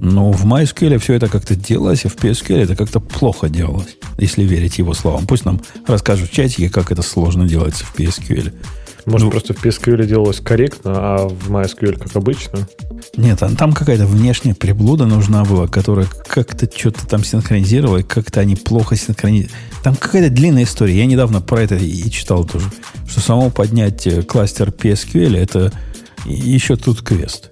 [0.00, 4.44] ну, в MySQL все это как-то делалось, а в PSQL это как-то плохо делалось, если
[4.44, 5.26] верить его словам.
[5.26, 8.52] Пусть нам расскажут в чатике, как это сложно делается в PSQL.
[9.08, 12.68] Может, ну, просто в PSQL делалось корректно, а в MySQL как обычно?
[13.16, 18.40] Нет, там, там какая-то внешняя приблуда нужна была, которая как-то что-то там синхронизировала, и как-то
[18.40, 19.56] они плохо синхронизировали.
[19.82, 20.98] Там какая-то длинная история.
[20.98, 22.70] Я недавно про это и читал тоже.
[23.08, 25.72] Что само поднять кластер PSQL, это
[26.26, 27.50] еще тут квест.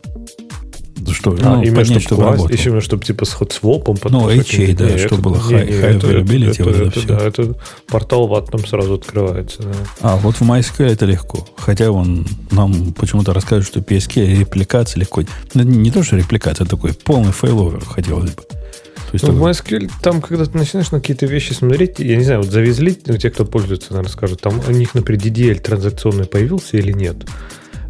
[1.12, 3.96] Что, а, ну, именно чтобы, чтобы класс, Именно, чтобы типа с хотсвопом.
[4.04, 6.60] Ну, HA, да, не, чтобы было high, не, high availability.
[6.60, 7.54] Это, вот это, это, да, это
[7.86, 9.62] портал в ад там сразу открывается.
[9.62, 9.72] Да.
[10.00, 11.46] А, вот в MySQL это легко.
[11.56, 15.22] Хотя он нам почему-то расскажет, что PSQL репликация легко.
[15.54, 18.42] Ну, не то, что репликация, а такой полный failover хотелось бы.
[18.42, 22.24] То есть, ну, в MySQL, там, когда ты начинаешь на какие-то вещи смотреть, я не
[22.24, 26.26] знаю, вот завезли, ну, те, кто пользуется, наверное, скажут, там у них, например, DDL транзакционный
[26.26, 27.16] появился или нет.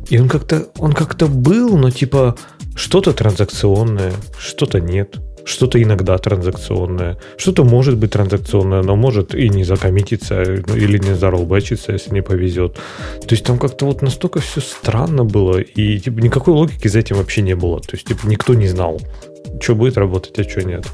[0.08, 2.36] И он как-то, он как-то был, но типа
[2.76, 5.16] что-то транзакционное, что-то нет.
[5.44, 7.18] Что-то иногда транзакционное.
[7.36, 12.74] Что-то может быть транзакционное, но может и не закоммититься, или не заролбачиться, если не повезет.
[13.20, 17.16] То есть там как-то вот настолько все странно было, и типа никакой логики за этим
[17.16, 17.80] вообще не было.
[17.80, 19.00] То есть типа никто не знал,
[19.62, 20.84] что будет работать, а что нет.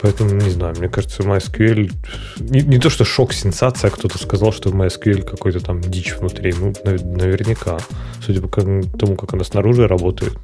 [0.00, 1.90] Поэтому не знаю, мне кажется, MySQL
[2.38, 6.54] не, не то, что шок, сенсация, кто-то сказал, что в MySQL какой-то там дичь внутри.
[6.58, 7.78] Ну, наверняка,
[8.24, 10.34] судя по тому, как она снаружи работает.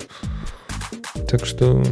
[1.28, 1.82] Так что...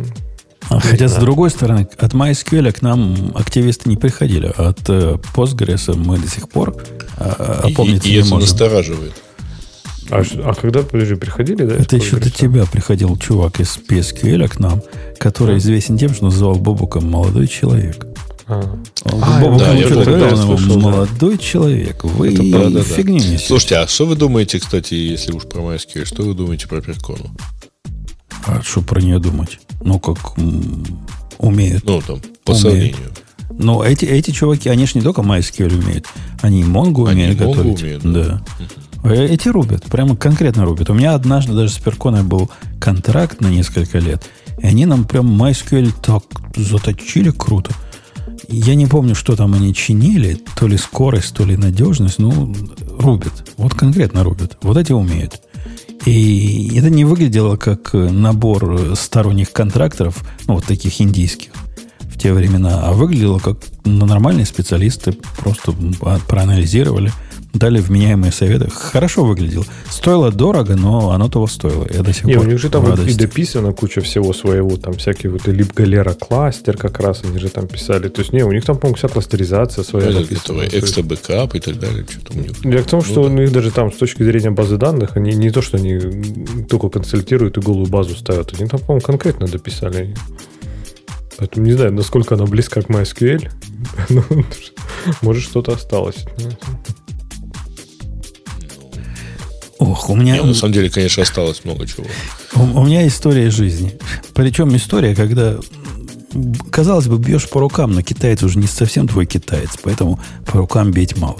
[0.69, 4.53] А, хотя, с другой стороны, от MySQL к нам активисты не приходили.
[4.57, 6.77] А от э, Postgres мы до сих пор
[7.17, 8.49] а, опомниться и, и, и не это можем.
[8.49, 9.13] настораживает.
[10.11, 11.75] А, а когда, подожди, приходили, да?
[11.75, 14.83] Это еще до тебя приходил чувак из PSQL к нам,
[15.19, 15.59] который а.
[15.59, 18.07] известен тем, что называл Бобуком молодой человек.
[18.47, 18.63] А.
[19.05, 21.43] а Бобуком да, что тогда слышал, молодой да.
[21.43, 22.05] человек.
[22.05, 23.39] Вы это правда, фигню да.
[23.39, 27.31] Слушайте, а что вы думаете, кстати, если уж про MySQL, что вы думаете про перкону?
[28.47, 29.61] А что про нее думать?
[29.83, 30.19] Ну, как
[31.39, 31.85] умеют.
[31.85, 32.61] Ну, там, по умеют.
[32.61, 33.11] сравнению.
[33.51, 36.07] Но эти, эти чуваки, они же не только MySQL умеют,
[36.41, 37.83] они и Mongo они умеют Mongo готовить.
[37.83, 38.43] Умеют, да.
[39.03, 39.15] да.
[39.15, 40.91] Эти рубят, прямо конкретно рубят.
[40.91, 45.43] У меня однажды даже с Перконой был контракт на несколько лет, и они нам прям
[45.43, 46.25] MySQL так
[46.57, 47.73] заточили круто.
[48.49, 52.55] Я не помню, что там они чинили, то ли скорость, то ли надежность, ну,
[52.99, 53.33] рубят.
[53.57, 54.59] Вот конкретно рубят.
[54.63, 55.41] Вот эти умеют.
[56.07, 61.51] И это не выглядело как набор сторонних контракторов, ну, вот таких индийских
[62.01, 65.75] в те времена, а выглядело как нормальные специалисты просто
[66.27, 67.13] проанализировали–
[67.53, 68.71] дали вменяемые советы.
[68.71, 69.65] Хорошо выглядело.
[69.89, 71.87] Стоило дорого, но оно того стоило.
[71.93, 74.77] Я до сих Не, пор у них же там и дописано куча всего своего.
[74.77, 78.09] Там всякие вот либо Galera Cluster как раз они же там писали.
[78.09, 80.11] То есть, не, у них там, по-моему, вся кластеризация своя.
[80.11, 82.07] Ну, этого Xtra Backup и так далее.
[82.09, 82.65] Что-то у них.
[82.65, 85.33] Я к тому, что ну, у них даже там с точки зрения базы данных, они
[85.33, 85.99] не то, что они
[86.69, 88.53] только консультируют и голую базу ставят.
[88.59, 90.15] Они там, по-моему, конкретно дописали.
[91.37, 93.51] Поэтому не знаю, насколько она близка к MySQL.
[95.23, 96.27] Может, что-то осталось.
[99.81, 100.35] Ох, у меня...
[100.35, 102.05] Нет, на самом деле, конечно, осталось много чего.
[102.55, 103.99] У, у меня история жизни.
[104.35, 105.57] Причем история, когда,
[106.71, 110.91] казалось бы, бьешь по рукам, но китаец уже не совсем твой китаец, поэтому по рукам
[110.91, 111.39] бить мало.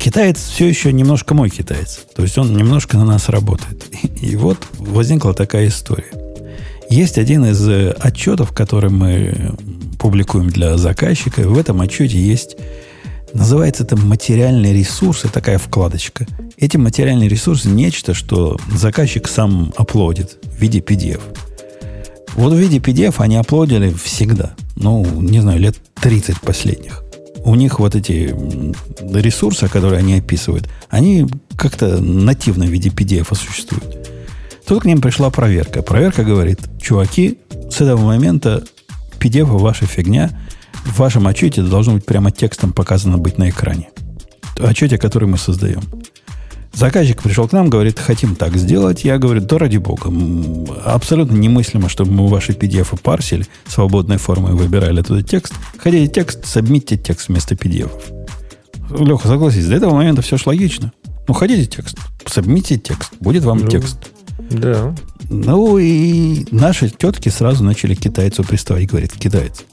[0.00, 2.00] Китаец все еще немножко мой китаец.
[2.16, 3.86] То есть он немножко на нас работает.
[4.20, 6.10] И, вот возникла такая история.
[6.90, 9.54] Есть один из э, отчетов, который мы
[10.00, 11.42] публикуем для заказчика.
[11.42, 12.56] В этом отчете есть
[13.34, 16.26] Называется это материальные ресурсы, такая вкладочка.
[16.60, 21.20] Эти материальные ресурсы нечто, что заказчик сам оплодит в виде PDF.
[22.34, 24.54] Вот в виде PDF они оплодили всегда.
[24.76, 27.02] Ну, не знаю, лет 30 последних.
[27.44, 28.34] У них вот эти
[29.00, 31.26] ресурсы, которые они описывают, они
[31.56, 34.08] как-то нативно в виде PDF существуют.
[34.66, 35.82] Тут к ним пришла проверка.
[35.82, 37.38] Проверка говорит, чуваки,
[37.70, 38.64] с этого момента
[39.20, 40.30] PDF ваша фигня–
[40.88, 43.90] в вашем отчете должно быть прямо текстом показано быть на экране.
[44.58, 45.82] Отчете, который мы создаем.
[46.78, 49.02] Заказчик пришел к нам, говорит, хотим так сделать.
[49.04, 50.12] Я говорю, да ради бога,
[50.84, 55.54] абсолютно немыслимо, чтобы мы ваши PDF парсили, свободной формой выбирали оттуда текст.
[55.76, 57.90] Хотите текст, сабмитьте текст вместо PDF.
[58.96, 60.92] Леха, согласись, до этого момента все ж логично.
[61.26, 64.12] Ну, хотите текст, сабмитьте текст, будет вам ну, текст.
[64.48, 64.94] Да.
[65.28, 68.86] Ну, и наши тетки сразу начали китайцу приставать.
[68.86, 69.64] Говорит, китаец,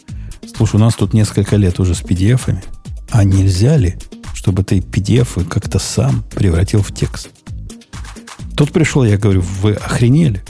[0.58, 2.64] Слушай, у нас тут несколько лет уже с PDF-ами.
[3.10, 3.96] А нельзя ли,
[4.34, 7.30] чтобы ты PDF как-то сам превратил в текст?
[8.56, 10.44] Тут пришел, я говорю, вы охренели?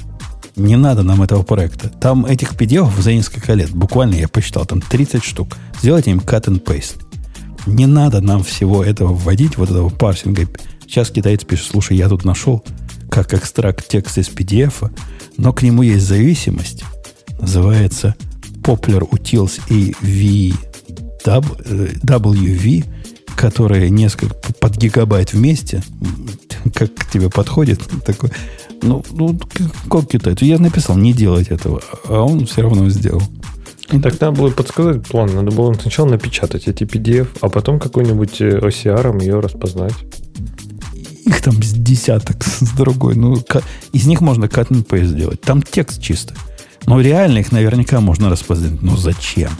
[0.55, 1.89] Не надо нам этого проекта.
[1.89, 5.57] Там этих PDF за несколько лет, буквально я посчитал, там 30 штук.
[5.81, 7.01] Сделайте им cut and paste.
[7.65, 10.47] Не надо нам всего этого вводить, вот этого парсинга.
[10.81, 12.63] Сейчас китаец пишет, слушай, я тут нашел,
[13.09, 14.91] как экстракт текста из PDF,
[15.37, 16.83] но к нему есть зависимость.
[17.39, 18.15] Называется
[18.61, 19.95] Poplar Utils и
[21.25, 22.85] WV,
[23.35, 25.83] которые несколько под гигабайт вместе,
[26.73, 28.31] как к тебе подходит, такой,
[28.81, 29.37] ну, ну
[29.89, 30.45] как китайцу?
[30.45, 33.23] Я написал, не делать этого, а он все равно сделал.
[33.87, 35.33] Так надо было подсказать план.
[35.33, 39.93] Надо было сначала напечатать эти PDF, а потом какой-нибудь OCR ее распознать.
[41.25, 43.15] Их там с десяток, с другой.
[43.15, 43.43] Ну,
[43.93, 45.41] из них можно cut and paste сделать.
[45.41, 46.33] Там текст чисто.
[46.87, 48.81] Но реально их наверняка можно распознать.
[48.81, 49.51] Но зачем?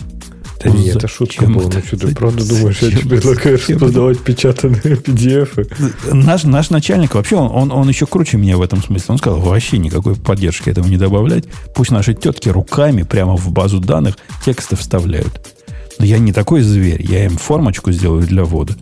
[0.66, 1.70] Да ну, нет, это шутка была.
[1.72, 6.12] Ну что, ты правда думаешь, я тебе предлагаю распознавать печатанные PDF?
[6.12, 9.06] Наш, наш начальник вообще, он, он, он еще круче меня в этом смысле.
[9.10, 11.46] Он сказал, вообще никакой поддержки этому не добавлять.
[11.76, 15.54] Пусть наши тетки руками прямо в базу данных тексты вставляют.
[16.00, 17.06] Но я не такой зверь.
[17.08, 18.74] Я им формочку сделаю для ввода.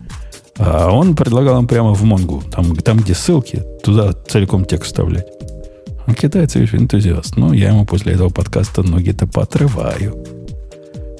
[0.56, 5.26] А он предлагал им прямо в Монгу, там, там где ссылки, туда целиком текст вставлять.
[6.06, 7.36] А китайцы, видишь, энтузиаст.
[7.36, 10.24] Ну, я ему после этого подкаста ноги-то поотрываю.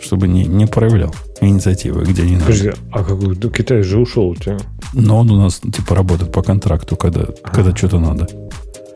[0.04, 2.78] Чтобы не, не проявлял инициативы, где не Подожди, надо.
[2.92, 4.58] а какой ну, Китай же ушел у тебя?
[4.92, 7.50] Но он у нас типа работает по контракту, когда, а.
[7.50, 8.28] когда что-то надо.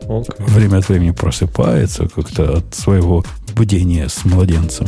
[0.03, 0.45] Okay.
[0.47, 3.25] Время от времени просыпается как-то от своего
[3.55, 4.87] бдения с младенцем.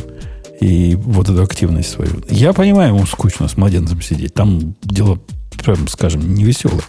[0.60, 2.22] И вот эту активность свою.
[2.28, 4.34] Я понимаю, ему скучно с младенцем сидеть.
[4.34, 5.18] Там дело
[5.62, 6.82] прям, скажем, не веселый.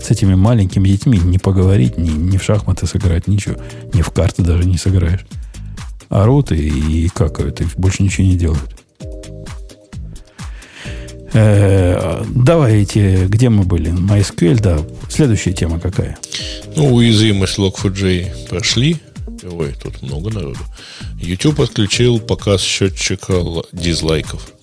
[0.00, 3.56] С этими маленькими детьми не поговорить, ни, ни в шахматы сыграть, ничего.
[3.92, 5.24] Ни в карты даже не сыграешь.
[6.08, 8.74] Орут и, и какают, и больше ничего не делают.
[11.32, 13.90] Э, давайте, где мы были?
[13.92, 14.78] MySQL, да.
[15.08, 16.16] Следующая тема какая?
[16.76, 18.98] Ну, уязвимость Log4j прошли.
[19.42, 20.60] Ой, тут много народу.
[21.20, 24.53] YouTube отключил показ счетчика дизлайков.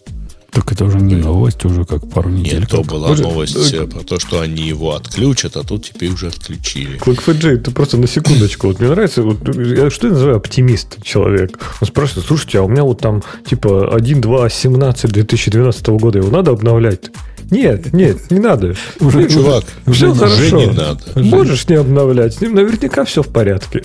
[0.52, 2.60] Так это уже не новость, уже как пару недель.
[2.60, 6.12] Нет, то была Боже, новость э, про то, что они его отключат, а тут теперь
[6.12, 7.00] уже отключили.
[7.00, 8.68] Click4j, ты просто на секундочку.
[8.68, 11.58] Вот мне нравится, вот, я, что я называю оптимист человек.
[11.80, 17.10] Он спрашивает, слушайте, а у меня вот там типа 1.2.17 2012 года, его надо обновлять?
[17.50, 18.76] Нет, нет, не надо.
[19.00, 20.58] Уже, чувак, все уже хорошо.
[20.58, 21.02] не надо.
[21.16, 23.84] Можешь не обновлять, с ним наверняка все в порядке.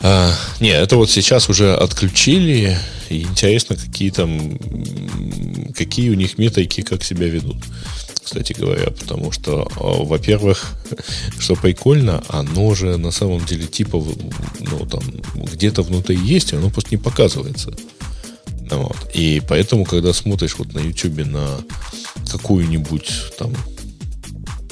[0.00, 4.58] А, не, это вот сейчас уже отключили, и интересно, какие там,
[5.74, 7.56] какие у них метрики, как себя ведут,
[8.22, 10.74] кстати говоря, потому что, а, во-первых,
[11.38, 14.04] что прикольно, оно же на самом деле типа,
[14.60, 15.02] ну, там,
[15.34, 17.72] где-то внутри есть, оно просто не показывается.
[18.70, 18.96] Вот.
[19.14, 21.48] И поэтому, когда смотришь вот на YouTube на
[22.30, 23.54] какую-нибудь там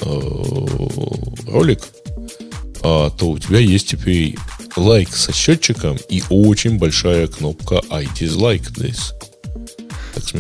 [0.02, 1.80] э, ролик,
[2.82, 4.36] а, то у тебя есть теперь
[4.76, 9.12] лайк со счетчиком и очень большая кнопка I dislike this.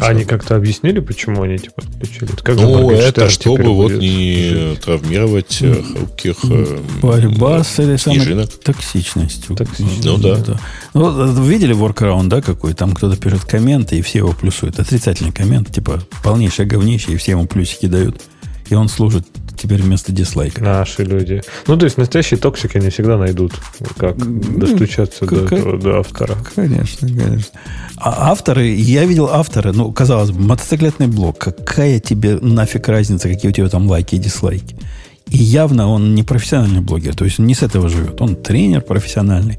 [0.00, 2.30] А они как-то объяснили, почему они типа отключили?
[2.42, 4.80] как ну, это чтобы вот не жить?
[4.80, 9.54] травмировать э, хрупких э, Борьба с этой самой токсичностью.
[9.54, 10.12] токсичностью.
[10.12, 10.36] Ну да.
[10.36, 10.60] да.
[10.94, 12.72] Ну, видели workaround, да, какой?
[12.72, 14.80] Там кто-то пишет комменты, и все его плюсуют.
[14.80, 18.22] Отрицательный коммент, типа полнейшее говнище, и все ему плюсики дают.
[18.70, 19.26] И он служит
[19.56, 20.62] теперь вместо дизлайка.
[20.62, 21.42] Наши люди.
[21.66, 23.52] Ну, то есть настоящие токсики они всегда найдут,
[23.96, 26.36] как ну, достучаться как, до, этого, до автора.
[26.54, 27.60] Конечно, конечно.
[27.96, 31.38] А авторы, я видел автора, ну, казалось бы, мотоциклетный блок.
[31.38, 34.76] Какая тебе нафиг разница, какие у тебя там лайки и дизлайки?
[35.30, 38.20] И явно он не профессиональный блогер, то есть он не с этого живет.
[38.20, 39.58] Он тренер профессиональный.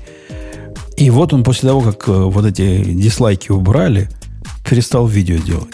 [0.95, 4.09] И вот он после того, как э, вот эти дизлайки убрали,
[4.67, 5.73] перестал видео делать.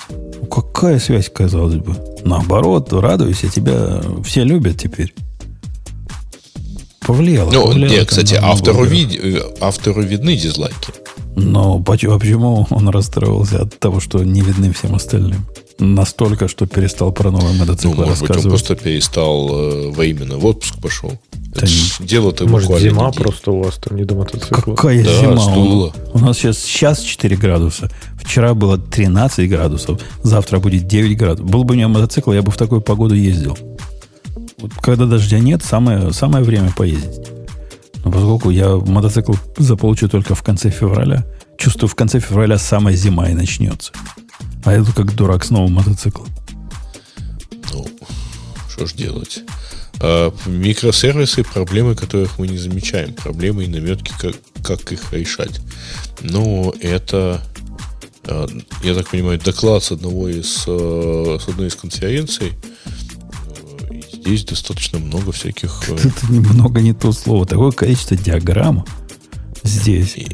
[0.54, 1.96] Какая связь, казалось бы?
[2.24, 5.12] Наоборот, радуйся, тебя все любят теперь.
[7.02, 7.52] Повлияло.
[7.52, 9.20] Ну, повлияло нет, кстати, автору, вид...
[9.20, 10.94] Э, автору видны дизлайки.
[11.36, 15.44] Но почему, а почему он расстроился от того, что не видны всем остальным?
[15.80, 18.38] Настолько, что перестал про новый мотоцикл ну, может рассказывать.
[18.38, 21.20] Быть, он просто перестал э, во именно в отпуск пошел.
[21.56, 21.68] Это
[22.00, 23.24] дело-то Может, зима неделю.
[23.24, 24.76] просто у вас там не до мотоцикла?
[24.76, 25.56] Какая да, зима?
[25.56, 27.92] У, у нас сейчас, сейчас 4 градуса.
[28.22, 30.02] Вчера было 13 градусов.
[30.24, 31.50] Завтра будет 9 градусов.
[31.50, 33.58] Был бы у меня мотоцикл, я бы в такую погоду ездил.
[34.60, 37.28] Вот когда дождя нет, самое, самое время поездить.
[38.04, 41.26] Но поскольку я мотоцикл заполучу только в конце февраля,
[41.58, 43.94] чувствую, в конце февраля самая зима и начнется.
[44.66, 46.28] А я тут как дурак с новым мотоциклом.
[47.72, 47.86] Ну,
[48.70, 49.42] что ж делать?
[49.99, 53.14] А микросервисы, проблемы которых мы не замечаем.
[53.14, 55.61] Проблемы и наметки, как, как их решать.
[56.22, 57.41] Но это,
[58.26, 58.48] а,
[58.84, 62.53] я так понимаю, доклад с одного из, а, с одной из конференций.
[64.11, 65.84] здесь достаточно много всяких...
[65.90, 67.45] Э, это немного не то слово.
[67.45, 68.86] Такое количество диаграмм
[69.64, 70.15] здесь.
[70.15, 70.28] И,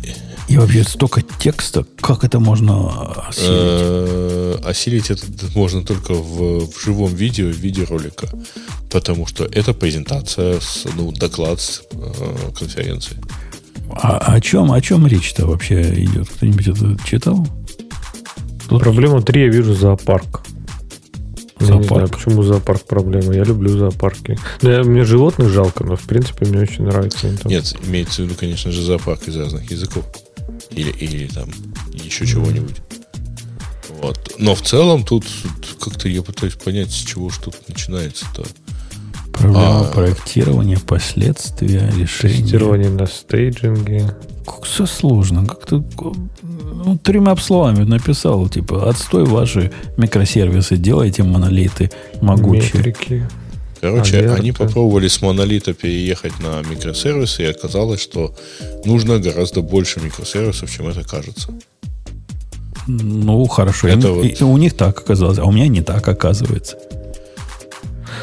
[0.49, 1.85] и вообще столько текста.
[2.01, 3.49] Как это можно осилить?
[3.49, 5.23] Э, осилить это
[5.53, 8.27] можно только в, в живом видео, в виде ролика.
[8.89, 13.17] Потому что это презентация, с, ну, доклад с э, конференции.
[13.91, 16.27] А о чем, о чем речь-то вообще идет?
[16.29, 17.47] Кто-нибудь это читал?
[18.67, 18.81] Тут...
[18.81, 20.41] Проблема 3 я вижу зоопарк.
[21.59, 21.69] Зоопарк.
[21.69, 23.33] Я не знаю, почему зоопарк проблема.
[23.33, 24.39] Я люблю зоопарки.
[24.63, 27.37] Ну, я, мне животных жалко, но в принципе мне очень нравится.
[27.37, 27.51] Там...
[27.51, 30.05] Нет, имеется в виду, конечно же, зоопарк из разных языков.
[30.79, 31.49] Или, или там
[31.93, 32.77] еще чего-нибудь.
[34.01, 34.35] Вот.
[34.37, 35.25] Но в целом тут
[35.79, 38.45] как-то я пытаюсь понять, с чего что тут начинается-то.
[39.33, 42.43] Проблема а, проектирования, последствия, решения.
[42.43, 44.15] Тестирование на стейджинге.
[44.45, 45.45] Как все сложно.
[45.45, 45.83] Как-то
[46.41, 51.91] ну, тремя словами написал, типа, отстой ваши микросервисы, делайте монолиты
[52.21, 52.71] могучие.
[52.77, 53.27] Метрики.
[53.81, 54.39] Короче, Алерты.
[54.39, 58.35] они попробовали с монолита переехать на микросервисы, и оказалось, что
[58.85, 61.53] нужно гораздо больше микросервисов, чем это кажется.
[62.87, 63.87] Ну, хорошо.
[63.87, 64.41] Это и, вот...
[64.41, 66.77] и у них так оказалось, а у меня не так оказывается.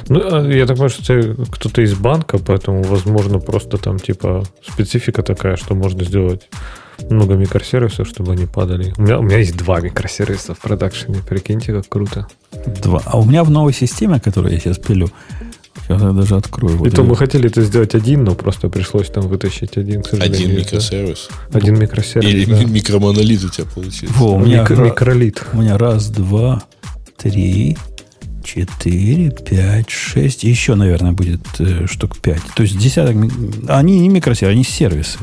[0.09, 4.45] Ну, а я так понимаю, что ты кто-то из банка, поэтому, возможно, просто там, типа,
[4.67, 6.49] специфика такая, что можно сделать
[7.11, 8.95] много микросервисов, чтобы они падали.
[8.97, 11.19] У меня, у меня есть два микросервиса в продакшене.
[11.29, 12.27] Прикиньте, как круто.
[12.83, 13.03] Два.
[13.05, 15.11] А у меня в новой системе, которую я сейчас пилю,
[15.89, 16.77] я даже открою.
[16.79, 20.13] Вот И то мы хотели это сделать один, но просто пришлось там вытащить один, к
[20.15, 21.29] Один микросервис.
[21.51, 21.59] Да?
[21.59, 22.65] Один микросервис, Или да.
[22.65, 24.15] микромонолит у тебя получился.
[24.15, 25.45] Во, у меня Микро, микролит.
[25.53, 26.65] У меня раз, два,
[27.17, 27.77] три,
[28.43, 30.45] четыре, пять, шесть.
[30.45, 32.43] Еще, наверное, будет э, штук пять.
[32.55, 33.17] То есть десяток...
[33.69, 35.19] Они не микросервисы, они сервисы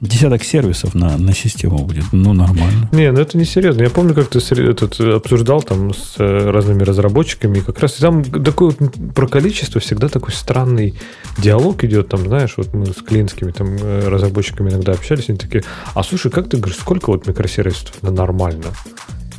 [0.00, 2.04] десяток сервисов на, на систему будет.
[2.12, 2.88] Ну, нормально.
[2.92, 3.82] Не, ну это не серьезно.
[3.82, 7.60] Я помню, как ты этот, обсуждал там с э, разными разработчиками.
[7.60, 8.72] Как раз там такое
[9.14, 10.94] про количество всегда такой странный
[11.38, 12.08] диалог идет.
[12.08, 15.64] Там, знаешь, вот мы с клиентскими там э, разработчиками иногда общались, они такие,
[15.94, 18.72] а слушай, как ты говоришь, сколько вот микросервисов на нормально?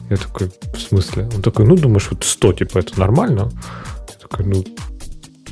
[0.10, 1.30] Я такой, в смысле?
[1.36, 3.52] Он такой, ну, думаешь, вот 100, типа, это нормально?
[4.08, 4.66] Я такой, ну,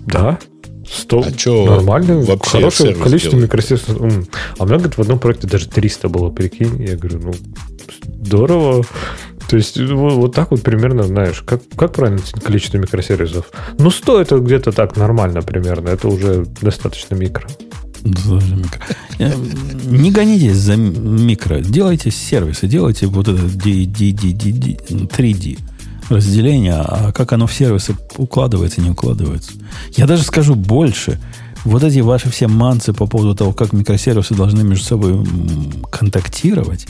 [0.05, 0.39] да,
[0.87, 3.97] 100 а что нормально, вообще хорошее количество микросервисов.
[3.99, 6.83] А у меня, говорит, в одном проекте даже 300 было, прикинь.
[6.83, 7.33] Я говорю, ну,
[8.23, 8.83] здорово.
[9.47, 13.51] То есть вот, вот так вот примерно, знаешь, как, как правильно количество микросервисов?
[13.77, 15.89] Ну, 100 это где-то так нормально примерно.
[15.89, 17.47] Это уже достаточно микро.
[19.17, 19.31] Э,
[19.85, 21.59] не гонитесь за микро.
[21.59, 25.59] Делайте сервисы, делайте вот это 3D
[26.09, 29.53] разделение, а как оно в сервисы укладывается, не укладывается.
[29.95, 31.19] Я даже скажу больше.
[31.63, 35.25] Вот эти ваши все манцы по поводу того, как микросервисы должны между собой
[35.91, 36.85] контактировать,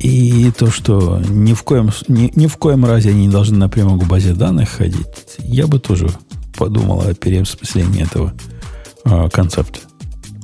[0.00, 4.00] и то, что ни в коем, ни, ни в коем разе они не должны напрямую
[4.00, 5.06] к базе данных ходить,
[5.38, 6.10] я бы тоже
[6.56, 8.34] подумал о переосмыслении этого
[9.04, 9.80] э, концепта.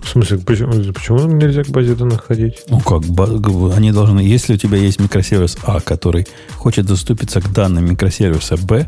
[0.02, 2.62] В смысле, почему, почему нельзя к базе данных ходить?
[2.68, 3.02] Ну как,
[3.76, 8.86] они должны, если у тебя есть микросервис А, который хочет доступиться к данным микросервиса Б,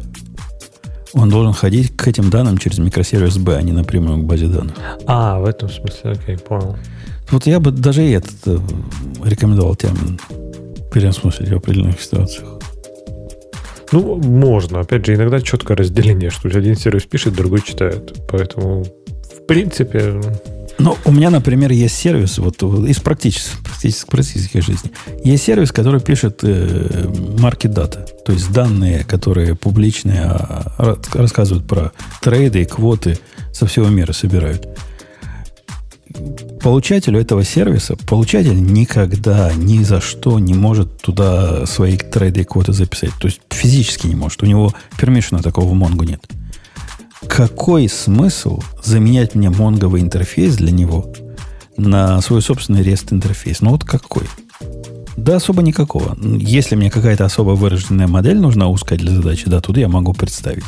[1.14, 4.74] он должен ходить к этим данным через микросервис Б, а не напрямую к базе данных.
[5.06, 6.76] А, в этом смысле, окей, понял.
[7.30, 8.59] Вот я бы даже и этот э,
[9.24, 10.18] рекомендовал термин
[10.93, 12.48] переосмыслить в определенных ситуациях.
[13.93, 14.80] Ну, можно.
[14.80, 18.18] Опять же, иногда четкое разделение, что один сервис пишет, другой читает.
[18.28, 20.20] Поэтому, в принципе,
[20.82, 24.90] ну, у меня, например, есть сервис, вот из практической, практической, практической жизни.
[25.22, 27.06] Есть сервис, который пишет э,
[27.64, 28.06] дата.
[28.26, 33.18] То есть данные, которые публичные, а, рассказывают про трейды и квоты
[33.52, 34.66] со всего мира собирают.
[36.60, 42.72] Получателю этого сервиса, получатель никогда, ни за что не может туда свои трейды и квоты
[42.72, 43.12] записать.
[43.20, 44.42] То есть физически не может.
[44.42, 46.22] У него пермишена такого в Монгу нет
[47.28, 51.12] какой смысл заменять мне монговый интерфейс для него
[51.76, 53.60] на свой собственный REST интерфейс?
[53.60, 54.24] Ну вот какой?
[55.16, 56.16] Да особо никакого.
[56.20, 60.64] Если мне какая-то особо выраженная модель нужна узкая для задачи, да, тут я могу представить.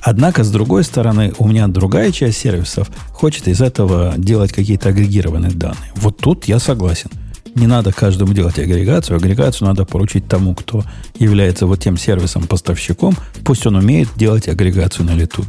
[0.00, 5.50] Однако, с другой стороны, у меня другая часть сервисов хочет из этого делать какие-то агрегированные
[5.50, 5.92] данные.
[5.96, 7.10] Вот тут я согласен.
[7.54, 9.16] Не надо каждому делать агрегацию.
[9.16, 10.84] Агрегацию надо поручить тому, кто
[11.18, 13.16] является вот тем сервисом-поставщиком.
[13.44, 15.44] Пусть он умеет делать агрегацию на лету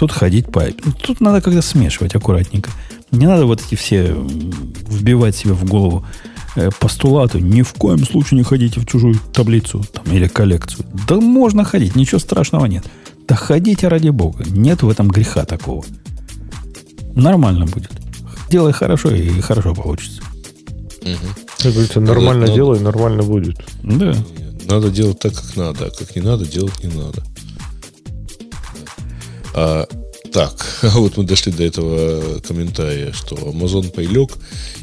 [0.00, 0.64] тут ходить по...
[1.02, 2.70] Тут надо как-то смешивать аккуратненько.
[3.10, 4.14] Не надо вот эти все
[4.88, 6.06] вбивать себе в голову
[6.56, 7.38] э, постулаты.
[7.38, 10.86] Ни в коем случае не ходите в чужую таблицу там, или коллекцию.
[11.06, 12.84] Да можно ходить, ничего страшного нет.
[13.28, 14.42] Да ходите ради бога.
[14.48, 15.84] Нет в этом греха такого.
[17.14, 17.90] Нормально будет.
[18.48, 20.22] Делай хорошо, и хорошо получится.
[21.02, 21.28] Угу.
[21.58, 23.58] Как говорится, нормально надо, делай, нормально будет.
[23.82, 24.14] Да.
[24.66, 27.22] Надо делать так, как надо, а как не надо, делать не надо.
[29.54, 29.86] А
[30.32, 34.30] Так, вот мы дошли до этого комментария, что Amazon прилег,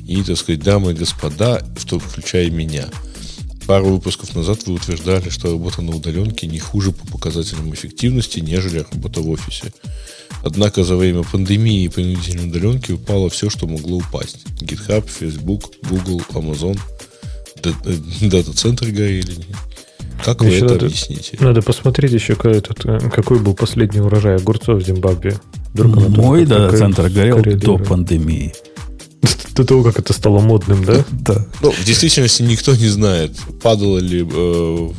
[0.06, 2.90] и, так сказать, дамы и господа, в том включая меня,
[3.66, 8.86] пару выпусков назад вы утверждали, что работа на удаленке не хуже по показателям эффективности, нежели
[8.92, 9.72] работа в офисе.
[10.44, 14.46] Однако за время пандемии и принудительной удаленки упало все, что могло упасть.
[14.62, 16.80] GitHub, Facebook, Google, Amazon,
[17.64, 17.72] э,
[18.22, 19.36] дата-центры горели.
[20.24, 21.38] Как вы это надо, объясните?
[21.40, 25.38] Надо посмотреть еще, этот, э, какой был последний урожай огурцов в Зимбабве.
[25.74, 28.54] Вдруг Мой дата-центр горел до пандемии.
[29.56, 31.04] До того, как это стало модным, да?
[31.12, 31.46] Да.
[31.62, 33.32] Ну, в действительности никто не знает,
[33.62, 34.28] падало ли...
[34.30, 34.90] Э,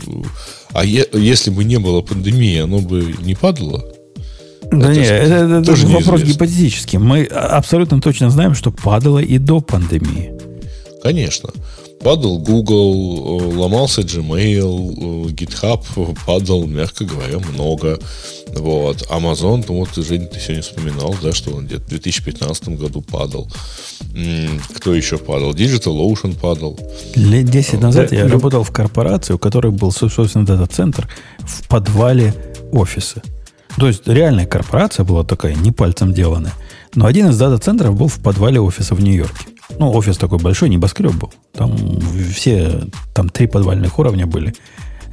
[0.72, 3.84] а е, если бы не было пандемии, оно бы не падало?
[4.70, 6.98] Да нет, это, это тоже вопрос гипотетический.
[6.98, 10.32] Мы абсолютно точно знаем, что падало и до пандемии.
[11.02, 11.50] Конечно.
[12.00, 17.98] Падал Google, э, ломался Gmail, э, GitHub падал, мягко говоря, много.
[18.54, 19.02] Вот.
[19.10, 23.48] Amazon, ну вот, Женя, ты сегодня вспоминал, да, что он где-то в 2015 году падал.
[24.74, 25.52] Кто еще падал?
[25.52, 26.78] Digital Ocean падал.
[27.14, 31.08] Лет 10 назад я работал в корпорации, у которой был, собственно, дата-центр
[31.40, 32.34] в подвале
[32.72, 33.22] офиса.
[33.76, 36.54] То есть реальная корпорация была такая, не пальцем деланная.
[36.94, 39.46] Но один из дата-центров был в подвале офиса в Нью-Йорке.
[39.78, 41.32] Ну, офис такой большой, небоскреб был.
[41.52, 41.76] Там
[42.32, 42.82] все,
[43.14, 44.54] там три подвальных уровня были.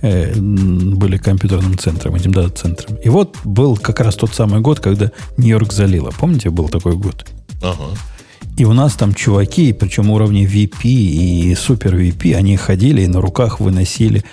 [0.02, 2.96] Э, были компьютерным центром, этим дата-центром.
[2.98, 6.12] И вот был как раз тот самый год, когда Нью-Йорк залило.
[6.18, 7.26] Помните, был такой год?
[7.62, 7.98] Ага.
[8.58, 13.20] И у нас там чуваки, причем уровни VP и супер VP, они ходили и на
[13.20, 14.24] руках выносили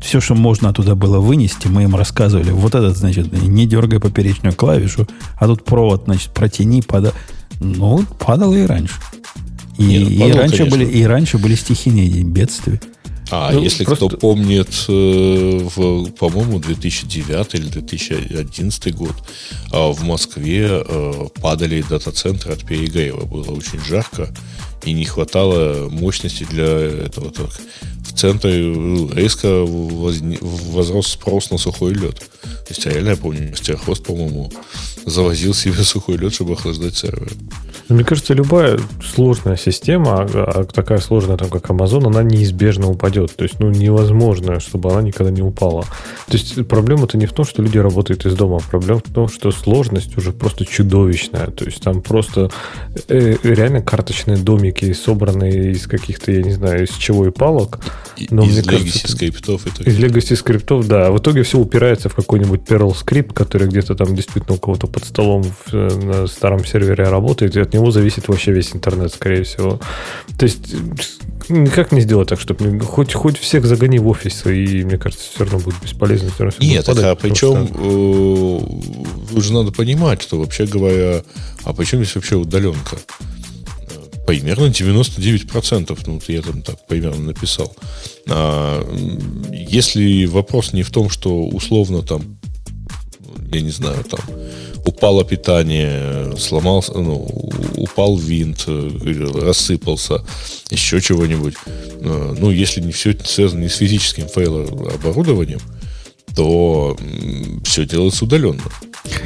[0.00, 2.50] все, что можно оттуда было вынести, мы им рассказывали.
[2.50, 7.12] Вот этот, значит, не дергай поперечную клавишу, а тут провод, значит, протяни, пада.
[7.60, 8.94] Ну, падало и раньше.
[9.80, 12.78] И, Нет, и, раньше были, и раньше были стихийные бедствия.
[13.30, 14.08] А ну, если просто...
[14.08, 19.14] кто помнит, э, в, по-моему, 2009 или 2011 год
[19.72, 23.24] а, в Москве э, падали дата-центры от перегрева.
[23.24, 24.28] Было очень жарко
[24.84, 27.30] и не хватало мощности для этого.
[27.30, 27.50] Так,
[28.02, 28.72] в центре
[29.14, 32.18] резко возрос спрос на сухой лед.
[32.70, 34.52] То есть, реально, я помню, Стерхост, по-моему,
[35.04, 37.32] завозил себе сухой лед, чтобы охлаждать сервер.
[37.88, 42.88] Ну, мне кажется, любая сложная система, а, а такая сложная, там, как Amazon, она неизбежно
[42.88, 43.34] упадет.
[43.34, 45.82] То есть, ну, невозможно, чтобы она никогда не упала.
[46.28, 49.28] То есть, проблема-то не в том, что люди работают из дома, а проблема в том,
[49.28, 51.48] что сложность уже просто чудовищная.
[51.48, 52.52] То есть, там просто
[53.08, 57.80] э, реально карточные домики, собранные из каких-то, я не знаю, из чего и палок.
[58.30, 59.66] Но, из legacy скриптов.
[59.80, 61.10] Из legacy скриптов, да.
[61.10, 65.04] В итоге все упирается в какой-нибудь Perl скрипт, который где-то там действительно у кого-то под
[65.04, 69.44] столом в, э, на старом сервере работает, и от него зависит вообще весь интернет, скорее
[69.44, 69.80] всего.
[70.38, 70.74] То есть
[71.48, 75.44] никак не сделать так, чтобы хоть, хоть всех загони в офис, и мне кажется, все
[75.44, 76.30] равно будет бесполезно.
[76.30, 78.60] Все равно Нет, падать, а причем что...
[79.32, 81.22] Э, уже надо понимать, что вообще говоря,
[81.64, 82.98] а почему здесь вообще удаленка?
[84.30, 85.98] Примерно 99%.
[86.06, 87.74] Ну, я там так примерно написал.
[88.28, 88.82] А,
[89.52, 92.38] если вопрос не в том, что условно там,
[93.52, 94.20] я не знаю, там
[94.84, 97.28] упало питание, сломался, ну,
[97.76, 100.24] упал винт, рассыпался,
[100.70, 101.54] еще чего-нибудь.
[101.66, 105.60] А, ну, если не все связано не с физическим фейлом оборудованием,
[106.34, 106.96] то
[107.64, 108.62] все делается удаленно.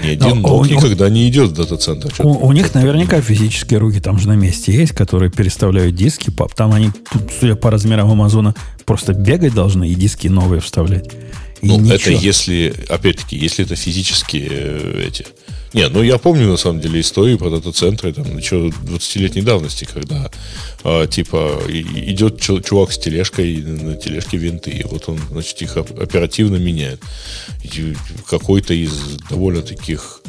[0.02, 2.12] Ни один Но ноут никогда не идет в дата-центр.
[2.20, 6.32] У, у них наверняка физические руки там же на месте есть, которые переставляют диски.
[6.54, 6.90] Там они,
[7.40, 11.10] судя по размерам Амазона, просто бегать должны и диски новые вставлять.
[11.60, 11.94] И ну, ничего.
[11.94, 15.26] это если, опять-таки, если это физические э, эти
[15.74, 20.30] не, ну я помню на самом деле историю про дата-центры, там, еще 20-летней давности, когда
[20.84, 26.56] э, типа идет чувак с тележкой, на тележке винты, и вот он, значит, их оперативно
[26.56, 27.00] меняет.
[28.30, 30.20] Какой-то из довольно таких,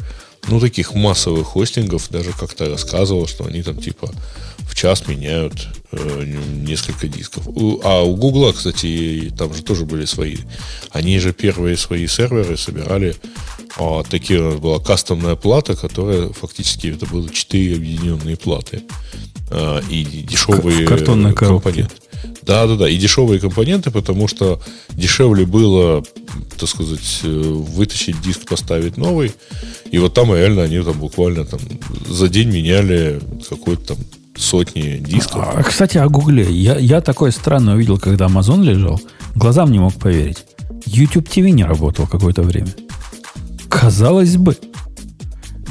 [0.48, 4.10] ну, таких массовых хостингов даже как-то рассказывал, что они там типа
[4.58, 7.46] в час меняют э, несколько дисков.
[7.84, 10.38] А у Гугла, кстати, там же тоже были свои.
[10.90, 13.16] Они же первые свои серверы собирали
[13.78, 18.82] а, такие у нас была кастомная плата, которая фактически это было четыре объединенные платы.
[19.50, 21.94] А, и дешевые компоненты.
[22.42, 22.88] Да, да, да.
[22.88, 24.60] И дешевые компоненты, потому что
[24.90, 26.02] дешевле было,
[26.58, 29.32] так сказать, э, вытащить диск, поставить новый.
[29.90, 31.60] И вот там реально они там буквально там
[32.08, 33.98] за день меняли какой-то там
[34.36, 35.44] сотни дисков.
[35.54, 36.50] А, кстати, о Гугле.
[36.50, 39.00] Я, я такое странное увидел, когда Amazon лежал.
[39.34, 40.44] Глазам не мог поверить.
[40.86, 42.72] YouTube TV не работал какое-то время.
[43.68, 44.56] Казалось бы.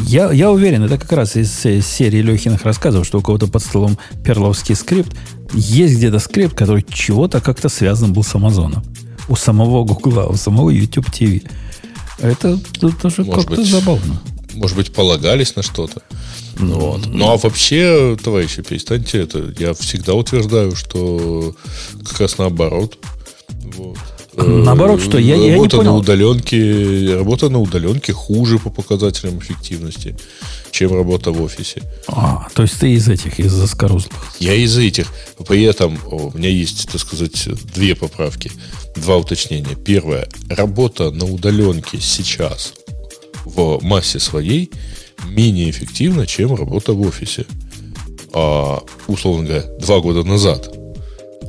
[0.02, 3.98] Я, я уверен, это как раз из серии Лехиных рассказов, что у кого-то под столом
[4.24, 5.16] перловский скрипт.
[5.54, 8.84] Есть где-то скрипт, который чего-то как-то связан был с Амазоном.
[9.30, 11.50] У самого Гугла, у самого YouTube TV.
[12.20, 12.58] Это
[13.02, 14.22] тоже как-то забавно.
[14.54, 16.02] может быть, полагались на что-то.
[16.60, 17.08] Ну, вот.
[17.08, 19.54] Ну, а вообще, товарищи, перестаньте это.
[19.60, 21.56] Я всегда утверждаю, что
[22.04, 22.98] как раз наоборот.
[23.76, 23.98] Вот.
[24.38, 25.84] Наоборот, что я, работа я не понял.
[25.84, 30.18] на удаленке, работа на удаленке хуже по показателям эффективности,
[30.72, 31.82] чем работа в офисе.
[32.08, 34.34] А, то есть ты из этих, из заскорузлых.
[34.40, 35.08] Я из этих.
[35.48, 38.52] При этом у меня есть, так сказать, две поправки,
[38.96, 39.76] два уточнения.
[39.76, 40.28] Первое.
[40.50, 42.74] Работа на удаленке сейчас
[43.46, 44.72] в массе своей
[45.26, 47.46] менее эффективна, чем работа в офисе.
[48.34, 50.75] А, условно говоря, два года назад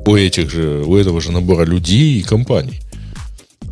[0.07, 2.81] у этих же, у этого же набора людей и компаний.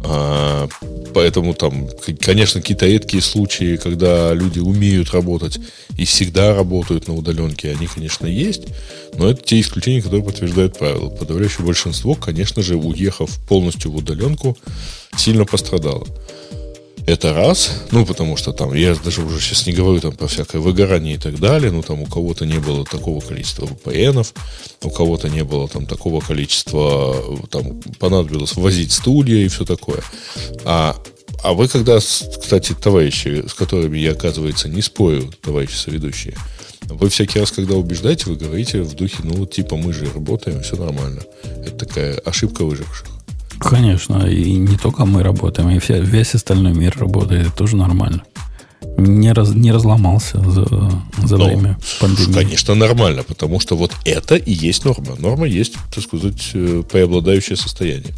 [0.06, 0.68] А,
[1.14, 1.88] поэтому там,
[2.20, 5.58] конечно, какие-то редкие случаи, когда люди умеют работать
[5.96, 8.64] и всегда работают на удаленке, они, конечно, есть,
[9.16, 11.08] но это те исключения, которые подтверждают правила.
[11.08, 14.58] Подавляющее большинство, конечно же, уехав полностью в удаленку,
[15.16, 16.06] сильно пострадало.
[17.06, 20.60] Это раз, ну, потому что там, я даже уже сейчас не говорю там про всякое
[20.60, 24.26] выгорание и так далее, ну, там у кого-то не было такого количества VPN,
[24.84, 27.14] у кого-то не было там такого количества,
[27.50, 30.02] там понадобилось возить стулья и все такое.
[30.64, 30.96] А,
[31.42, 36.36] а вы когда, кстати, товарищи, с которыми я, оказывается, не спорю, товарищи соведущие,
[36.86, 40.76] вы всякий раз, когда убеждаете, вы говорите в духе, ну, типа мы же работаем, все
[40.76, 41.22] нормально.
[41.42, 43.13] Это такая ошибка выживших.
[43.58, 48.22] Конечно, и не только мы работаем, и вся, весь остальной мир работает, это тоже нормально.
[48.96, 50.64] Не, раз, не разломался за,
[51.24, 52.32] за ну, время пандемии.
[52.32, 55.16] Конечно, нормально, потому что вот это и есть норма.
[55.18, 58.14] Норма есть, так сказать, э, преобладающее состояние.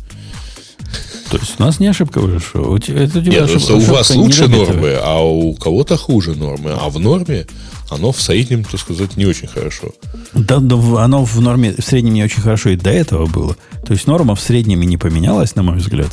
[1.30, 2.60] То есть у нас не ошибка вышла.
[2.60, 6.34] У тебя, это у, тебя Нет, ошибка, у вас лучше нормы, а у кого-то хуже
[6.34, 6.70] нормы.
[6.70, 7.46] А в норме
[7.90, 9.88] оно в среднем, так сказать, не очень хорошо.
[10.34, 13.56] Да, да, оно в норме в среднем не очень хорошо и до этого было.
[13.86, 16.10] То есть норма в среднем и не поменялась, на мой взгляд.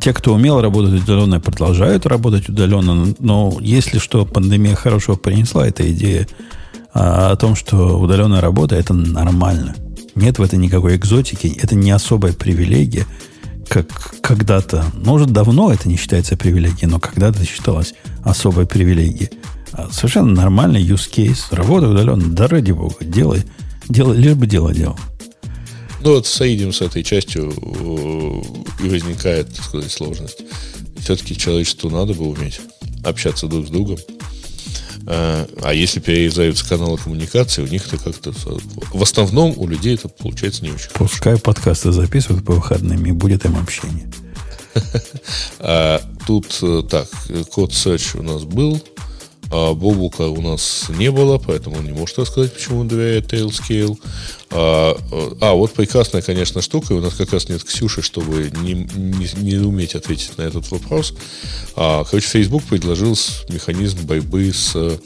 [0.00, 3.14] Те, кто умел работать удаленно, продолжают работать удаленно.
[3.18, 6.26] Но если что, пандемия хорошего принесла, эта идея
[6.94, 9.74] а, о том, что удаленная работа это нормально.
[10.14, 13.04] Нет в этом никакой экзотики, это не особая привилегия,
[13.68, 13.86] как
[14.20, 17.94] когда-то, может, давно это не считается привилегией, но когда-то считалось
[18.24, 19.30] особой привилегией.
[19.72, 21.44] А совершенно нормальный use case.
[21.50, 23.44] Работа удаленно, да ради бога, делай,
[23.88, 24.98] делай лишь бы дело делал.
[26.02, 30.38] Ну, вот соединим с этой частью э, и возникает, так сказать, сложность.
[30.98, 32.60] Все-таки человечеству надо бы уметь
[33.04, 33.98] общаться друг с другом.
[35.08, 38.32] А, а если перерезаются каналы коммуникации, у них это как-то...
[38.92, 43.44] В основном у людей это получается не очень Пускай подкасты записывают по выходным, и будет
[43.44, 44.10] им общение.
[45.58, 47.08] А, тут э, так,
[47.50, 48.82] код search у нас был.
[49.50, 53.96] А Бобука у нас не было, поэтому он не может рассказать, почему он доверяет Tailscale.
[54.50, 54.96] А,
[55.40, 56.92] а, вот прекрасная, конечно, штука.
[56.92, 61.14] У нас как раз нет Ксюши, чтобы не, не, не уметь ответить на этот вопрос.
[61.76, 63.16] А, короче, Facebook предложил
[63.48, 64.98] механизм борьбы с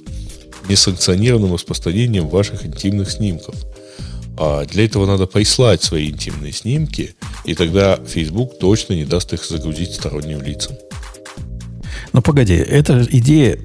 [0.68, 3.54] несанкционированным распространением ваших интимных снимков.
[4.38, 7.14] А для этого надо прислать свои интимные снимки,
[7.44, 10.76] и тогда Facebook точно не даст их загрузить сторонним лицам.
[12.12, 13.58] Ну, погоди, эта идея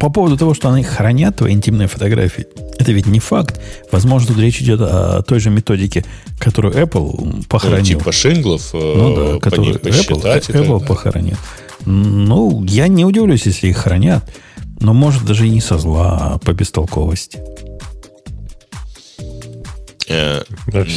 [0.00, 2.46] по поводу того, что они хранят твои интимные фотографии,
[2.78, 3.60] это ведь не факт.
[3.90, 6.04] Возможно, тут речь идет о той же методике,
[6.38, 7.94] которую Apple похоронил.
[7.94, 11.36] Ну, типа Шенглов, э, ну, да, которую Apple, Apple похоронил.
[11.84, 14.24] Ну, я не удивлюсь, если их хранят.
[14.80, 17.40] Но может даже и не со зла, а по бестолковости.
[20.08, 20.42] Э,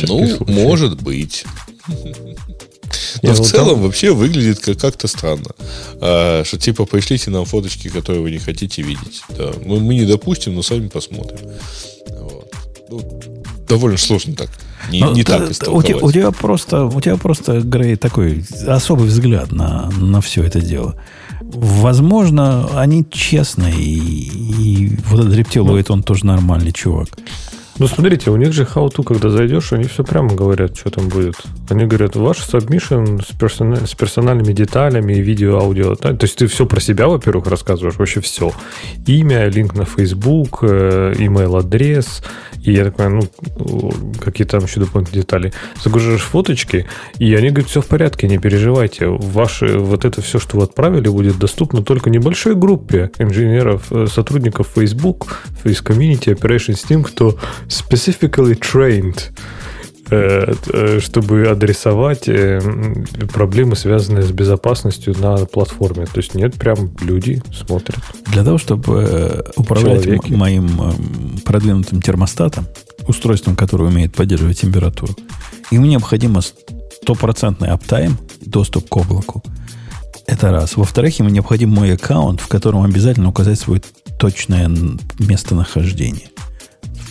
[0.07, 1.45] ну, может быть.
[3.22, 3.81] Но в целом там...
[3.84, 5.52] вообще выглядит как- как-то странно.
[6.02, 9.22] А, что типа пришлите нам фоточки, которые вы не хотите видеть.
[9.38, 9.52] Да.
[9.65, 11.40] Мы, мы не допустим, но сами посмотрим.
[12.10, 12.53] Вот.
[12.90, 13.22] Ну,
[13.68, 14.49] довольно сложно так.
[14.91, 19.07] Не, ну, не так у, тебя, у тебя просто, у тебя просто, Грей, такой особый
[19.07, 20.95] взгляд на, на все это дело.
[21.41, 27.10] Возможно, они честные, и, и вот этот рептилоид, он тоже нормальный чувак.
[27.80, 31.35] Ну, смотрите, у них же how-to, когда зайдешь, они все прямо говорят, что там будет.
[31.69, 33.88] Они говорят, ваш submission с, персона...
[33.88, 35.95] с персональными деталями, видео, аудио.
[35.95, 36.14] Да?
[36.14, 38.51] То есть ты все про себя, во-первых, рассказываешь, вообще все.
[39.07, 42.22] Имя, линк на Facebook, э, email адрес,
[42.61, 43.22] и я так ну,
[44.19, 45.53] какие там еще дополнительные детали.
[45.81, 46.85] Загружаешь фоточки,
[47.18, 49.07] и они говорят, все в порядке, не переживайте.
[49.07, 54.68] Ваши, вот это все, что вы отправили, будет доступно только небольшой группе инженеров, э, сотрудников
[54.76, 57.38] Facebook, Face Community, Operations Team, кто
[57.70, 59.32] specifically trained
[60.10, 62.60] э, э, чтобы адресовать э,
[63.32, 66.06] проблемы, связанные с безопасностью на платформе.
[66.06, 68.00] То есть нет, прям люди смотрят.
[68.28, 70.34] Для того, чтобы управлять Человеки.
[70.34, 70.70] моим
[71.46, 72.66] продвинутым термостатом,
[73.08, 75.16] устройством, которое умеет поддерживать температуру,
[75.72, 79.44] ему необходимо стопроцентный аптайм, доступ к облаку.
[80.26, 80.76] Это раз.
[80.76, 83.82] Во-вторых, ему необходим мой аккаунт, в котором обязательно указать свое
[84.20, 84.70] точное
[85.18, 86.30] местонахождение.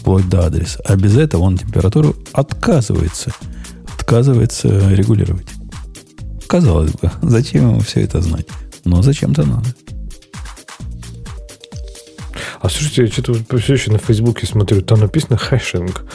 [0.08, 0.80] Вплоть до адреса.
[0.86, 3.30] А без этого он температуру отказывается.
[3.94, 5.46] Отказывается регулировать.
[6.46, 8.46] Казалось бы, зачем ему все это знать?
[8.86, 9.66] Но зачем-то надо.
[12.62, 16.06] А слушайте, я что-то все еще на Фейсбуке смотрю, там написано hashing.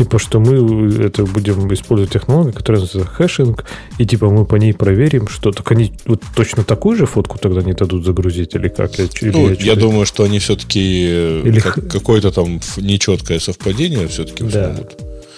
[0.00, 3.66] Типа, что мы это будем использовать технологию, которая называется hashing,
[3.98, 7.60] и типа мы по ней проверим, что так они вот точно такую же фотку тогда
[7.60, 8.98] не дадут загрузить, или как?
[8.98, 11.60] Или ну, я, я думаю, что они все-таки э, или...
[11.60, 14.80] как, какое-то там нечеткое совпадение все-таки да.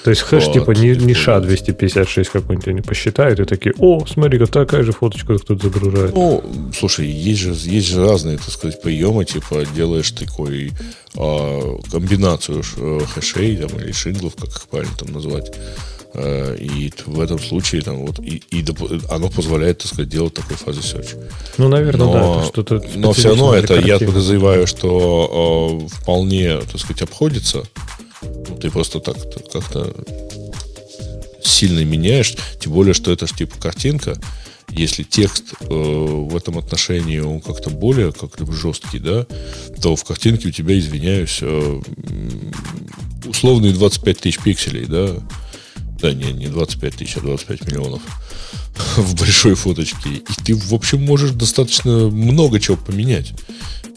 [0.05, 4.05] То есть хэш вот, типа не, не ша 256 какой-нибудь они посчитают и такие, о,
[4.05, 6.15] смотри-ка, такая же фоточка кто-то загружает.
[6.15, 6.43] Ну,
[6.77, 10.73] слушай, есть же, есть же разные, так сказать, приемы, типа делаешь такой
[11.17, 15.53] а, комбинацию э, хэшей там, или шинглов, как их правильно там назвать.
[16.15, 18.65] А, и в этом случае там, вот, и, и
[19.09, 21.17] оно позволяет, так сказать, делать такой фазы search.
[21.59, 22.47] Ну, наверное, но, да.
[22.47, 27.63] Что-то но все равно это, я подозреваю, что э, вполне, так сказать, обходится
[28.61, 29.17] ты просто так
[29.53, 29.95] как-то
[31.43, 34.17] сильно меняешь, тем более, что это же типа картинка.
[34.69, 39.27] Если текст э, в этом отношении он как-то более как-то жесткий, да,
[39.83, 41.81] то в картинке у тебя, извиняюсь, э,
[43.27, 45.11] условные 25 тысяч пикселей, да,
[46.01, 48.03] да, не, не 25 тысяч, а 25 миллионов
[48.97, 50.11] в большой фоточке.
[50.11, 53.33] И ты, в общем, можешь достаточно много чего поменять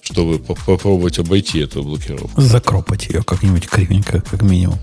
[0.06, 2.40] чтобы попробовать обойти эту блокировку.
[2.40, 4.78] Закропать ее как-нибудь кривенько, как минимум.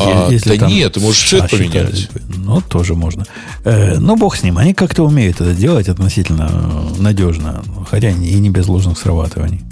[0.00, 2.08] А, Если да нет, ты можешь цвет поменять.
[2.36, 3.24] Ну, тоже можно.
[3.64, 4.58] Э, ну, бог с ним.
[4.58, 7.62] Они как-то умеют это делать относительно надежно.
[7.88, 9.62] Хотя и не без ложных срабатываний.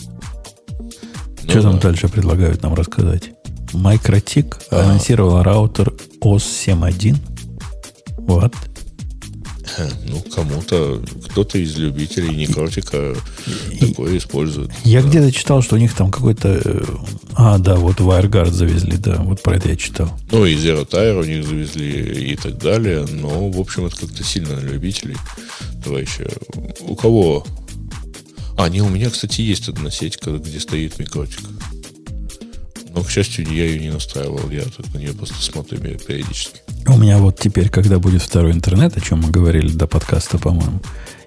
[1.42, 1.70] Ну, Что да.
[1.70, 3.32] там дальше предлагают нам рассказать?
[3.72, 4.84] Microtik а.
[4.84, 7.16] анонсировал раутер OS 7.1.
[8.18, 8.54] Вот.
[10.06, 13.14] Ну, кому-то, кто-то из любителей некротика
[13.72, 14.70] и, такое использует.
[14.84, 15.08] Я да.
[15.08, 16.60] где-то читал, что у них там какой-то...
[16.64, 16.84] Э,
[17.34, 20.10] а, да, вот WireGuard завезли, да, вот про это я читал.
[20.30, 24.22] Ну, и Zero Tire у них завезли и так далее, но, в общем, это как-то
[24.22, 25.16] сильно на любителей.
[25.82, 26.26] Товарищи,
[26.80, 27.44] у кого...
[28.56, 31.40] А, не, у меня, кстати, есть одна сеть, где стоит микротик.
[32.94, 34.48] Но, к счастью, я ее не настраивал.
[34.50, 36.60] Я тут на нее просто смотрю периодически.
[36.86, 40.80] У меня вот теперь, когда будет второй интернет, о чем мы говорили до подкаста, по-моему,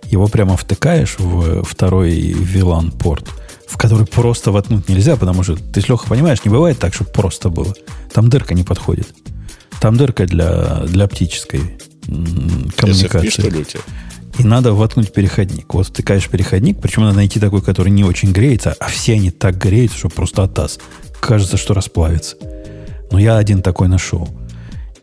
[0.05, 3.27] его прямо втыкаешь в второй VLAN порт,
[3.67, 7.49] в который просто воткнуть нельзя, потому что ты, Леха, понимаешь, не бывает так, чтобы просто
[7.49, 7.73] было.
[8.13, 9.09] Там дырка не подходит.
[9.81, 11.79] Там дырка для, для оптической
[12.77, 13.27] коммуникации.
[13.27, 13.81] SFP, что ли, у тебя?
[14.37, 15.73] И надо воткнуть переходник.
[15.73, 19.57] Вот втыкаешь переходник, причем надо найти такой, который не очень греется, а все они так
[19.57, 20.79] греются, что просто атас
[21.19, 22.35] кажется, что расплавится.
[23.11, 24.29] Но я один такой нашел.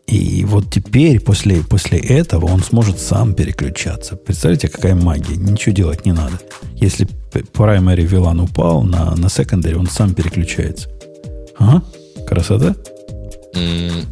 [0.07, 4.15] И вот теперь, после, после этого, он сможет сам переключаться.
[4.15, 5.35] Представляете, какая магия?
[5.35, 6.39] Ничего делать не надо.
[6.75, 10.89] Если primary VLAN упал на, на secondary, он сам переключается.
[11.57, 11.83] Ага,
[12.27, 12.75] красота.
[13.55, 14.05] Mm,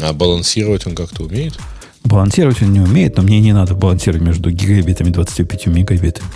[0.00, 1.58] а балансировать он как-то умеет?
[2.04, 6.28] Балансировать он не умеет, но мне не надо балансировать между гигабитами и 25 мегабитами.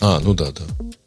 [0.00, 0.64] А, ну да, да.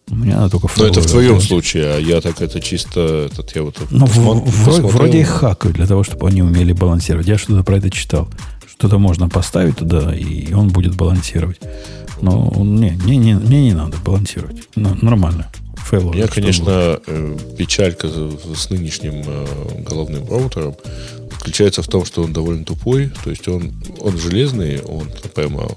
[0.10, 3.30] У меня она только Но это в твоем случае, а я так это чисто...
[3.32, 7.28] Этот, я вот ну, посмотр, в, вроде их хакают для того, чтобы они умели балансировать.
[7.28, 8.28] Я что-то про это читал.
[8.68, 11.60] Что-то можно поставить туда, и он будет балансировать.
[12.22, 14.58] Но не, мне, не, мне не надо балансировать.
[14.76, 15.48] Но, нормально.
[15.90, 20.76] Фейл, У меня, конечно, э, печалька с нынешним э, головным роутером
[21.32, 23.12] заключается в том, что он довольно тупой.
[23.24, 25.68] То есть он, он железный, он прямо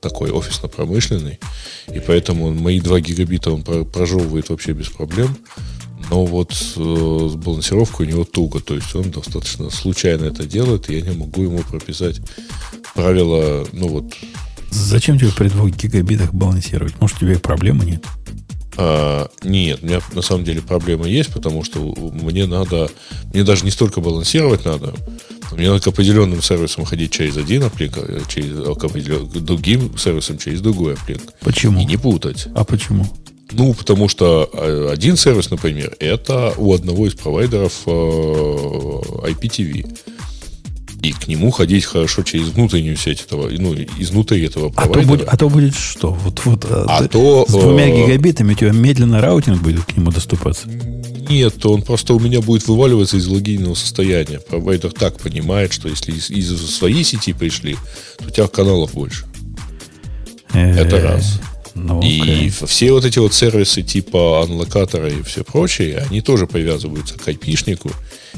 [0.00, 1.38] такой офисно-промышленный,
[1.92, 5.36] и поэтому мои 2 гигабита он прожевывает вообще без проблем.
[6.10, 10.90] Но вот э, с балансировкой у него туго, то есть он достаточно случайно это делает,
[10.90, 12.20] и я не могу ему прописать
[12.94, 14.14] правила, ну вот...
[14.70, 17.00] Зачем тебе при 2 гигабитах балансировать?
[17.00, 18.04] Может, у тебя проблемы нет?
[18.76, 22.90] А, нет, у меня на самом деле проблема есть, потому что мне надо,
[23.32, 24.94] мне даже не столько балансировать надо,
[25.56, 30.60] мне надо к определенным сервисам ходить через один uplink, а через, к другим сервисам через
[30.60, 31.20] другой uplink.
[31.40, 31.80] Почему?
[31.80, 32.46] И не путать.
[32.54, 33.06] А почему?
[33.52, 39.98] Ну, потому что а, один сервис, например, это у одного из провайдеров э, IPTV.
[41.02, 45.00] И к нему ходить хорошо через внутреннюю сеть этого, ну, изнутри этого провайдера.
[45.00, 46.12] А то будет, а то будет что?
[46.12, 49.96] Вот, вот, а ты, то, с двумя э, гигабитами у тебя медленно routing будет к
[49.96, 50.68] нему доступаться.
[51.30, 54.40] Нет, он просто у меня будет вываливаться из логинного состояния.
[54.40, 57.76] Провайдер так понимает, что если из, из своей сети пришли,
[58.18, 59.26] то у тебя каналов больше.
[60.52, 61.40] Это раз.
[61.74, 67.16] Ну, и все вот эти вот сервисы типа анлокатора и все прочее, они тоже привязываются
[67.16, 67.90] к айпишнику.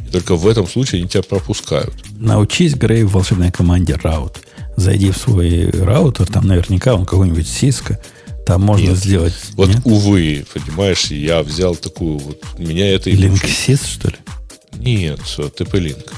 [0.07, 1.95] И только в этом случае они тебя пропускают.
[2.19, 4.41] Научись, Грей, в волшебной команде раут.
[4.77, 7.97] Зайди в свой раутер, там наверняка он какой-нибудь Cisco,
[8.47, 8.97] Там можно нет.
[8.97, 9.35] сделать...
[9.55, 9.81] Вот, нет?
[9.85, 12.43] увы, понимаешь, я взял такую вот...
[12.59, 13.11] Меня это...
[13.11, 14.17] Linksys, что ли?
[14.79, 16.11] Нет, TP-Link.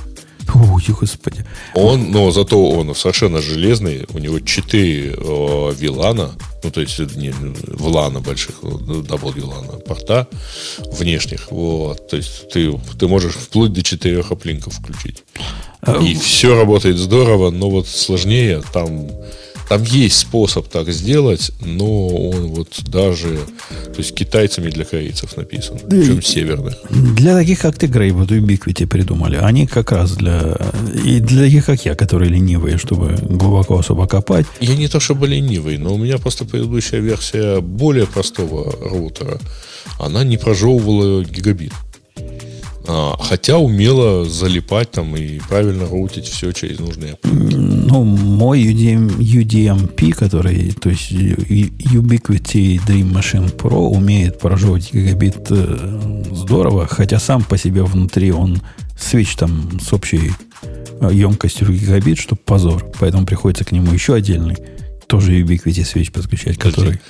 [0.55, 1.45] Ой, господи.
[1.75, 4.07] Он, но зато он совершенно железный.
[4.13, 6.33] У него 4 э, вилана,
[6.63, 7.33] ну, то есть не
[7.67, 8.57] VLAN а больших,
[9.09, 10.29] W LAN а порта
[10.93, 11.51] внешних.
[11.51, 12.09] Вот.
[12.09, 15.25] То есть ты, ты можешь вплоть до 4 uplink ов включить.
[15.81, 19.09] А, И все работает здорово, но вот сложнее там
[19.69, 23.39] там есть способ так сделать, но он вот даже,
[23.69, 26.77] то есть китайцами для корейцев написан, да причем северных.
[26.91, 29.37] Для таких, как ты, Грей, вот Ubiquiti придумали.
[29.37, 30.57] Они как раз для...
[31.05, 34.47] И для таких, как я, которые ленивые, чтобы глубоко особо копать.
[34.61, 39.39] Я не то чтобы ленивый, но у меня просто предыдущая версия более простого роутера,
[39.99, 41.73] она не прожевывала гигабит.
[42.87, 50.13] А, хотя умела залипать там и правильно роутить все через нужные Ну, мой UDM, UDMP,
[50.13, 57.57] который, то есть Ubiquiti Dream Machine Pro, умеет прожевывать гигабит э, здорово, хотя сам по
[57.57, 58.61] себе внутри он
[58.99, 60.33] свич там с общей
[60.63, 62.85] э, емкостью в гигабит, чтобы позор.
[63.01, 64.57] Поэтому приходится к нему еще отдельный
[65.07, 67.01] тоже Ubiquiti свич подключать, который...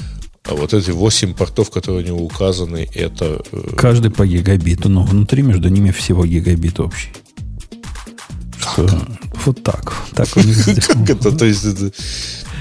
[0.46, 3.42] А вот эти 8 портов, которые у него указаны, это...
[3.50, 7.08] Э, Каждый по гигабиту, но внутри между ними всего гигабит общий.
[8.58, 8.86] Что,
[9.46, 9.94] вот так.
[10.14, 11.32] Так у них Как это?
[11.32, 11.90] То есть это...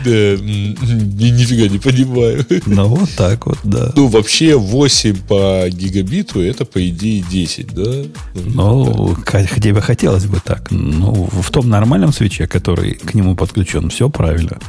[0.06, 2.46] Да, нифига не понимаю.
[2.66, 3.92] Ну, вот так вот, да.
[3.96, 8.04] Ну, вообще 8 по гигабиту, это, по идее, 10, да?
[8.34, 10.72] Ну, хотя бы хотелось бы так.
[10.72, 14.60] Ну, в том нормальном свече, который к нему подключен, все правильно.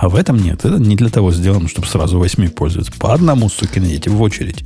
[0.00, 0.64] А в этом нет.
[0.64, 2.92] Это не для того сделано, чтобы сразу восьми пользоваться.
[2.98, 4.64] По одному, суки, найдите в очередь.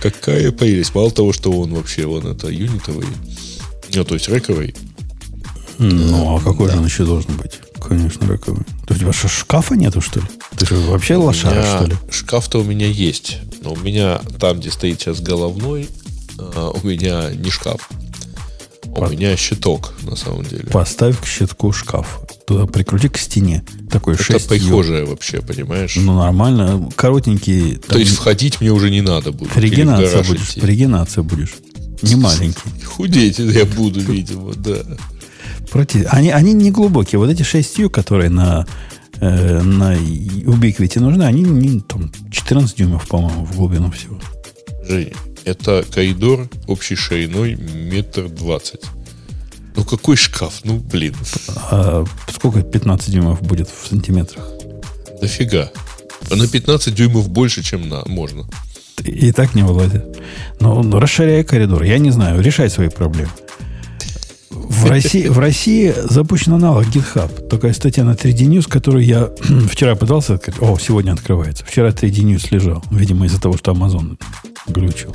[0.00, 0.94] Какая прелесть.
[0.94, 3.06] Мало того, что он вообще, он это юнитовый,
[3.94, 4.74] ну, то есть рековый.
[5.78, 6.74] Ну, а какой да.
[6.74, 7.60] же он еще должен быть?
[7.86, 8.64] Конечно, рековый.
[8.86, 10.26] То есть у тебя что, шкафа нету, что ли?
[10.56, 11.96] Ты же вообще лошара, что ли?
[12.10, 13.38] Шкаф-то у меня есть.
[13.62, 15.88] Но у меня там, где стоит сейчас головной,
[16.38, 17.88] а, у меня не шкаф.
[18.98, 20.64] У меня щиток, на самом деле.
[20.64, 22.20] Поставь к щитку шкаф.
[22.46, 23.64] Туда прикрути к стене.
[23.90, 25.96] Такой Это 6 похожее вообще, понимаешь?
[25.96, 26.90] Ну, нормально.
[26.96, 27.76] Коротенький.
[27.76, 29.56] То есть, входить мне уже не надо будет.
[29.56, 30.56] Регенация будешь.
[30.56, 31.54] Регенация будешь.
[32.02, 32.60] Не маленький.
[32.84, 34.82] Худеть я буду, видимо, да.
[35.70, 36.06] Против...
[36.10, 37.18] Они, они не глубокие.
[37.18, 38.66] Вот эти 6 ю, которые на,
[39.20, 44.20] э, на Ubiquiti нужны, они не, там, 14 дюймов, по-моему, в глубину всего.
[44.86, 45.12] Жень,
[45.44, 48.82] это коридор общей шириной метр двадцать.
[49.76, 50.60] Ну, какой шкаф?
[50.64, 51.14] Ну, блин.
[51.70, 54.48] А сколько 15 дюймов будет в сантиметрах?
[55.20, 55.70] Дофига.
[56.30, 58.44] А на 15 дюймов больше, чем на можно.
[59.02, 60.04] И так не вылазит.
[60.60, 61.82] Но ну, расширяй коридор.
[61.82, 62.40] Я не знаю.
[62.40, 63.30] Решай свои проблемы.
[64.50, 67.48] В России, в России запущен аналог GitHub.
[67.48, 69.30] Такая статья на 3D News, которую я
[69.70, 70.56] вчера пытался открыть.
[70.60, 71.64] О, сегодня открывается.
[71.64, 72.84] Вчера 3D News лежал.
[72.92, 74.18] Видимо, из-за того, что Amazon
[74.68, 75.14] глючил.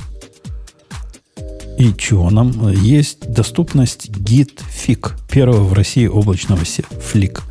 [1.79, 2.73] И что нам?
[2.73, 7.41] Есть доступность GitFig, первого в России облачного флик,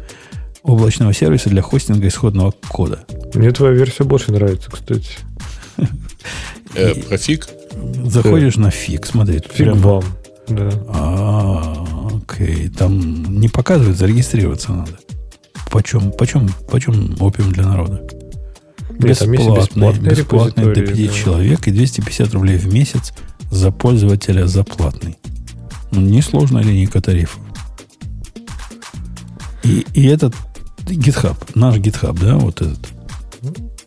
[0.63, 3.07] облачного сервиса для хостинга исходного кода.
[3.33, 5.09] Мне твоя версия больше нравится, кстати.
[6.75, 7.49] Э, про фиг?
[8.05, 9.41] Заходишь на фиг, смотри.
[9.51, 10.05] Фиг вам.
[10.49, 10.71] Да.
[10.89, 12.69] А, окей.
[12.69, 14.93] Там не показывает, зарегистрироваться надо.
[15.71, 18.03] Почем, почем, почем опиум для народа?
[18.91, 23.15] Бесплатный, бесплатный до 5 человек и 250 рублей в месяц–
[23.51, 25.19] за пользователя за платный.
[25.91, 27.41] Ну, несложно линейка тарифов.
[29.63, 30.35] И, и этот
[30.85, 32.79] GitHub, наш GitHub, да, вот этот,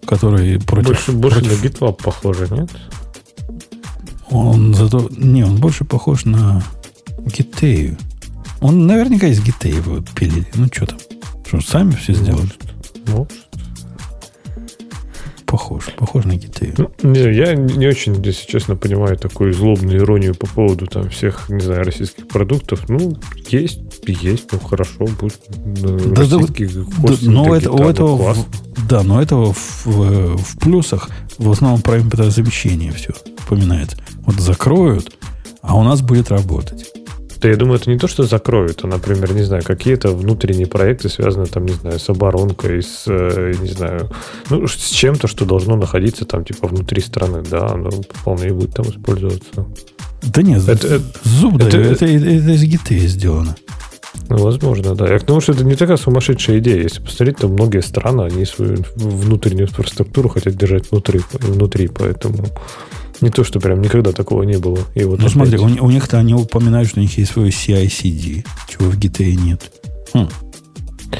[0.06, 0.88] который против...
[0.88, 1.64] Больше, больше против...
[1.64, 2.70] на GitLab похоже, нет?
[4.30, 5.10] Он зато...
[5.12, 6.64] Не, он больше похож на
[7.26, 8.00] Gitave.
[8.62, 10.48] Он наверняка из Gitave пилили.
[10.56, 11.00] Ну, что там?
[11.46, 12.50] Что, сами все сделали?
[13.08, 13.08] Может.
[13.08, 13.51] Может
[15.52, 15.90] похож.
[15.98, 16.74] Похож на гитей.
[16.78, 21.50] Ну, не, я не очень, если честно, понимаю такую злобную иронию по поводу там всех,
[21.50, 22.88] не знаю, российских продуктов.
[22.88, 23.18] Ну,
[23.50, 28.88] есть, есть, ну хорошо, будет да, российский да, хостинг да, но это, у этого, в,
[28.88, 33.12] Да, но этого в, в, в плюсах в основном про импортозамещение все
[33.46, 33.98] упоминается.
[34.26, 35.18] Вот закроют,
[35.62, 36.91] а у нас будет работать.
[37.42, 41.10] Да я думаю, это не то, что закроют, а, например, не знаю, какие-то внутренние проекты
[41.10, 44.12] связаны там, не знаю, с оборонкой, с, э, не знаю,
[44.52, 48.86] ну, с чем-то, что должно находиться там, типа, внутри страны, да, оно вполне будет там
[48.86, 49.66] использоваться.
[50.22, 53.56] Да нет, это, это, зуб это, даю, это, это, это из гиты сделано.
[54.30, 55.12] Ну, возможно, да.
[55.12, 56.84] Я к тому, что это не такая сумасшедшая идея.
[56.84, 62.46] Если посмотреть, то многие страны, они свою внутреннюю инфраструктуру хотят держать внутри, внутри поэтому
[63.22, 64.80] не то, что прям никогда такого не было.
[64.96, 65.32] И вот ну, опять...
[65.32, 69.34] смотри, у, у них-то они упоминают, что у них есть свой CI-CD, чего в GTA
[69.36, 69.72] нет.
[70.14, 70.28] Хм.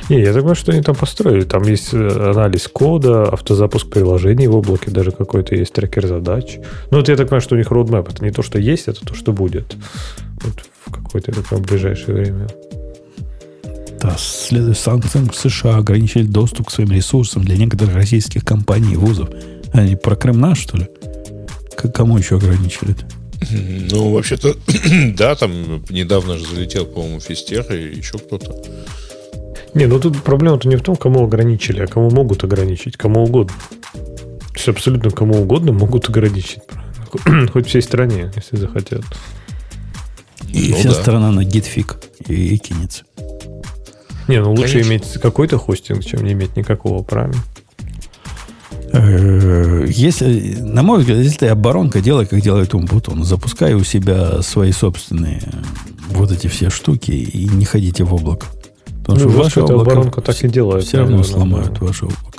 [0.10, 1.44] Не, я так понимаю, что они там построили.
[1.44, 6.60] Там есть э, анализ кода, автозапуск приложений в облаке, даже какой-то есть трекер задач.
[6.92, 8.10] Ну, вот я так понимаю, что у них roadmap.
[8.10, 9.76] Это не то, что есть, это то, что будет.
[10.44, 10.54] Вот
[10.86, 12.48] в какое-то такое ближайшее время.
[14.02, 19.30] Да, следуя санкциям США ограничили доступ к своим ресурсам для некоторых российских компаний и вузов.
[19.74, 20.88] Они про Крым наш, что ли?
[21.76, 23.06] К кому еще ограничили-то?
[23.92, 24.56] Ну, вообще-то,
[25.16, 28.56] да, там недавно же залетел, по-моему, Фистер и еще кто-то.
[29.74, 33.56] Не, ну тут проблема-то не в том, кому ограничили, а кому могут ограничить, кому угодно.
[33.94, 36.60] То есть абсолютно кому угодно могут ограничить.
[37.54, 39.04] Хоть всей стране, если захотят.
[40.50, 40.96] И ну, вся да.
[40.96, 43.04] страна на гитфик и, и кинется.
[44.28, 44.90] Не, ну лучше Конечно.
[44.90, 47.42] иметь какой-то хостинг, чем не иметь никакого, правильно?
[48.94, 53.24] Э, если, на мой взгляд, если ты оборонка, делай, как делает Умпутун.
[53.24, 55.42] Запускай у себя свои собственные
[56.10, 58.48] вот эти все штуки и не ходите в облако.
[59.02, 60.84] Потому ну, что ваше облако оборонка так и делает.
[60.86, 61.86] Все равно сломают да.
[61.86, 62.31] ваше облако.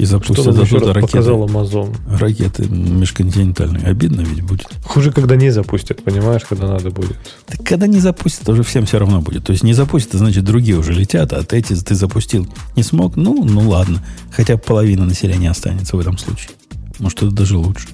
[0.00, 1.00] И запустят оттуда ракеты.
[1.00, 1.94] показал Amazon.
[2.18, 3.84] Ракеты межконтинентальные.
[3.84, 4.66] Обидно ведь будет.
[4.82, 7.18] Хуже, когда не запустят, понимаешь, когда надо будет.
[7.46, 9.44] Так когда не запустят, уже всем все равно будет.
[9.44, 13.44] То есть не запустят, значит другие уже летят, а эти ты запустил не смог, ну,
[13.44, 14.02] ну ладно.
[14.30, 16.52] Хотя половина населения останется в этом случае.
[16.98, 17.88] Может, это даже лучше.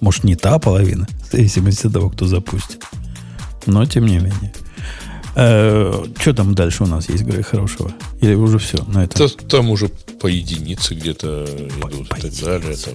[0.00, 2.82] Может, не та половина, в зависимости от того, кто запустит.
[3.66, 4.54] Но, тем не менее.
[5.42, 7.90] Э, что там дальше у нас есть, Грей, хорошего?
[8.20, 9.26] Или уже все на этом?
[9.26, 9.88] Там, там уже
[10.20, 12.76] по единице где-то идут по и так далее.
[12.76, 12.94] Там.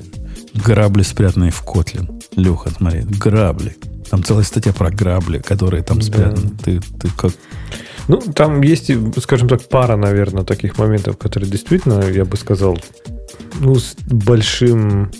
[0.53, 2.21] Грабли, спрятанные в Котлин.
[2.35, 3.75] Леха, смотри, грабли.
[4.11, 6.51] Там целая статья про грабли, которые там спрятаны.
[6.51, 6.63] Да.
[6.63, 7.33] Ты, ты как...
[8.07, 8.91] Ну, там есть,
[9.23, 12.77] скажем так, пара, наверное, таких моментов, которые действительно, я бы сказал,
[13.59, 15.11] ну, с большим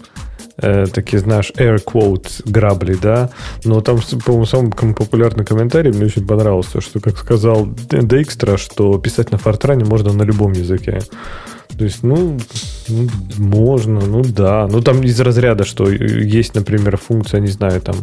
[0.58, 3.30] э, такие, знаешь, air quotes грабли, да,
[3.64, 9.32] но там, по-моему, самый популярный комментарий мне очень понравился, что, как сказал Дейкстра, что писать
[9.32, 11.02] на фортране можно на любом языке.
[11.78, 12.38] То есть, ну,
[12.88, 14.68] ну, можно, ну да.
[14.70, 17.96] Ну, там из разряда, что есть, например, функция, не знаю, там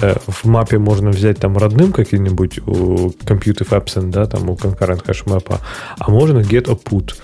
[0.00, 5.04] э, в мапе можно взять там родным каким-нибудь у Compute Absent, да, там у concurrent
[5.04, 5.60] hash
[5.98, 7.14] а можно get a put.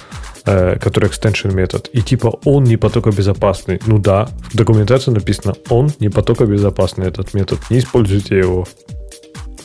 [0.48, 1.90] Э, который extension метод.
[1.92, 3.80] И типа он не потокобезопасный.
[3.84, 7.58] Ну да, в документации написано, он не потокобезопасный этот метод.
[7.68, 8.64] Не используйте его.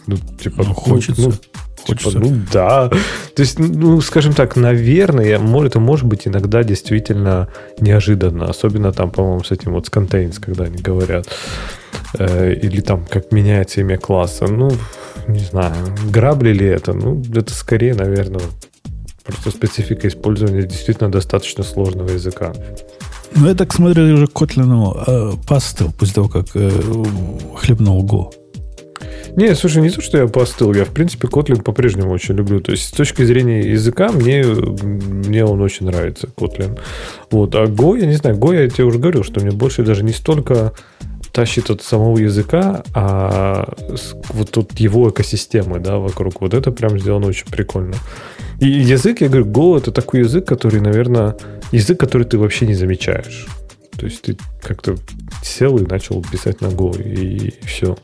[0.08, 1.22] Ну, типа, ну, хочется.
[1.22, 1.34] Ну,
[1.84, 2.90] Типа, ну да.
[2.90, 7.50] То есть, ну, скажем так, наверное, это может быть иногда действительно
[7.80, 8.46] неожиданно.
[8.46, 11.28] Особенно там, по-моему, с этим вот с contains, когда они говорят.
[12.18, 14.48] Э, или там, как меняется имя класса.
[14.48, 14.72] Ну,
[15.28, 15.74] не знаю,
[16.10, 16.94] грабли ли это?
[16.94, 18.42] Ну, это скорее, наверное,
[19.32, 22.54] Просто специфика использования действительно достаточно сложного языка.
[23.36, 26.70] Ну, я так смотрю, уже Котлину э, постыл после того, как э,
[27.56, 28.32] хлебнул Go.
[29.36, 32.60] Не, слушай, не то, что я постыл, я, в принципе, Kotlin по-прежнему очень люблю.
[32.60, 36.78] То есть, с точки зрения языка, мне, мне он очень нравится, Kotlin.
[37.30, 40.04] Вот, а Go, я не знаю, Go, я тебе уже говорил, что мне больше даже
[40.04, 40.74] не столько
[41.32, 43.74] тащит от самого языка, а
[44.30, 46.42] вот тут его экосистемы, да, вокруг.
[46.42, 47.96] Вот это прям сделано очень прикольно.
[48.60, 51.36] И язык, я говорю, Go это такой язык, который, наверное,
[51.72, 53.48] язык, который ты вообще не замечаешь.
[53.98, 54.96] То есть ты как-то
[55.44, 57.98] сел и начал писать на Go, и, все.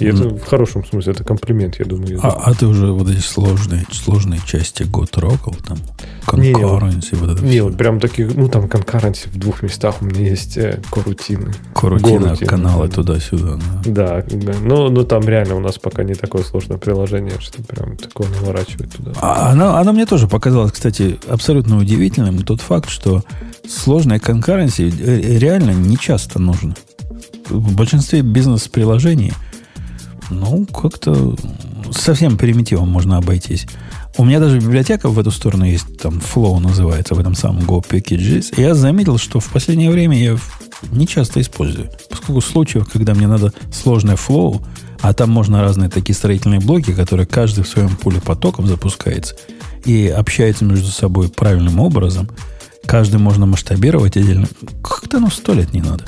[0.00, 2.18] И это в хорошем смысле, это комплимент, я думаю.
[2.20, 5.78] А, а ты уже вот эти сложные, сложные части год трогал, там,
[6.26, 10.28] concurrency, вот это Не, вот прям таких, ну, там, concurrency в двух местах у меня
[10.28, 11.52] есть э, корутины.
[11.74, 13.60] Корутина, каналы туда-сюда.
[13.84, 14.54] Да, да, да.
[14.64, 18.90] Но, но там реально у нас пока не такое сложное приложение, что прям такое наворачивать
[18.90, 19.12] туда.
[19.22, 23.22] А она, она мне тоже показалась, кстати, абсолютно удивительным тот факт, что
[23.68, 26.74] сложная concurrency реально не часто нужно.
[27.48, 29.34] В большинстве бизнес-приложений–
[30.40, 31.34] ну, как-то
[31.92, 33.66] совсем примитивом можно обойтись.
[34.16, 37.84] У меня даже библиотека в эту сторону есть, там Flow называется, в этом самом Go
[37.84, 38.54] Packages.
[38.56, 40.36] И я заметил, что в последнее время я
[40.92, 41.90] не часто использую.
[42.10, 44.64] Поскольку случаев, когда мне надо сложное Flow,
[45.00, 49.34] а там можно разные такие строительные блоки, которые каждый в своем пуле потоком запускается
[49.84, 52.28] и общается между собой правильным образом,
[52.86, 54.48] каждый можно масштабировать отдельно.
[54.82, 56.04] Как-то ну сто лет не надо.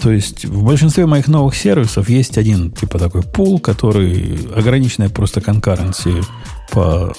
[0.00, 5.40] То есть в большинстве моих новых сервисов есть один типа такой пул, который ограниченная просто
[5.40, 6.22] конкуренции
[6.70, 7.14] по,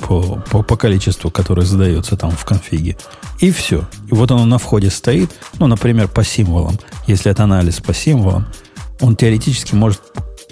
[0.00, 2.96] по, по, по количеству, которое задается там в конфиге.
[3.40, 3.88] И все.
[4.10, 6.78] И вот оно на входе стоит, ну, например, по символам.
[7.06, 8.46] Если это анализ по символам,
[9.00, 10.00] он теоретически может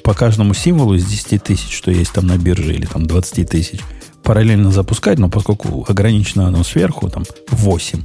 [0.03, 3.81] по каждому символу из 10 тысяч, что есть там на бирже, или там 20 тысяч,
[4.23, 8.03] параллельно запускать, но поскольку ограничено оно сверху, там 8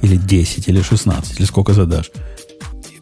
[0.00, 2.10] или 10 или 16, или сколько задашь,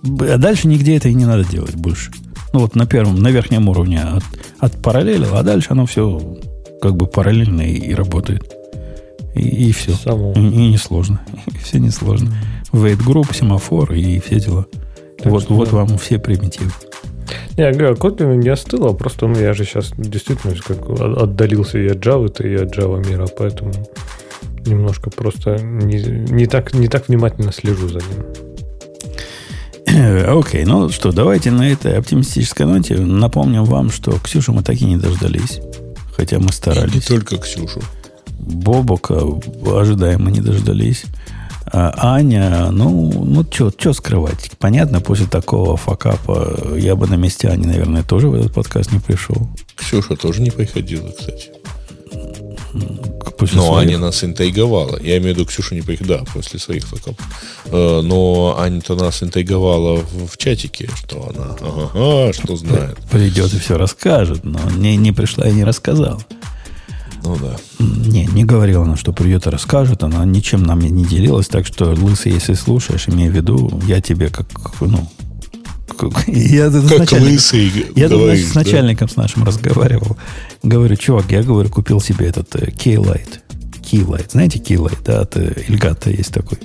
[0.02, 2.10] а дальше нигде это и не надо делать больше.
[2.52, 4.24] Ну вот на первом, на верхнем уровне от,
[4.58, 6.38] от параллелил, а дальше оно все
[6.80, 8.56] как бы параллельно и, и работает.
[9.34, 9.92] И, и все.
[9.92, 10.32] Само.
[10.32, 11.20] И, и несложно.
[11.46, 12.32] И все несложно.
[12.72, 14.66] Wait group, семафор и все дела.
[15.18, 15.76] Так вот, вот да.
[15.76, 16.70] вам все примитивы.
[17.56, 21.88] Не, говорю, Kotlin не остыл, а просто ну, я же сейчас действительно как отдалился и
[21.88, 23.72] от Java, и от Java мира, поэтому
[24.66, 26.00] немножко просто не,
[26.30, 28.49] не, так, не так внимательно слежу за ним.
[29.90, 34.76] Окей, okay, ну что, давайте на этой оптимистической ноте напомним вам, что Ксюшу мы так
[34.80, 35.60] и не дождались.
[36.16, 36.92] Хотя мы старались.
[36.92, 37.80] И не только Ксюшу.
[38.38, 39.20] Бобока
[39.66, 41.04] ожидаемо не дождались.
[41.72, 44.52] А Аня, ну, ну что скрывать?
[44.58, 49.00] Понятно, после такого факапа я бы на месте Ани, наверное, тоже в этот подкаст не
[49.00, 49.48] пришел.
[49.76, 51.50] Ксюша тоже не приходила, кстати.
[53.38, 53.88] После но своих?
[53.88, 54.98] Аня нас интриговала.
[55.00, 57.26] Я имею в виду, Ксюша не приходила, да, после своих факапов.
[57.66, 62.98] Э, но Аня-то нас интриговала в, в чатике, что она, ага, что знает.
[63.10, 66.20] Придет и все расскажет, но не, не пришла и не рассказала.
[67.22, 67.56] Ну да.
[67.78, 70.02] Не, не говорила она, что придет и расскажет.
[70.02, 71.48] Она ничем нам не делилась.
[71.48, 74.46] Так что, Лысый, если слушаешь, имей в виду, я тебе как,
[74.80, 75.08] ну,
[75.96, 80.16] как, я как с лысый Я говоришь, с начальником с нашим разговаривал.
[80.62, 83.40] Говорю, чувак, я, говорю, купил себе этот э, Keylight.
[83.80, 84.32] Keylight.
[84.32, 85.20] Знаете Keylight, да?
[85.20, 86.58] От э, Эльгата есть такой.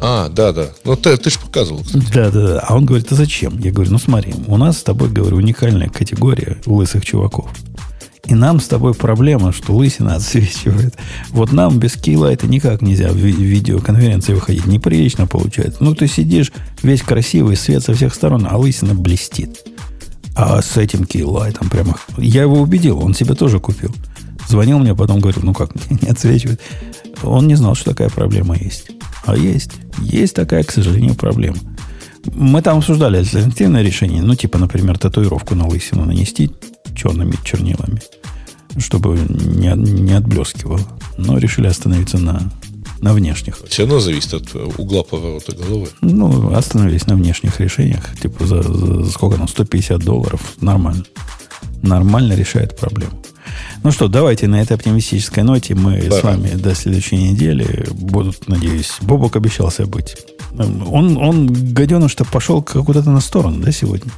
[0.00, 0.68] А, да, да.
[0.84, 2.04] Ну, ты, ты же показывал, кстати.
[2.12, 2.60] Да, да, да.
[2.60, 3.58] А он говорит, а зачем?
[3.58, 7.50] Я говорю, ну смотри, у нас с тобой, говорю, уникальная категория лысых чуваков.
[8.26, 10.94] И нам с тобой проблема, что лысина отсвечивает.
[11.30, 14.66] Вот нам без это никак нельзя в видеоконференции выходить.
[14.66, 15.82] Неприлично получается.
[15.82, 16.52] Ну, ты сидишь
[16.82, 19.58] весь красивый, свет со всех сторон, а лысина блестит.
[20.34, 21.96] А с этим кейлайтом прямо...
[22.16, 23.94] Я его убедил, он себе тоже купил.
[24.48, 25.70] Звонил мне, потом говорил, ну как,
[26.02, 26.60] не отсвечивает.
[27.22, 28.90] Он не знал, что такая проблема есть.
[29.24, 29.72] А есть.
[30.00, 31.56] Есть такая, к сожалению, проблема.
[32.34, 34.22] Мы там обсуждали альтернативное решение.
[34.22, 36.50] Ну, типа, например, татуировку на лысину нанести
[36.94, 38.00] черными чернилами,
[38.78, 40.80] чтобы не, не отблескивало.
[41.16, 42.50] Но решили остановиться на,
[43.00, 43.58] на внешних.
[43.68, 45.88] Все равно зависит от угла поворота головы.
[46.00, 48.18] Ну, остановились на внешних решениях.
[48.20, 50.40] Типа за, за сколько там, 150 долларов.
[50.60, 51.04] Нормально.
[51.82, 53.22] Нормально решает проблему.
[53.82, 56.20] Ну что, давайте на этой оптимистической ноте мы Пора.
[56.20, 60.16] с вами до следующей недели будут, надеюсь, Бобок обещался быть.
[60.58, 64.10] Он, он гаденыш-то пошел куда-то на сторону, да, сегодня?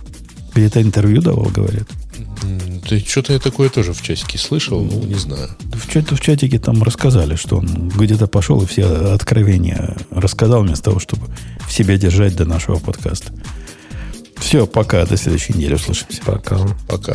[0.56, 1.86] Где-то интервью давал, говорят.
[2.88, 5.50] Ты что-то я такое тоже в чатике слышал, ну, не знаю.
[5.74, 10.84] В, чат, в чатике там рассказали, что он где-то пошел и все откровения рассказал, вместо
[10.84, 11.26] того, чтобы
[11.68, 13.32] в себе держать до нашего подкаста.
[14.38, 16.22] Все, пока, до следующей недели услышимся.
[16.24, 16.58] Пока.
[16.88, 17.14] Пока.